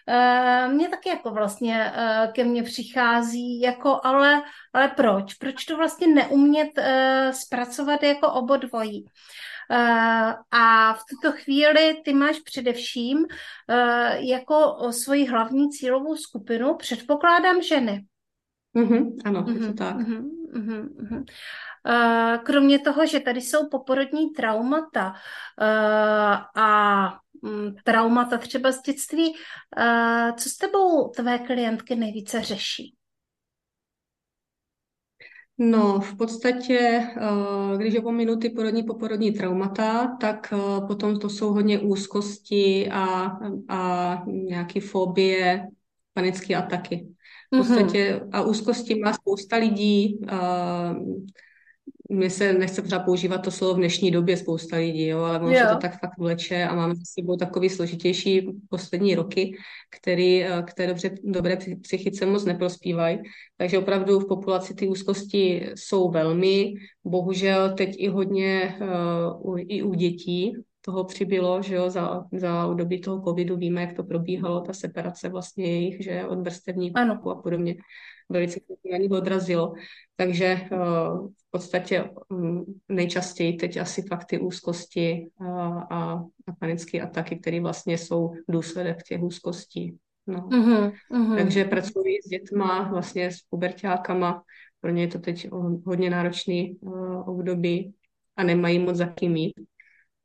Uh, 0.08 0.72
mě 0.72 0.88
taky 0.88 1.08
jako 1.08 1.30
vlastně 1.30 1.92
uh, 1.96 2.32
ke 2.32 2.44
mně 2.44 2.62
přichází, 2.62 3.60
jako 3.60 4.00
ale, 4.04 4.42
ale 4.72 4.88
proč? 4.88 5.34
Proč 5.34 5.64
to 5.64 5.76
vlastně 5.76 6.06
neumět 6.06 6.78
uh, 6.78 6.84
zpracovat 7.30 8.02
jako 8.02 8.32
obodvojí? 8.32 9.04
Uh, 9.70 10.32
a 10.50 10.94
v 10.94 11.00
tuto 11.10 11.36
chvíli 11.36 12.02
ty 12.04 12.12
máš 12.12 12.38
především 12.38 13.26
jako 14.18 14.88
svoji 14.90 15.26
hlavní 15.26 15.70
cílovou 15.70 16.16
skupinu, 16.16 16.74
předpokládám 16.74 17.62
ženy. 17.62 18.04
Mm-hmm, 18.76 19.16
ano, 19.24 19.42
mm-hmm, 19.42 19.52
je 19.52 19.58
to 19.58 19.66
mhm, 19.66 19.74
tak. 19.74 19.96
Mm-hmm, 19.96 20.88
mm-hmm. 20.88 21.24
Uh, 21.86 22.44
kromě 22.44 22.78
toho, 22.78 23.06
že 23.06 23.20
tady 23.20 23.40
jsou 23.40 23.68
poporodní 23.68 24.30
traumata 24.30 25.10
uh, 25.10 26.62
a 26.62 27.18
um, 27.42 27.76
traumata 27.84 28.38
třeba 28.38 28.72
z 28.72 28.82
dětství, 28.82 29.28
uh, 29.32 30.36
co 30.36 30.48
s 30.48 30.56
tebou 30.56 31.08
tvé 31.08 31.38
klientky 31.38 31.96
nejvíce 31.96 32.42
řeší? 32.42 32.96
No, 35.58 36.00
v 36.00 36.16
podstatě, 36.16 37.06
když 37.76 37.96
opominu 37.98 38.36
ty 38.36 38.50
porodní 38.50 38.82
poporodní 38.82 39.32
traumata, 39.32 40.16
tak 40.20 40.54
potom 40.86 41.18
to 41.18 41.28
jsou 41.30 41.52
hodně 41.52 41.78
úzkosti 41.78 42.88
a, 42.92 43.30
a 43.68 44.22
nějaké 44.26 44.80
fobie, 44.80 45.68
panické 46.14 46.54
ataky. 46.54 47.15
V 47.54 47.58
podstatě 47.58 48.20
a 48.32 48.42
úzkosti 48.42 48.94
má 48.94 49.12
spousta 49.12 49.56
lidí, 49.56 50.20
mně 52.10 52.30
se 52.30 52.52
nechce 52.52 52.82
třeba 52.82 53.04
používat 53.04 53.38
to 53.38 53.50
slovo 53.50 53.74
v 53.74 53.76
dnešní 53.76 54.10
době 54.10 54.36
spousta 54.36 54.76
lidí, 54.76 55.06
jo, 55.06 55.18
ale 55.18 55.38
ono 55.40 55.54
se 55.54 55.66
to 55.72 55.76
tak 55.76 56.00
fakt 56.00 56.18
vleče 56.18 56.64
a 56.64 56.74
máme 56.74 56.94
za 56.94 57.02
sebou 57.04 57.36
takový 57.36 57.70
složitější 57.70 58.48
poslední 58.68 59.14
roky, 59.14 59.56
který, 59.90 60.44
eh, 60.44 60.62
které 60.66 60.88
dobře, 60.88 61.10
dobré 61.24 61.58
psychice 61.82 62.26
moc 62.26 62.44
neprospívají. 62.44 63.18
Takže 63.56 63.78
opravdu 63.78 64.20
v 64.20 64.28
populaci 64.28 64.74
ty 64.74 64.88
úzkosti 64.88 65.70
jsou 65.74 66.10
velmi, 66.10 66.74
bohužel 67.04 67.74
teď 67.74 67.94
i 67.98 68.08
hodně 68.08 68.78
uh, 69.42 69.60
i 69.68 69.82
u 69.82 69.94
dětí 69.94 70.52
toho 70.86 71.04
přibylo, 71.04 71.62
že 71.62 71.74
jo, 71.74 71.90
za, 71.90 72.24
za 72.32 72.66
období 72.66 73.00
toho 73.00 73.22
covidu 73.22 73.56
víme, 73.56 73.80
jak 73.80 73.92
to 73.92 74.04
probíhalo, 74.04 74.60
ta 74.60 74.72
separace 74.72 75.28
vlastně 75.28 75.66
jejich, 75.66 76.04
že 76.04 76.24
od 76.24 76.38
vrstevníků 76.38 77.30
a 77.30 77.42
podobně 77.42 77.74
velice 78.28 78.60
na 78.92 78.98
nich 78.98 79.10
odrazilo. 79.10 79.74
Takže 80.16 80.60
uh, 80.72 81.28
v 81.28 81.50
podstatě 81.50 82.10
um, 82.28 82.64
nejčastěji 82.88 83.52
teď 83.52 83.76
asi 83.76 84.02
fakt 84.02 84.24
ty 84.24 84.38
úzkosti 84.38 85.28
uh, 85.40 85.48
a, 85.48 86.24
a 86.46 86.52
panické 86.58 87.00
ataky, 87.00 87.36
které 87.36 87.60
vlastně 87.60 87.98
jsou 87.98 88.32
důsledek 88.48 89.02
těch 89.02 89.22
úzkostí. 89.22 89.96
No. 90.26 90.38
Uh-huh, 90.38 90.92
uh-huh. 91.12 91.36
Takže 91.36 91.64
pracuji 91.64 92.22
s 92.24 92.28
dětma, 92.28 92.88
vlastně 92.90 93.30
s 93.30 93.42
pubertákama, 93.50 94.42
pro 94.80 94.90
ně 94.90 95.02
je 95.02 95.08
to 95.08 95.18
teď 95.18 95.48
hodně 95.86 96.10
náročný 96.10 96.78
uh, 96.80 97.28
období 97.28 97.94
a 98.36 98.42
nemají 98.42 98.78
moc 98.78 98.96
za 98.96 99.06
kým 99.06 99.36
jít, 99.36 99.54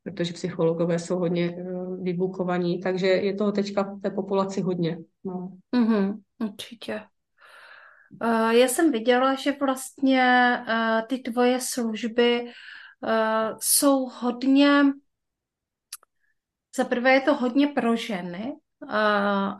protože 0.02 0.32
psychologové 0.32 0.98
jsou 0.98 1.18
hodně 1.18 1.50
uh, 1.50 2.04
vybukovaní, 2.04 2.80
takže 2.80 3.06
je 3.06 3.34
toho 3.34 3.52
teďka 3.52 3.82
v 3.82 4.00
té 4.00 4.10
populaci 4.10 4.60
hodně. 4.60 4.98
No. 5.24 5.52
Uh-huh, 5.74 6.18
určitě. 6.38 7.02
Uh, 8.24 8.50
já 8.50 8.68
jsem 8.68 8.92
viděla, 8.92 9.34
že 9.34 9.56
vlastně 9.60 10.58
uh, 10.68 11.06
ty 11.06 11.18
tvoje 11.18 11.60
služby 11.60 12.42
uh, 12.42 13.58
jsou 13.60 14.08
hodně, 14.20 14.82
za 16.76 16.84
prvé 16.84 17.12
je 17.12 17.20
to 17.20 17.34
hodně 17.34 17.66
pro 17.66 17.96
ženy, 17.96 18.52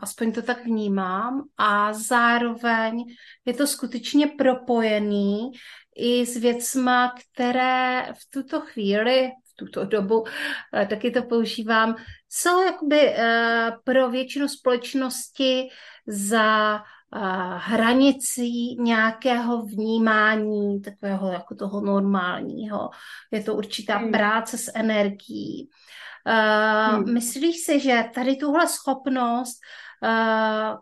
aspoň 0.01 0.31
to 0.31 0.41
tak 0.41 0.65
vnímám, 0.65 1.43
a 1.57 1.93
zároveň 1.93 3.03
je 3.45 3.53
to 3.53 3.67
skutečně 3.67 4.27
propojený 4.27 5.51
i 5.95 6.25
s 6.25 6.37
věcma, 6.37 7.15
které 7.15 8.13
v 8.13 8.29
tuto 8.29 8.61
chvíli 8.61 9.31
tuto 9.55 9.85
dobu, 9.85 10.23
taky 10.89 11.11
to 11.11 11.23
používám, 11.23 11.95
jsou 12.29 12.63
jakoby 12.63 13.15
pro 13.83 14.09
většinu 14.09 14.47
společnosti 14.47 15.67
za 16.07 16.79
hranicí 17.57 18.75
nějakého 18.81 19.65
vnímání, 19.65 20.81
takového 20.81 21.31
jako 21.31 21.55
toho 21.55 21.81
normálního. 21.81 22.89
Je 23.31 23.43
to 23.43 23.55
určitá 23.55 23.97
hmm. 23.97 24.11
práce 24.11 24.57
s 24.57 24.71
energií. 24.75 25.69
Hmm. 26.25 27.13
Myslíš 27.13 27.57
si, 27.65 27.79
že 27.79 28.03
tady 28.13 28.35
tuhle 28.35 28.67
schopnost 28.67 29.59
uh, 29.59 29.63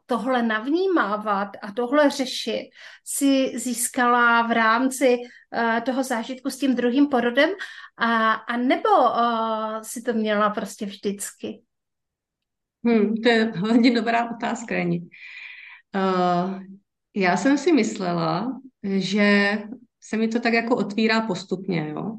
tohle 0.06 0.44
navnímávat 0.44 1.50
a 1.62 1.72
tohle 1.72 2.10
řešit 2.10 2.70
si 3.06 3.60
získala 3.60 4.42
v 4.42 4.52
rámci 4.52 5.18
uh, 5.18 5.80
toho 5.80 6.04
zážitku 6.04 6.50
s 6.50 6.58
tím 6.58 6.76
druhým 6.76 7.08
porodem 7.08 7.50
a, 7.98 8.34
a 8.34 8.58
nebo 8.58 8.90
uh, 8.90 9.82
si 9.82 10.02
to 10.02 10.14
měla 10.14 10.50
prostě 10.50 10.86
vždycky? 10.86 11.62
Hmm, 12.86 13.16
to 13.24 13.30
je 13.30 13.52
hodně 13.58 13.92
dobrá 13.92 14.32
otázka, 14.32 14.76
Jani. 14.76 15.02
Uh, 15.96 16.60
já 17.16 17.38
jsem 17.38 17.58
si 17.58 17.72
myslela, 17.72 18.60
že 18.84 19.58
se 20.00 20.18
mi 20.18 20.28
to 20.28 20.40
tak 20.40 20.54
jako 20.54 20.76
otvírá 20.76 21.22
postupně, 21.22 21.90
jo. 21.90 22.16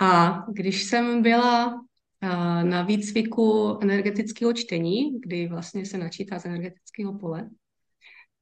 A 0.00 0.42
když 0.52 0.84
jsem 0.84 1.22
byla 1.22 1.80
na 2.62 2.82
výcviku 2.82 3.78
energetického 3.82 4.52
čtení, 4.52 5.20
kdy 5.20 5.48
vlastně 5.48 5.86
se 5.86 5.98
načítá 5.98 6.38
z 6.38 6.46
energetického 6.46 7.18
pole, 7.18 7.48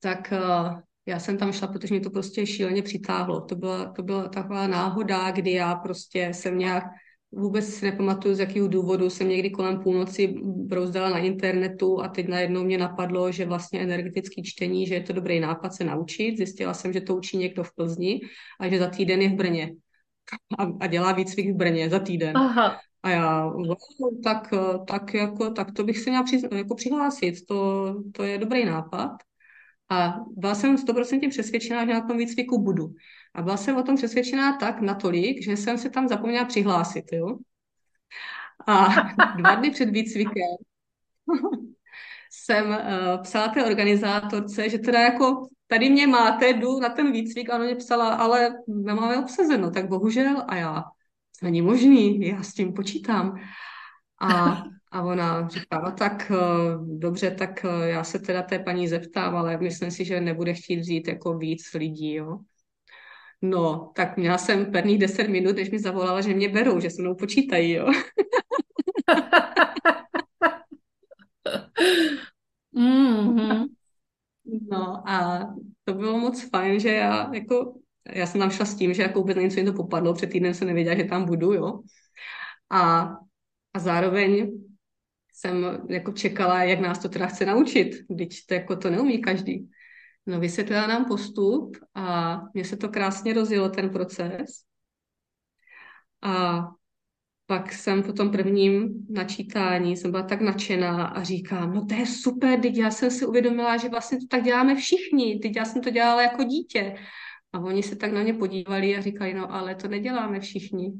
tak 0.00 0.32
uh, 0.32 0.80
já 1.06 1.18
jsem 1.18 1.38
tam 1.38 1.52
šla, 1.52 1.68
protože 1.68 1.94
mě 1.94 2.00
to 2.00 2.10
prostě 2.10 2.46
šíleně 2.46 2.82
přitáhlo. 2.82 3.40
To 3.40 3.54
byla, 3.54 3.92
to 3.92 4.02
byla 4.02 4.28
taková 4.28 4.66
náhoda, 4.66 5.30
kdy 5.30 5.52
já 5.52 5.74
prostě 5.74 6.30
jsem 6.32 6.58
nějak 6.58 6.84
vůbec 7.32 7.80
nepamatuju, 7.80 8.34
z 8.34 8.40
jakého 8.40 8.68
důvodu 8.68 9.10
jsem 9.10 9.28
někdy 9.28 9.50
kolem 9.50 9.82
půlnoci 9.82 10.34
brouzdala 10.44 11.10
na 11.10 11.18
internetu 11.18 12.00
a 12.02 12.08
teď 12.08 12.28
najednou 12.28 12.64
mě 12.64 12.78
napadlo, 12.78 13.32
že 13.32 13.46
vlastně 13.46 13.80
energetické 13.80 14.42
čtení, 14.42 14.86
že 14.86 14.94
je 14.94 15.00
to 15.00 15.12
dobrý 15.12 15.40
nápad 15.40 15.74
se 15.74 15.84
naučit. 15.84 16.36
Zjistila 16.36 16.74
jsem, 16.74 16.92
že 16.92 17.00
to 17.00 17.16
učí 17.16 17.36
někdo 17.36 17.64
v 17.64 17.74
Plzni 17.74 18.20
a 18.60 18.68
že 18.68 18.78
za 18.78 18.88
týden 18.88 19.22
je 19.22 19.28
v 19.28 19.34
Brně. 19.34 19.74
A, 20.58 20.66
a 20.80 20.86
dělá 20.86 21.12
výcvik 21.12 21.50
v 21.50 21.56
Brně 21.56 21.90
za 21.90 21.98
týden. 21.98 22.36
Aha. 22.36 22.80
A 23.04 23.10
já, 23.10 23.46
wow, 23.46 23.76
tak, 24.22 24.50
tak, 24.88 25.14
jako, 25.14 25.50
tak 25.50 25.72
to 25.72 25.84
bych 25.84 25.98
se 25.98 26.10
měla 26.10 26.24
při, 26.24 26.40
jako 26.56 26.74
přihlásit, 26.74 27.46
to, 27.46 27.94
to 28.12 28.22
je 28.22 28.38
dobrý 28.38 28.64
nápad. 28.64 29.10
A 29.90 30.14
byla 30.36 30.54
jsem 30.54 30.76
100% 30.76 31.30
přesvědčená, 31.30 31.86
že 31.86 31.92
na 31.92 32.00
tom 32.00 32.18
výcviku 32.18 32.62
budu. 32.62 32.94
A 33.34 33.42
byla 33.42 33.56
jsem 33.56 33.76
o 33.76 33.82
tom 33.82 33.96
přesvědčená 33.96 34.56
tak 34.56 34.80
natolik, 34.80 35.42
že 35.42 35.56
jsem 35.56 35.78
se 35.78 35.90
tam 35.90 36.08
zapomněla 36.08 36.44
přihlásit, 36.44 37.04
jo. 37.12 37.38
A 38.66 38.86
dva 39.38 39.54
dny 39.54 39.70
před 39.70 39.90
výcvikem 39.90 40.56
jsem 42.30 42.68
uh, 42.68 43.22
psala 43.22 43.48
té 43.48 43.64
organizátorce, 43.64 44.68
že 44.68 44.78
teda 44.78 45.00
jako 45.00 45.48
tady 45.66 45.90
mě 45.90 46.06
máte, 46.06 46.48
jdu 46.48 46.80
na 46.80 46.88
ten 46.88 47.12
výcvik 47.12 47.50
a 47.50 47.54
ona 47.54 47.64
mě 47.64 47.76
psala, 47.76 48.14
ale 48.14 48.50
nemáme 48.68 49.18
obsazeno, 49.18 49.70
tak 49.70 49.88
bohužel 49.88 50.44
a 50.48 50.56
já, 50.56 50.84
není 51.44 51.62
možný, 51.62 52.26
já 52.26 52.42
s 52.42 52.54
tím 52.54 52.72
počítám. 52.72 53.40
A, 54.20 54.62
a 54.92 55.02
ona 55.02 55.48
říká, 55.48 55.80
no 55.84 55.92
tak 55.92 56.32
uh, 56.34 56.98
dobře, 56.98 57.30
tak 57.30 57.64
uh, 57.64 57.84
já 57.84 58.04
se 58.04 58.18
teda 58.18 58.42
té 58.42 58.58
paní 58.58 58.88
zeptám, 58.88 59.36
ale 59.36 59.56
myslím 59.56 59.90
si, 59.90 60.04
že 60.04 60.20
nebude 60.20 60.54
chtít 60.54 60.76
vzít 60.76 61.08
jako 61.08 61.38
víc 61.38 61.74
lidí, 61.74 62.14
jo. 62.14 62.38
No, 63.42 63.92
tak 63.96 64.16
měla 64.16 64.38
jsem 64.38 64.72
pevných 64.72 64.98
10 64.98 65.28
minut, 65.28 65.56
než 65.56 65.70
mi 65.70 65.78
zavolala, 65.78 66.20
že 66.20 66.34
mě 66.34 66.48
berou, 66.48 66.80
že 66.80 66.90
se 66.90 67.02
mnou 67.02 67.14
počítají, 67.14 67.72
jo. 67.72 67.86
mm-hmm. 72.76 73.66
No 74.70 75.08
a 75.08 75.46
to 75.84 75.94
bylo 75.94 76.18
moc 76.18 76.50
fajn, 76.50 76.80
že 76.80 76.88
já 76.88 77.34
jako, 77.34 77.74
já 78.12 78.26
jsem 78.26 78.40
tam 78.40 78.50
šla 78.50 78.64
s 78.66 78.74
tím, 78.74 78.94
že 78.94 79.02
jako 79.02 79.18
vůbec 79.18 79.36
něco 79.36 79.56
jim 79.56 79.66
to 79.66 79.72
popadlo, 79.72 80.14
před 80.14 80.30
týdnem 80.30 80.54
jsem 80.54 80.68
nevěděla, 80.68 80.96
že 80.96 81.04
tam 81.04 81.24
budu, 81.24 81.52
jo. 81.52 81.80
A, 82.70 83.00
a 83.74 83.78
zároveň 83.78 84.52
jsem 85.32 85.86
jako 85.88 86.12
čekala, 86.12 86.62
jak 86.62 86.80
nás 86.80 86.98
to 86.98 87.08
teda 87.08 87.26
chce 87.26 87.46
naučit, 87.46 88.04
když 88.08 88.42
to 88.42 88.54
jako 88.54 88.76
to 88.76 88.90
neumí 88.90 89.22
každý. 89.22 89.70
No, 90.26 90.40
vysvětlila 90.40 90.86
nám 90.86 91.04
postup 91.04 91.76
a 91.94 92.36
mně 92.54 92.64
se 92.64 92.76
to 92.76 92.88
krásně 92.88 93.32
rozjelo, 93.34 93.68
ten 93.68 93.90
proces. 93.90 94.50
A 96.22 96.62
pak 97.46 97.72
jsem 97.72 98.02
po 98.02 98.12
tom 98.12 98.30
prvním 98.30 99.06
načítání 99.10 99.96
jsem 99.96 100.10
byla 100.10 100.22
tak 100.22 100.40
nadšená 100.40 101.06
a 101.06 101.22
říkám, 101.22 101.74
no 101.74 101.86
to 101.86 101.94
je 101.94 102.06
super, 102.06 102.60
teď 102.60 102.76
já 102.76 102.90
jsem 102.90 103.10
si 103.10 103.26
uvědomila, 103.26 103.76
že 103.76 103.88
vlastně 103.88 104.18
to 104.18 104.26
tak 104.30 104.42
děláme 104.42 104.74
všichni, 104.76 105.38
teď 105.38 105.56
já 105.56 105.64
jsem 105.64 105.82
to 105.82 105.90
dělala 105.90 106.22
jako 106.22 106.42
dítě. 106.44 106.96
A 107.54 107.58
oni 107.58 107.82
se 107.82 107.96
tak 107.96 108.12
na 108.12 108.22
mě 108.22 108.34
podívali 108.34 108.96
a 108.96 109.00
říkali, 109.00 109.34
no 109.34 109.52
ale 109.52 109.74
to 109.74 109.88
neděláme 109.88 110.40
všichni. 110.40 110.92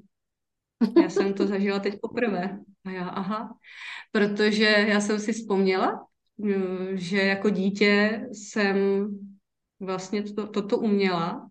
Já 1.03 1.09
jsem 1.09 1.35
to 1.35 1.47
zažila 1.47 1.79
teď 1.79 2.01
poprvé. 2.01 2.59
A 2.85 2.91
já, 2.91 3.09
aha, 3.09 3.59
protože 4.13 4.65
já 4.65 5.01
jsem 5.01 5.21
si 5.21 5.33
vzpomněla, 5.33 6.07
že 6.95 7.19
jako 7.19 7.51
dítě 7.51 8.27
jsem 8.33 9.09
vlastně 9.81 10.23
to, 10.23 10.47
toto 10.47 10.79
uměla, 10.79 11.51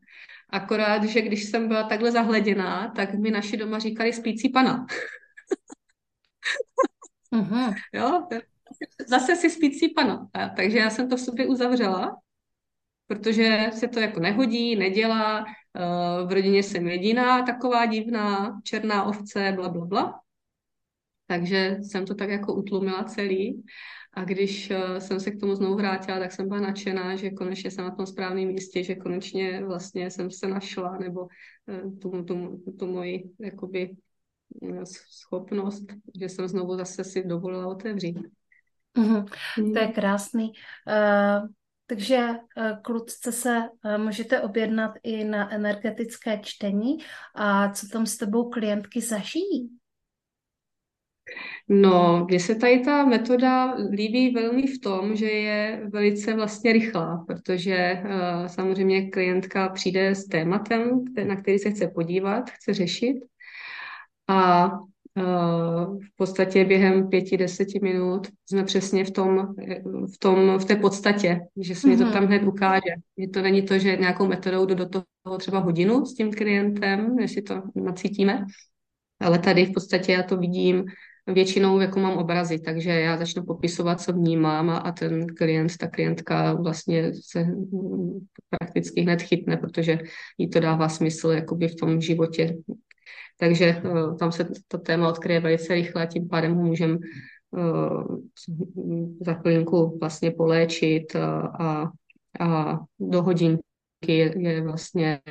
akorát, 0.50 1.04
že 1.04 1.22
když 1.22 1.44
jsem 1.44 1.68
byla 1.68 1.84
takhle 1.84 2.12
zahleděná, 2.12 2.94
tak 2.96 3.14
mi 3.14 3.32
naši 3.32 3.58
doma 3.58 3.80
říkali 3.80 4.14
spící 4.14 4.50
pana. 4.50 4.86
Uh-huh. 7.34 7.76
jo, 7.94 8.28
zase 9.08 9.36
si 9.36 9.50
spící 9.50 9.90
pana. 9.90 10.28
A, 10.34 10.50
takže 10.50 10.78
já 10.78 10.90
jsem 10.90 11.10
to 11.10 11.18
v 11.18 11.22
sobě 11.22 11.48
uzavřela, 11.48 12.18
protože 13.08 13.70
se 13.74 13.88
to 13.88 14.00
jako 14.00 14.20
nehodí, 14.20 14.76
nedělá, 14.76 15.46
v 16.26 16.32
rodině 16.32 16.64
jsem 16.64 16.88
jediná 16.88 17.46
taková 17.46 17.86
divná 17.86 18.60
černá 18.64 19.04
ovce, 19.04 19.52
bla, 19.56 19.70
bla, 19.70 19.86
bla. 19.86 20.20
Takže 21.28 21.78
jsem 21.82 22.06
to 22.06 22.16
tak 22.16 22.30
jako 22.30 22.54
utlumila 22.54 23.04
celý. 23.04 23.64
A 24.14 24.24
když 24.24 24.72
uh, 24.72 24.98
jsem 24.98 25.20
se 25.20 25.32
k 25.32 25.40
tomu 25.40 25.56
znovu 25.56 25.76
vrátila, 25.76 26.20
tak 26.20 26.32
jsem 26.32 26.48
byla 26.48 26.60
nadšená, 26.60 27.16
že 27.16 27.30
konečně 27.30 27.72
jsem 27.72 27.86
na 27.86 27.96
tom 27.96 28.06
správném 28.06 28.48
místě, 28.48 28.84
že 28.84 28.96
konečně 28.96 29.66
vlastně 29.66 30.12
jsem 30.12 30.32
se 30.32 30.48
našla, 30.48 30.98
nebo 30.98 31.22
uh, 31.22 32.00
tu, 32.00 32.24
tu, 32.24 32.64
tu 32.80 32.88
moji 32.88 33.24
jakoby 33.40 33.96
schopnost, 34.84 35.86
že 36.20 36.30
jsem 36.30 36.48
znovu 36.48 36.78
zase 36.78 37.04
si 37.04 37.24
dovolila 37.24 37.68
otevřít. 37.68 38.18
Mm-hmm. 38.98 39.74
To 39.74 39.80
je 39.80 39.88
krásný. 39.88 40.52
Uh, 40.88 41.48
takže 41.88 42.30
kluci 42.82 43.32
se 43.32 43.62
můžete 43.98 44.42
objednat 44.42 44.92
i 45.04 45.24
na 45.24 45.54
energetické 45.54 46.40
čtení. 46.44 46.98
A 47.36 47.70
co 47.70 47.88
tam 47.88 48.06
s 48.06 48.18
tebou 48.18 48.50
klientky 48.50 49.02
zažijí? 49.02 49.70
No, 51.70 52.26
mně 52.30 52.40
se 52.40 52.56
tady 52.56 52.80
ta 52.80 53.06
metoda 53.06 53.74
líbí 53.74 54.34
velmi 54.34 54.68
v 54.68 54.80
tom, 54.80 55.16
že 55.16 55.26
je 55.26 55.82
velice 55.90 56.34
vlastně 56.34 56.74
rychlá, 56.74 57.26
protože 57.28 58.04
uh, 58.06 58.48
samozřejmě 58.48 59.10
klientka 59.10 59.70
přijde 59.70 60.16
s 60.16 60.26
tématem, 60.26 61.06
na 61.28 61.36
který 61.36 61.60
se 61.60 61.72
chce 61.72 61.88
podívat, 61.88 62.50
chce 62.50 62.74
řešit 62.74 63.16
a 64.28 64.70
v 65.16 66.16
podstatě 66.16 66.66
během 66.66 67.10
pěti, 67.10 67.38
deseti 67.38 67.80
minut 67.84 68.28
jsme 68.50 68.64
přesně 68.64 69.06
v 69.06 69.12
tom, 69.12 69.56
v 70.14 70.18
tom, 70.20 70.58
v 70.60 70.66
té 70.66 70.76
podstatě, 70.76 71.40
že 71.62 71.76
se 71.76 71.88
mi 71.88 71.98
to 71.98 72.04
mhm. 72.04 72.14
tam 72.14 72.26
hned 72.26 72.44
ukáže. 72.44 72.94
Že 73.18 73.28
to 73.28 73.42
není 73.42 73.62
to, 73.62 73.80
že 73.80 73.98
nějakou 73.98 74.28
metodou 74.28 74.66
jdu 74.66 74.76
do 74.76 74.90
toho 74.90 75.38
třeba 75.38 75.60
hodinu 75.60 76.06
s 76.06 76.14
tím 76.14 76.32
klientem, 76.32 77.20
jestli 77.20 77.42
to 77.42 77.62
nacítíme, 77.76 78.46
ale 79.20 79.40
tady 79.40 79.66
v 79.66 79.74
podstatě 79.74 80.12
já 80.12 80.24
to 80.24 80.38
vidím 80.38 80.86
většinou 81.28 81.80
jako 81.80 82.00
mám 82.00 82.18
obrazy, 82.18 82.60
takže 82.60 82.90
já 82.90 83.18
začnu 83.18 83.44
popisovat, 83.46 84.02
co 84.02 84.14
vnímám 84.14 84.70
a, 84.70 84.78
a 84.78 84.92
ten 84.92 85.28
klient, 85.28 85.78
ta 85.78 85.88
klientka 85.88 86.54
vlastně 86.54 87.12
se 87.14 87.48
prakticky 88.50 89.02
hned 89.02 89.22
chytne, 89.22 89.58
protože 89.58 90.00
jí 90.38 90.50
to 90.50 90.60
dává 90.60 90.90
smysl 90.90 91.30
jakoby 91.30 91.68
v 91.68 91.76
tom 91.76 92.02
životě. 92.02 92.56
Takže 93.38 93.82
uh, 93.86 94.18
tam 94.18 94.32
se 94.32 94.48
to 94.68 94.78
téma 94.78 95.10
odkryje 95.10 95.40
velice 95.40 95.74
rychle 95.74 96.04
a 96.04 96.06
tím 96.06 96.28
pádem 96.28 96.56
ho 96.56 96.64
můžeme 96.64 96.98
uh, 97.52 98.18
za 99.26 99.34
chvilinku 99.34 99.98
vlastně 100.00 100.32
poléčit 100.32 101.16
a, 101.16 101.92
a 102.40 102.80
do 103.00 103.24
hodinky 103.24 103.64
je, 104.08 104.34
je 104.38 104.62
vlastně 104.62 105.22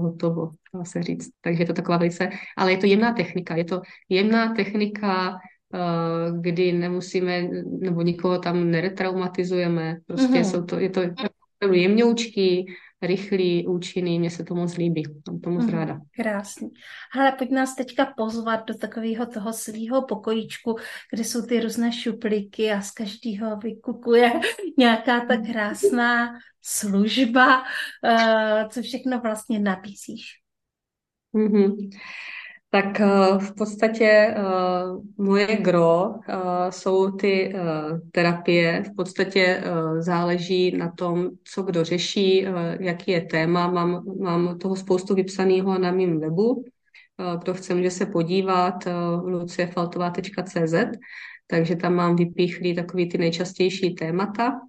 hotovo, 0.00 0.50
dá 0.74 0.84
se 0.84 1.02
říct. 1.02 1.30
Takže 1.40 1.62
je 1.62 1.66
to 1.66 1.72
taková 1.72 1.96
velice, 1.96 2.30
ale 2.56 2.72
je 2.72 2.78
to 2.78 2.86
jemná 2.86 3.12
technika, 3.12 3.56
je 3.56 3.64
to 3.64 3.82
jemná 4.08 4.54
technika, 4.54 5.36
eh, 5.74 5.78
kdy 6.40 6.72
nemusíme, 6.72 7.48
nebo 7.80 8.02
nikoho 8.02 8.38
tam 8.38 8.70
neretraumatizujeme, 8.70 9.96
prostě 10.06 10.26
mm-hmm. 10.26 10.50
jsou 10.50 10.64
to, 10.64 10.78
je 10.78 10.90
to 10.90 11.00
jemňoučký, 11.72 12.66
rychlý, 13.02 13.66
účinný, 13.66 14.18
mně 14.18 14.30
se 14.30 14.44
to 14.44 14.54
moc 14.54 14.76
líbí, 14.76 15.02
mám 15.28 15.40
to 15.40 15.50
moc 15.50 15.64
mm, 15.64 15.70
ráda. 15.70 16.00
Krásný. 16.16 16.70
Hele, 17.12 17.32
pojď 17.32 17.50
nás 17.50 17.74
teďka 17.74 18.06
pozvat 18.16 18.66
do 18.66 18.74
takového 18.74 19.26
toho 19.26 19.52
svého 19.52 20.02
pokojíčku, 20.02 20.76
kde 21.12 21.24
jsou 21.24 21.46
ty 21.46 21.60
různé 21.60 21.92
šuplíky 21.92 22.72
a 22.72 22.80
z 22.80 22.90
každého 22.90 23.56
vykukuje 23.56 24.32
nějaká 24.78 25.20
ta 25.20 25.36
krásná 25.36 26.32
služba, 26.62 27.62
uh, 27.62 28.68
co 28.68 28.82
všechno 28.82 29.20
vlastně 29.20 29.58
nabízíš. 29.58 30.24
Mm-hmm. 31.34 31.90
Tak 32.74 33.00
uh, 33.00 33.38
v 33.38 33.54
podstatě 33.54 34.34
uh, 34.38 35.02
moje 35.26 35.56
gro 35.56 36.08
uh, 36.08 36.14
jsou 36.70 37.10
ty 37.10 37.54
terapie. 38.12 38.84
V 38.86 38.96
podstatě 38.96 39.62
záleží 39.98 40.76
na 40.76 40.92
tom, 40.92 41.30
co 41.44 41.62
kdo 41.62 41.84
řeší, 41.84 42.46
jaký 42.80 43.10
je 43.10 43.20
téma. 43.20 43.70
Mám, 43.70 44.04
mám 44.20 44.58
toho 44.58 44.76
spoustu 44.76 45.14
vypsaného 45.14 45.78
na 45.78 45.92
mém 45.92 46.20
webu. 46.20 46.64
Kdo 47.42 47.54
chce, 47.54 47.74
může 47.74 47.90
se 47.90 48.06
podívat 48.06 48.74
luciefaltová.cz 49.24 50.74
takže 51.52 51.76
tam 51.76 51.94
mám 51.94 52.16
vypíchlý 52.16 52.74
takový 52.74 53.08
ty 53.08 53.18
nejčastější 53.18 53.94
témata. 53.94 54.60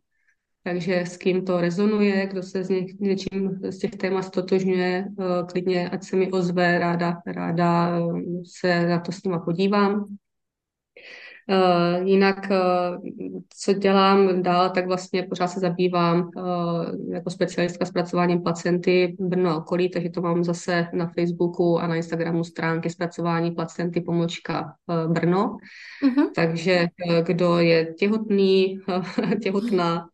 Takže 0.63 0.99
s 0.99 1.17
kým 1.17 1.45
to 1.45 1.61
rezonuje, 1.61 2.27
kdo 2.27 2.43
se 2.43 2.63
s 2.63 2.69
něčím 2.99 3.59
z 3.69 3.77
těch 3.77 3.91
témat 3.91 4.21
stotožňuje, 4.21 5.05
eh, 5.19 5.23
klidně 5.51 5.89
ať 5.89 6.03
se 6.03 6.15
mi 6.15 6.31
ozve, 6.31 6.79
ráda, 6.79 7.21
ráda 7.25 7.99
eh, 7.99 8.21
se 8.45 8.87
na 8.87 8.99
to 8.99 9.11
s 9.11 9.23
nima 9.23 9.39
podívám. 9.39 10.17
Uh, 11.49 12.07
jinak, 12.07 12.47
uh, 12.51 13.03
co 13.57 13.73
dělám 13.73 14.43
dál, 14.43 14.69
tak 14.69 14.87
vlastně 14.87 15.23
pořád 15.23 15.47
se 15.47 15.59
zabývám 15.59 16.29
uh, 16.35 17.13
jako 17.13 17.29
specialistka 17.29 17.85
zpracováním 17.85 18.41
placenty 18.41 19.15
Brno 19.19 19.49
a 19.49 19.57
okolí, 19.57 19.89
takže 19.89 20.09
to 20.09 20.21
mám 20.21 20.43
zase 20.43 20.87
na 20.93 21.07
Facebooku 21.07 21.79
a 21.79 21.87
na 21.87 21.95
Instagramu 21.95 22.43
stránky 22.43 22.89
zpracování 22.89 23.51
placenty 23.51 24.01
pomočka 24.01 24.75
Brno. 25.07 25.57
Uh-huh. 26.03 26.31
Takže 26.35 26.87
kdo 27.23 27.57
je 27.57 27.93
těhotný, 27.93 28.79
těhotná, 29.43 30.07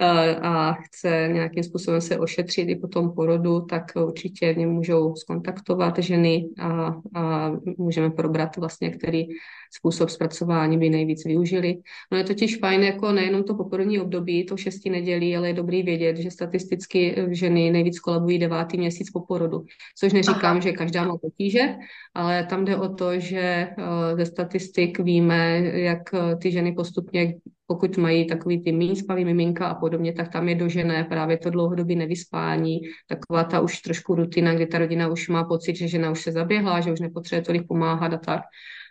a 0.00 0.72
chce 0.72 1.28
nějakým 1.32 1.62
způsobem 1.62 2.00
se 2.00 2.18
ošetřit 2.18 2.68
i 2.68 2.76
po 2.76 2.88
tom 2.88 3.12
porodu, 3.14 3.60
tak 3.60 3.84
určitě 4.04 4.54
mě 4.54 4.66
můžou 4.66 5.16
skontaktovat 5.16 5.98
ženy 5.98 6.48
a, 6.58 6.94
a 7.14 7.52
můžeme 7.78 8.10
probrat 8.10 8.56
vlastně, 8.56 8.90
který 8.90 9.26
způsob 9.72 10.10
zpracování 10.10 10.78
by 10.78 10.90
nejvíc 10.90 11.24
využili. 11.24 11.76
No 12.12 12.18
je 12.18 12.24
totiž 12.24 12.58
fajn 12.58 12.82
jako 12.82 13.12
nejenom 13.12 13.44
to 13.44 13.54
poporodní 13.54 14.00
období, 14.00 14.46
to 14.46 14.56
šesti 14.56 14.90
nedělí, 14.90 15.36
ale 15.36 15.48
je 15.48 15.54
dobrý 15.54 15.82
vědět, 15.82 16.16
že 16.16 16.30
statisticky 16.30 17.16
ženy 17.30 17.70
nejvíc 17.70 18.00
kolabují 18.00 18.38
devátý 18.38 18.78
měsíc 18.78 19.10
po 19.10 19.20
porodu. 19.20 19.64
Což 19.98 20.12
neříkám, 20.12 20.56
Aha. 20.56 20.60
že 20.60 20.72
každá 20.72 21.04
má 21.04 21.18
potíže, 21.18 21.76
ale 22.14 22.46
tam 22.46 22.64
jde 22.64 22.76
o 22.76 22.94
to, 22.94 23.18
že 23.20 23.40
eh, 23.40 23.74
ze 24.16 24.26
statistik 24.26 24.98
víme, 24.98 25.58
jak 25.64 26.14
eh, 26.14 26.36
ty 26.36 26.52
ženy 26.52 26.72
postupně 26.72 27.34
pokud 27.70 27.96
mají 27.96 28.26
takový 28.26 28.62
ty 28.62 28.72
méně 28.72 28.96
spavý 28.96 29.24
miminka 29.24 29.66
a 29.66 29.74
podobně, 29.74 30.12
tak 30.12 30.32
tam 30.32 30.48
je 30.48 30.54
dožené 30.54 31.04
právě 31.04 31.38
to 31.38 31.50
dlouhodobé 31.50 31.94
nevyspání, 31.94 32.80
taková 33.08 33.44
ta 33.44 33.60
už 33.60 33.80
trošku 33.80 34.14
rutina, 34.14 34.54
kdy 34.54 34.66
ta 34.66 34.78
rodina 34.78 35.08
už 35.08 35.28
má 35.28 35.44
pocit, 35.44 35.76
že 35.76 35.88
žena 35.88 36.10
už 36.10 36.22
se 36.22 36.32
zaběhla, 36.32 36.80
že 36.80 36.92
už 36.92 37.00
nepotřebuje 37.00 37.42
tolik 37.42 37.66
pomáhat 37.68 38.12
a 38.12 38.18
tak. 38.18 38.40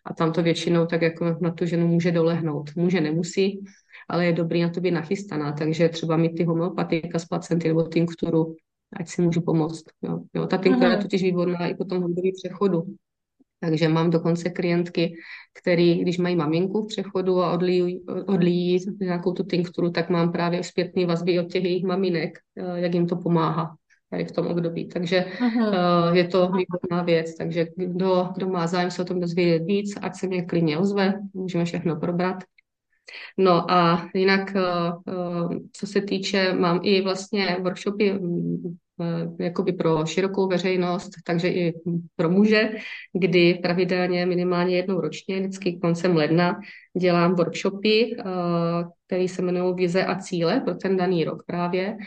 A 0.05 0.13
tam 0.13 0.32
to 0.32 0.43
většinou 0.43 0.86
tak 0.86 1.01
jako 1.01 1.38
na 1.41 1.51
tu 1.51 1.65
ženu 1.65 1.88
může 1.88 2.11
dolehnout. 2.11 2.69
Může, 2.75 3.01
nemusí, 3.01 3.59
ale 4.09 4.25
je 4.25 4.34
dobrý 4.34 4.61
na 4.61 4.69
to 4.69 4.82
být 4.82 4.91
nachystaná, 4.91 5.51
takže 5.51 5.89
třeba 5.89 6.17
mít 6.17 6.36
ty 6.38 6.43
homeopatika 6.43 7.19
z 7.19 7.25
placenty 7.25 7.67
nebo 7.67 7.84
tinkturu, 7.84 8.55
ať 8.99 9.07
si 9.07 9.21
můžu 9.21 9.41
pomoct. 9.41 9.84
Jo. 10.01 10.19
Jo, 10.36 10.47
ta 10.47 10.57
tinktura 10.57 10.91
je 10.91 10.97
totiž 10.97 11.23
výborná 11.23 11.67
i 11.67 11.75
po 11.75 11.86
tom 11.86 12.03
období 12.03 12.32
přechodu, 12.43 12.84
takže 13.60 13.89
mám 13.89 14.10
dokonce 14.10 14.49
klientky, 14.49 15.14
který, 15.62 15.99
když 15.99 16.18
mají 16.18 16.36
maminku 16.36 16.84
v 16.84 16.88
přechodu 16.88 17.43
a 17.43 17.53
odlíjí, 18.28 18.86
nějakou 18.99 19.34
tu 19.34 19.43
tinkturu, 19.43 19.91
tak 19.91 20.10
mám 20.10 20.32
právě 20.32 20.64
zpětné 20.64 21.05
vazby 21.05 21.39
od 21.39 21.51
těch 21.51 21.64
jejich 21.64 21.84
maminek, 21.84 22.38
eh, 22.57 22.80
jak 22.80 22.93
jim 22.93 23.07
to 23.07 23.16
pomáhá 23.16 23.76
tady 24.10 24.26
v 24.26 24.32
tom 24.32 24.47
období. 24.47 24.88
Takže 24.88 25.26
uh, 25.26 26.16
je 26.16 26.28
to 26.28 26.51
výborná 26.51 27.03
věc. 27.03 27.36
Takže 27.36 27.68
kdo, 27.76 28.30
kdo 28.36 28.47
má 28.47 28.68
zájem 28.68 28.91
se 28.91 29.01
o 29.01 29.05
tom 29.05 29.20
dozvědět 29.20 29.64
víc, 29.64 29.97
ať 30.01 30.16
se 30.16 30.28
mě 30.28 30.45
klidně 30.45 30.78
ozve, 30.78 31.14
můžeme 31.34 31.66
všechno 31.66 31.95
probrat. 31.95 32.43
No 33.38 33.72
a 33.72 34.10
jinak, 34.16 34.53
uh, 34.55 35.53
co 35.72 35.88
se 35.88 36.01
týče, 36.01 36.53
mám 36.53 36.80
i 36.84 37.01
vlastně 37.01 37.57
workshopy 37.62 38.20
jakoby 39.39 39.74
pro 39.74 40.06
širokou 40.06 40.47
veřejnost, 40.47 41.10
takže 41.26 41.47
i 41.47 41.74
pro 42.16 42.30
muže, 42.30 42.72
kdy 43.20 43.54
pravidelně 43.54 44.26
minimálně 44.26 44.76
jednou 44.76 45.02
ročně, 45.02 45.39
vždycky 45.39 45.80
koncem 45.82 46.16
ledna, 46.16 46.60
dělám 47.00 47.36
workshopy, 47.36 48.16
který 49.10 49.28
se 49.28 49.41
jmenují 49.41 49.76
Vize 49.76 50.06
a 50.06 50.16
cíle 50.16 50.62
pro 50.66 50.76
ten 50.76 50.97
daný 50.97 51.24
rok 51.24 51.43
právě. 51.45 51.97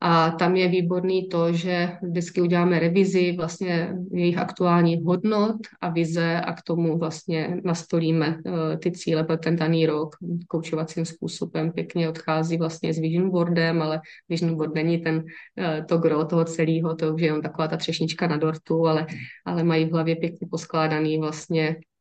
A 0.00 0.30
tam 0.30 0.56
je 0.56 0.68
výborný 0.68 1.28
to, 1.28 1.52
že 1.52 1.88
vždycky 2.02 2.40
uděláme 2.40 2.78
revizi 2.78 3.32
vlastně 3.36 3.94
jejich 4.12 4.38
aktuálních 4.38 5.04
hodnot 5.04 5.56
a 5.80 5.88
vize 5.90 6.40
a 6.40 6.52
k 6.52 6.62
tomu 6.62 6.98
vlastně 6.98 7.60
nastolíme 7.64 8.38
eh, 8.46 8.76
ty 8.76 8.92
cíle 8.92 9.24
pro 9.24 9.36
ten 9.36 9.56
daný 9.56 9.86
rok 9.86 10.16
koučovacím 10.48 11.04
způsobem. 11.04 11.72
Pěkně 11.72 12.08
odchází 12.08 12.56
vlastně 12.56 12.94
s 12.94 12.98
vision 12.98 13.30
boardem, 13.30 13.82
ale 13.82 14.00
vision 14.28 14.56
board 14.56 14.74
není 14.74 14.98
ten, 14.98 15.24
eh, 15.58 15.84
to 15.88 15.98
gro 15.98 16.24
toho 16.24 16.44
celého, 16.44 16.94
to 16.94 17.14
už 17.14 17.20
je 17.20 17.26
jenom 17.26 17.42
taková 17.42 17.68
ta 17.68 17.76
třešnička 17.76 18.26
na 18.26 18.36
dortu, 18.36 18.86
ale, 18.86 19.06
ale 19.46 19.64
mají 19.64 19.84
v 19.84 19.92
hlavě 19.92 20.16
pěkně 20.16 20.46
poskládaný 20.50 21.18
vlastně 21.18 21.76
Eh, 21.76 21.91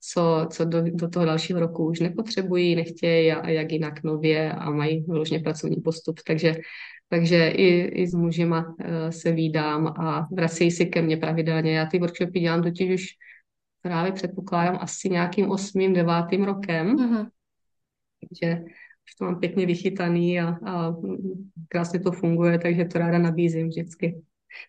co, 0.00 0.46
co 0.50 0.64
do, 0.64 0.82
do 0.90 1.08
toho 1.08 1.26
dalšího 1.26 1.60
roku 1.60 1.86
už 1.86 2.00
nepotřebují, 2.00 2.76
nechtějí 2.76 3.32
a, 3.32 3.40
a 3.40 3.48
jak 3.48 3.72
jinak 3.72 4.02
nově 4.02 4.52
a 4.52 4.70
mají 4.70 5.04
vyloženě 5.08 5.40
pracovní 5.40 5.76
postup. 5.76 6.20
Takže, 6.26 6.54
takže 7.08 7.48
i, 7.48 7.80
i 7.80 8.06
s 8.06 8.14
mužima 8.14 8.68
uh, 8.68 9.10
se 9.10 9.32
výdám 9.32 9.86
a 9.86 10.28
vracejí 10.32 10.70
si 10.70 10.86
ke 10.86 11.02
mně 11.02 11.16
pravidelně. 11.16 11.72
Já 11.72 11.86
ty 11.86 11.98
workshopy 11.98 12.40
dělám 12.40 12.62
totiž 12.62 12.94
už 12.94 13.06
právě 13.82 14.12
předpokládám 14.12 14.78
asi 14.80 15.10
nějakým 15.10 15.50
osmým, 15.50 15.92
devátým 15.92 16.44
rokem. 16.44 16.96
Mm-hmm. 16.96 17.26
Takže 18.20 18.62
už 19.04 19.14
to 19.18 19.24
mám 19.24 19.40
pěkně 19.40 19.66
vychytaný 19.66 20.40
a, 20.40 20.48
a 20.66 20.94
krásně 21.68 22.00
to 22.00 22.12
funguje, 22.12 22.58
takže 22.58 22.84
to 22.84 22.98
ráda 22.98 23.18
nabízím 23.18 23.68
vždycky. 23.68 24.22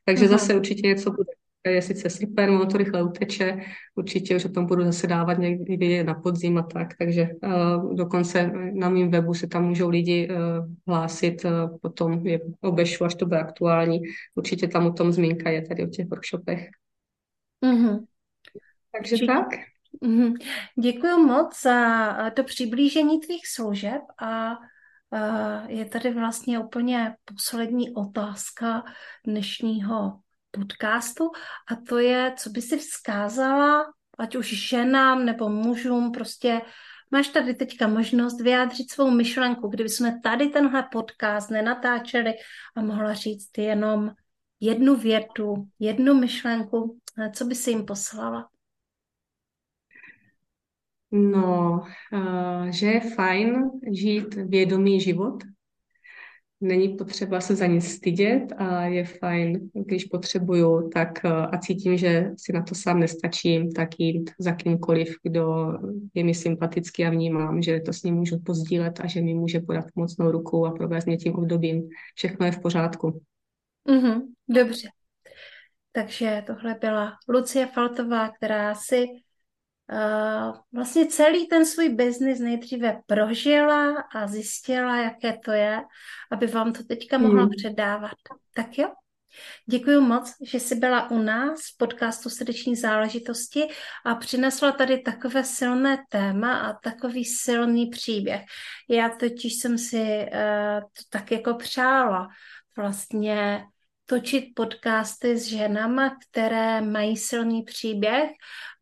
Takže 0.05 0.25
mm-hmm. 0.25 0.29
zase 0.29 0.55
určitě 0.55 0.87
něco 0.87 1.11
bude 1.11 1.38
je 1.67 1.81
sice 1.81 2.09
srpen, 2.09 2.49
ono 2.49 2.65
to 2.65 2.77
rychle 2.77 3.03
uteče, 3.03 3.57
určitě 3.95 4.35
už 4.35 4.45
o 4.45 4.49
tom 4.49 4.65
budu 4.65 4.83
zase 4.83 5.07
dávat 5.07 5.37
někdy 5.37 6.03
na 6.03 6.13
podzim 6.13 6.57
a 6.57 6.63
tak, 6.63 6.87
takže 6.97 7.27
uh, 7.43 7.95
dokonce 7.95 8.51
na 8.73 8.89
mém 8.89 9.11
webu 9.11 9.33
se 9.33 9.47
tam 9.47 9.67
můžou 9.67 9.89
lidi 9.89 10.29
uh, 10.29 10.35
hlásit, 10.87 11.45
uh, 11.45 11.77
potom 11.81 12.27
je 12.27 12.39
obešlu, 12.61 13.05
až 13.05 13.15
to 13.15 13.25
bude 13.25 13.39
aktuální. 13.39 13.99
Určitě 14.35 14.67
tam 14.67 14.85
o 14.85 14.93
tom 14.93 15.11
zmínka 15.11 15.49
je 15.49 15.67
tady 15.67 15.83
o 15.83 15.89
těch 15.89 16.07
workshopech. 16.07 16.69
Mm-hmm. 17.65 18.05
Takže 18.91 19.17
Či... 19.17 19.27
tak. 19.27 19.47
Mm-hmm. 20.03 20.33
Děkuji 20.81 21.17
moc 21.17 21.61
za 21.61 22.31
to 22.31 22.43
přiblížení 22.43 23.19
tvých 23.19 23.47
služeb 23.47 24.01
a 24.21 24.57
je 25.67 25.85
tady 25.85 26.13
vlastně 26.13 26.59
úplně 26.59 27.15
poslední 27.25 27.93
otázka 27.93 28.83
dnešního 29.25 30.19
podcastu 30.51 31.31
a 31.71 31.75
to 31.75 31.97
je, 31.97 32.33
co 32.37 32.49
by 32.49 32.61
si 32.61 32.77
vzkázala, 32.77 33.85
ať 34.17 34.35
už 34.35 34.69
ženám 34.69 35.25
nebo 35.25 35.49
mužům, 35.49 36.11
prostě 36.11 36.61
máš 37.11 37.27
tady 37.27 37.53
teďka 37.53 37.87
možnost 37.87 38.41
vyjádřit 38.41 38.91
svou 38.91 39.11
myšlenku, 39.11 39.67
kdyby 39.67 39.89
jsme 39.89 40.19
tady 40.23 40.47
tenhle 40.47 40.87
podcast 40.91 41.49
nenatáčeli 41.49 42.33
a 42.75 42.81
mohla 42.81 43.13
říct 43.13 43.57
jenom 43.57 44.11
jednu 44.59 44.95
větu, 44.95 45.67
jednu 45.79 46.13
myšlenku, 46.13 46.99
co 47.33 47.45
by 47.45 47.55
si 47.55 47.69
jim 47.69 47.85
poslala? 47.85 48.49
No, 51.11 51.81
uh, 52.13 52.69
že 52.69 52.85
je 52.85 52.99
fajn 52.99 53.69
žít 53.91 54.33
vědomý 54.33 55.01
život, 55.01 55.43
není 56.61 56.97
potřeba 56.97 57.41
se 57.41 57.55
za 57.55 57.65
nic 57.65 57.87
stydět 57.87 58.53
a 58.57 58.85
je 58.85 59.05
fajn, 59.05 59.69
když 59.73 60.05
potřebuju, 60.05 60.89
tak 60.89 61.25
eh, 61.25 61.29
a 61.29 61.57
cítím, 61.57 61.97
že 61.97 62.31
si 62.37 62.53
na 62.53 62.63
to 62.63 62.75
sám 62.75 62.99
nestačím, 62.99 63.71
tak 63.71 63.89
jít 63.99 64.31
za 64.39 64.51
kýmkoliv, 64.51 65.15
kdo 65.23 65.73
je 66.13 66.23
mi 66.23 66.33
sympatický 66.33 67.05
a 67.05 67.09
vnímám, 67.09 67.61
že 67.61 67.79
to 67.79 67.93
s 67.93 68.03
ním 68.03 68.15
můžu 68.15 68.39
pozdílet 68.39 68.99
a 68.99 69.07
že 69.07 69.21
mi 69.21 69.33
může 69.33 69.59
podat 69.59 69.85
mocnou 69.95 70.31
ruku 70.31 70.65
a 70.65 70.71
provést 70.71 71.05
mě 71.05 71.17
tím 71.17 71.33
obdobím. 71.33 71.89
Všechno 72.15 72.45
je 72.45 72.51
v 72.51 72.59
pořádku. 72.59 73.21
Mm-hmm, 73.89 74.21
dobře. 74.47 74.87
Takže 75.91 76.43
tohle 76.47 76.75
byla 76.81 77.11
Lucie 77.29 77.67
Faltová, 77.67 78.29
která 78.29 78.75
si 78.75 79.05
vlastně 80.73 81.05
celý 81.05 81.47
ten 81.47 81.65
svůj 81.65 81.89
biznis 81.89 82.39
nejdříve 82.39 83.01
prožila 83.05 84.01
a 84.15 84.27
zjistila, 84.27 84.97
jaké 84.97 85.37
to 85.45 85.51
je, 85.51 85.81
aby 86.31 86.47
vám 86.47 86.73
to 86.73 86.83
teďka 86.83 87.17
mohla 87.17 87.43
mm. 87.43 87.49
předávat. 87.57 88.15
Tak 88.53 88.77
jo? 88.77 88.89
Děkuji 89.65 90.01
moc, 90.01 90.33
že 90.41 90.59
jsi 90.59 90.75
byla 90.75 91.11
u 91.11 91.17
nás 91.17 91.59
v 91.59 91.77
podcastu 91.77 92.29
Srdeční 92.29 92.75
záležitosti 92.75 93.67
a 94.05 94.15
přinesla 94.15 94.71
tady 94.71 95.01
takové 95.01 95.43
silné 95.43 95.97
téma 96.09 96.57
a 96.57 96.73
takový 96.73 97.25
silný 97.25 97.89
příběh. 97.89 98.41
Já 98.89 99.09
totiž 99.09 99.53
jsem 99.53 99.77
si 99.77 100.01
uh, 100.01 100.81
to 100.81 101.03
tak 101.09 101.31
jako 101.31 101.53
přála 101.53 102.27
vlastně 102.77 103.63
točit 104.09 104.45
podcasty 104.55 105.37
s 105.37 105.45
ženama, 105.45 106.17
které 106.29 106.81
mají 106.81 107.17
silný 107.17 107.63
příběh, 107.63 108.29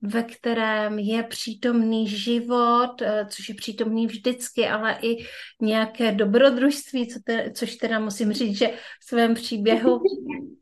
ve 0.01 0.23
kterém 0.23 0.99
je 0.99 1.23
přítomný 1.23 2.07
život, 2.07 3.01
eh, 3.01 3.25
což 3.29 3.49
je 3.49 3.55
přítomný 3.55 4.07
vždycky, 4.07 4.67
ale 4.67 4.97
i 5.01 5.25
nějaké 5.61 6.11
dobrodružství, 6.11 7.07
co 7.07 7.19
te, 7.25 7.51
což 7.51 7.75
teda 7.75 7.99
musím 7.99 8.33
říct, 8.33 8.57
že 8.57 8.67
v 9.01 9.05
svém 9.05 9.33
příběhu 9.33 10.01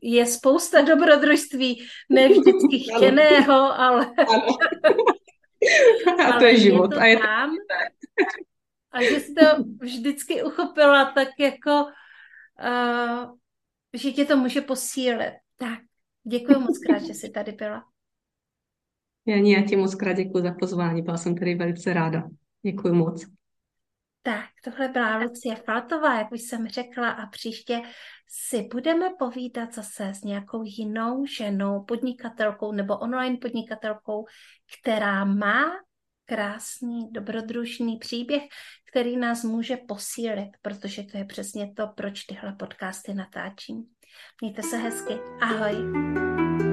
je 0.02 0.26
spousta 0.26 0.82
dobrodružství, 0.82 1.88
ne 2.10 2.30
vždycky 2.30 2.80
chtěného, 2.96 3.80
ale... 3.80 4.08
A 6.26 6.40
to 6.40 6.46
je 6.46 6.60
život. 6.60 6.92
Je 6.92 6.98
to 6.98 7.02
a 7.02 7.06
je 7.06 7.18
tam. 7.18 7.50
A 8.92 9.04
že 9.04 9.20
jsi 9.20 9.34
to 9.34 9.46
vždycky 9.82 10.44
uchopila 10.44 11.06
tak 11.06 11.28
jako 11.40 11.86
uh, 12.64 13.36
že 13.96 14.12
tě 14.12 14.26
to 14.26 14.38
může 14.38 14.62
posílit. 14.62 15.34
Tak, 15.56 15.80
děkuji 16.24 16.60
moc 16.60 16.80
krát, 16.80 17.04
že 17.04 17.14
jsi 17.14 17.30
tady 17.30 17.52
byla. 17.52 17.84
Já, 19.28 19.36
já 19.36 19.68
ti 19.68 19.76
moc 19.76 19.96
krát 19.96 20.14
děkuji 20.14 20.44
za 20.44 20.54
pozvání, 20.60 21.02
byla 21.02 21.18
jsem 21.18 21.38
tady 21.38 21.56
velice 21.56 21.94
ráda. 21.94 22.24
Děkuji 22.62 22.94
moc. 22.94 23.26
Tak, 24.22 24.46
tohle 24.64 24.88
byla 24.88 25.18
Lucie 25.18 25.56
Faltová, 25.56 26.18
jak 26.18 26.32
už 26.32 26.42
jsem 26.42 26.68
řekla, 26.68 27.10
a 27.10 27.26
příště 27.26 27.82
si 28.28 28.68
budeme 28.72 29.10
povídat 29.20 29.74
zase 29.74 30.10
s 30.10 30.24
nějakou 30.24 30.64
jinou 30.64 31.26
ženou, 31.26 31.84
podnikatelkou 31.84 32.72
nebo 32.72 32.98
online 32.98 33.38
podnikatelkou, 33.38 34.26
která 34.80 35.26
má 35.26 35.64
krásný, 36.26 37.12
dobrodružný 37.12 37.98
příběh, 37.98 38.44
který 38.96 39.18
nás 39.18 39.44
může 39.44 39.78
posílit, 39.78 40.50
protože 40.62 41.04
to 41.04 41.18
je 41.18 41.26
přesně 41.26 41.74
to, 41.74 41.88
proč 41.88 42.24
tyhle 42.24 42.54
podcasty 42.54 43.14
natáčím. 43.14 43.84
Mějte 44.42 44.64
se 44.64 44.78
hezky. 44.78 45.14
Ahoj. 45.42 46.65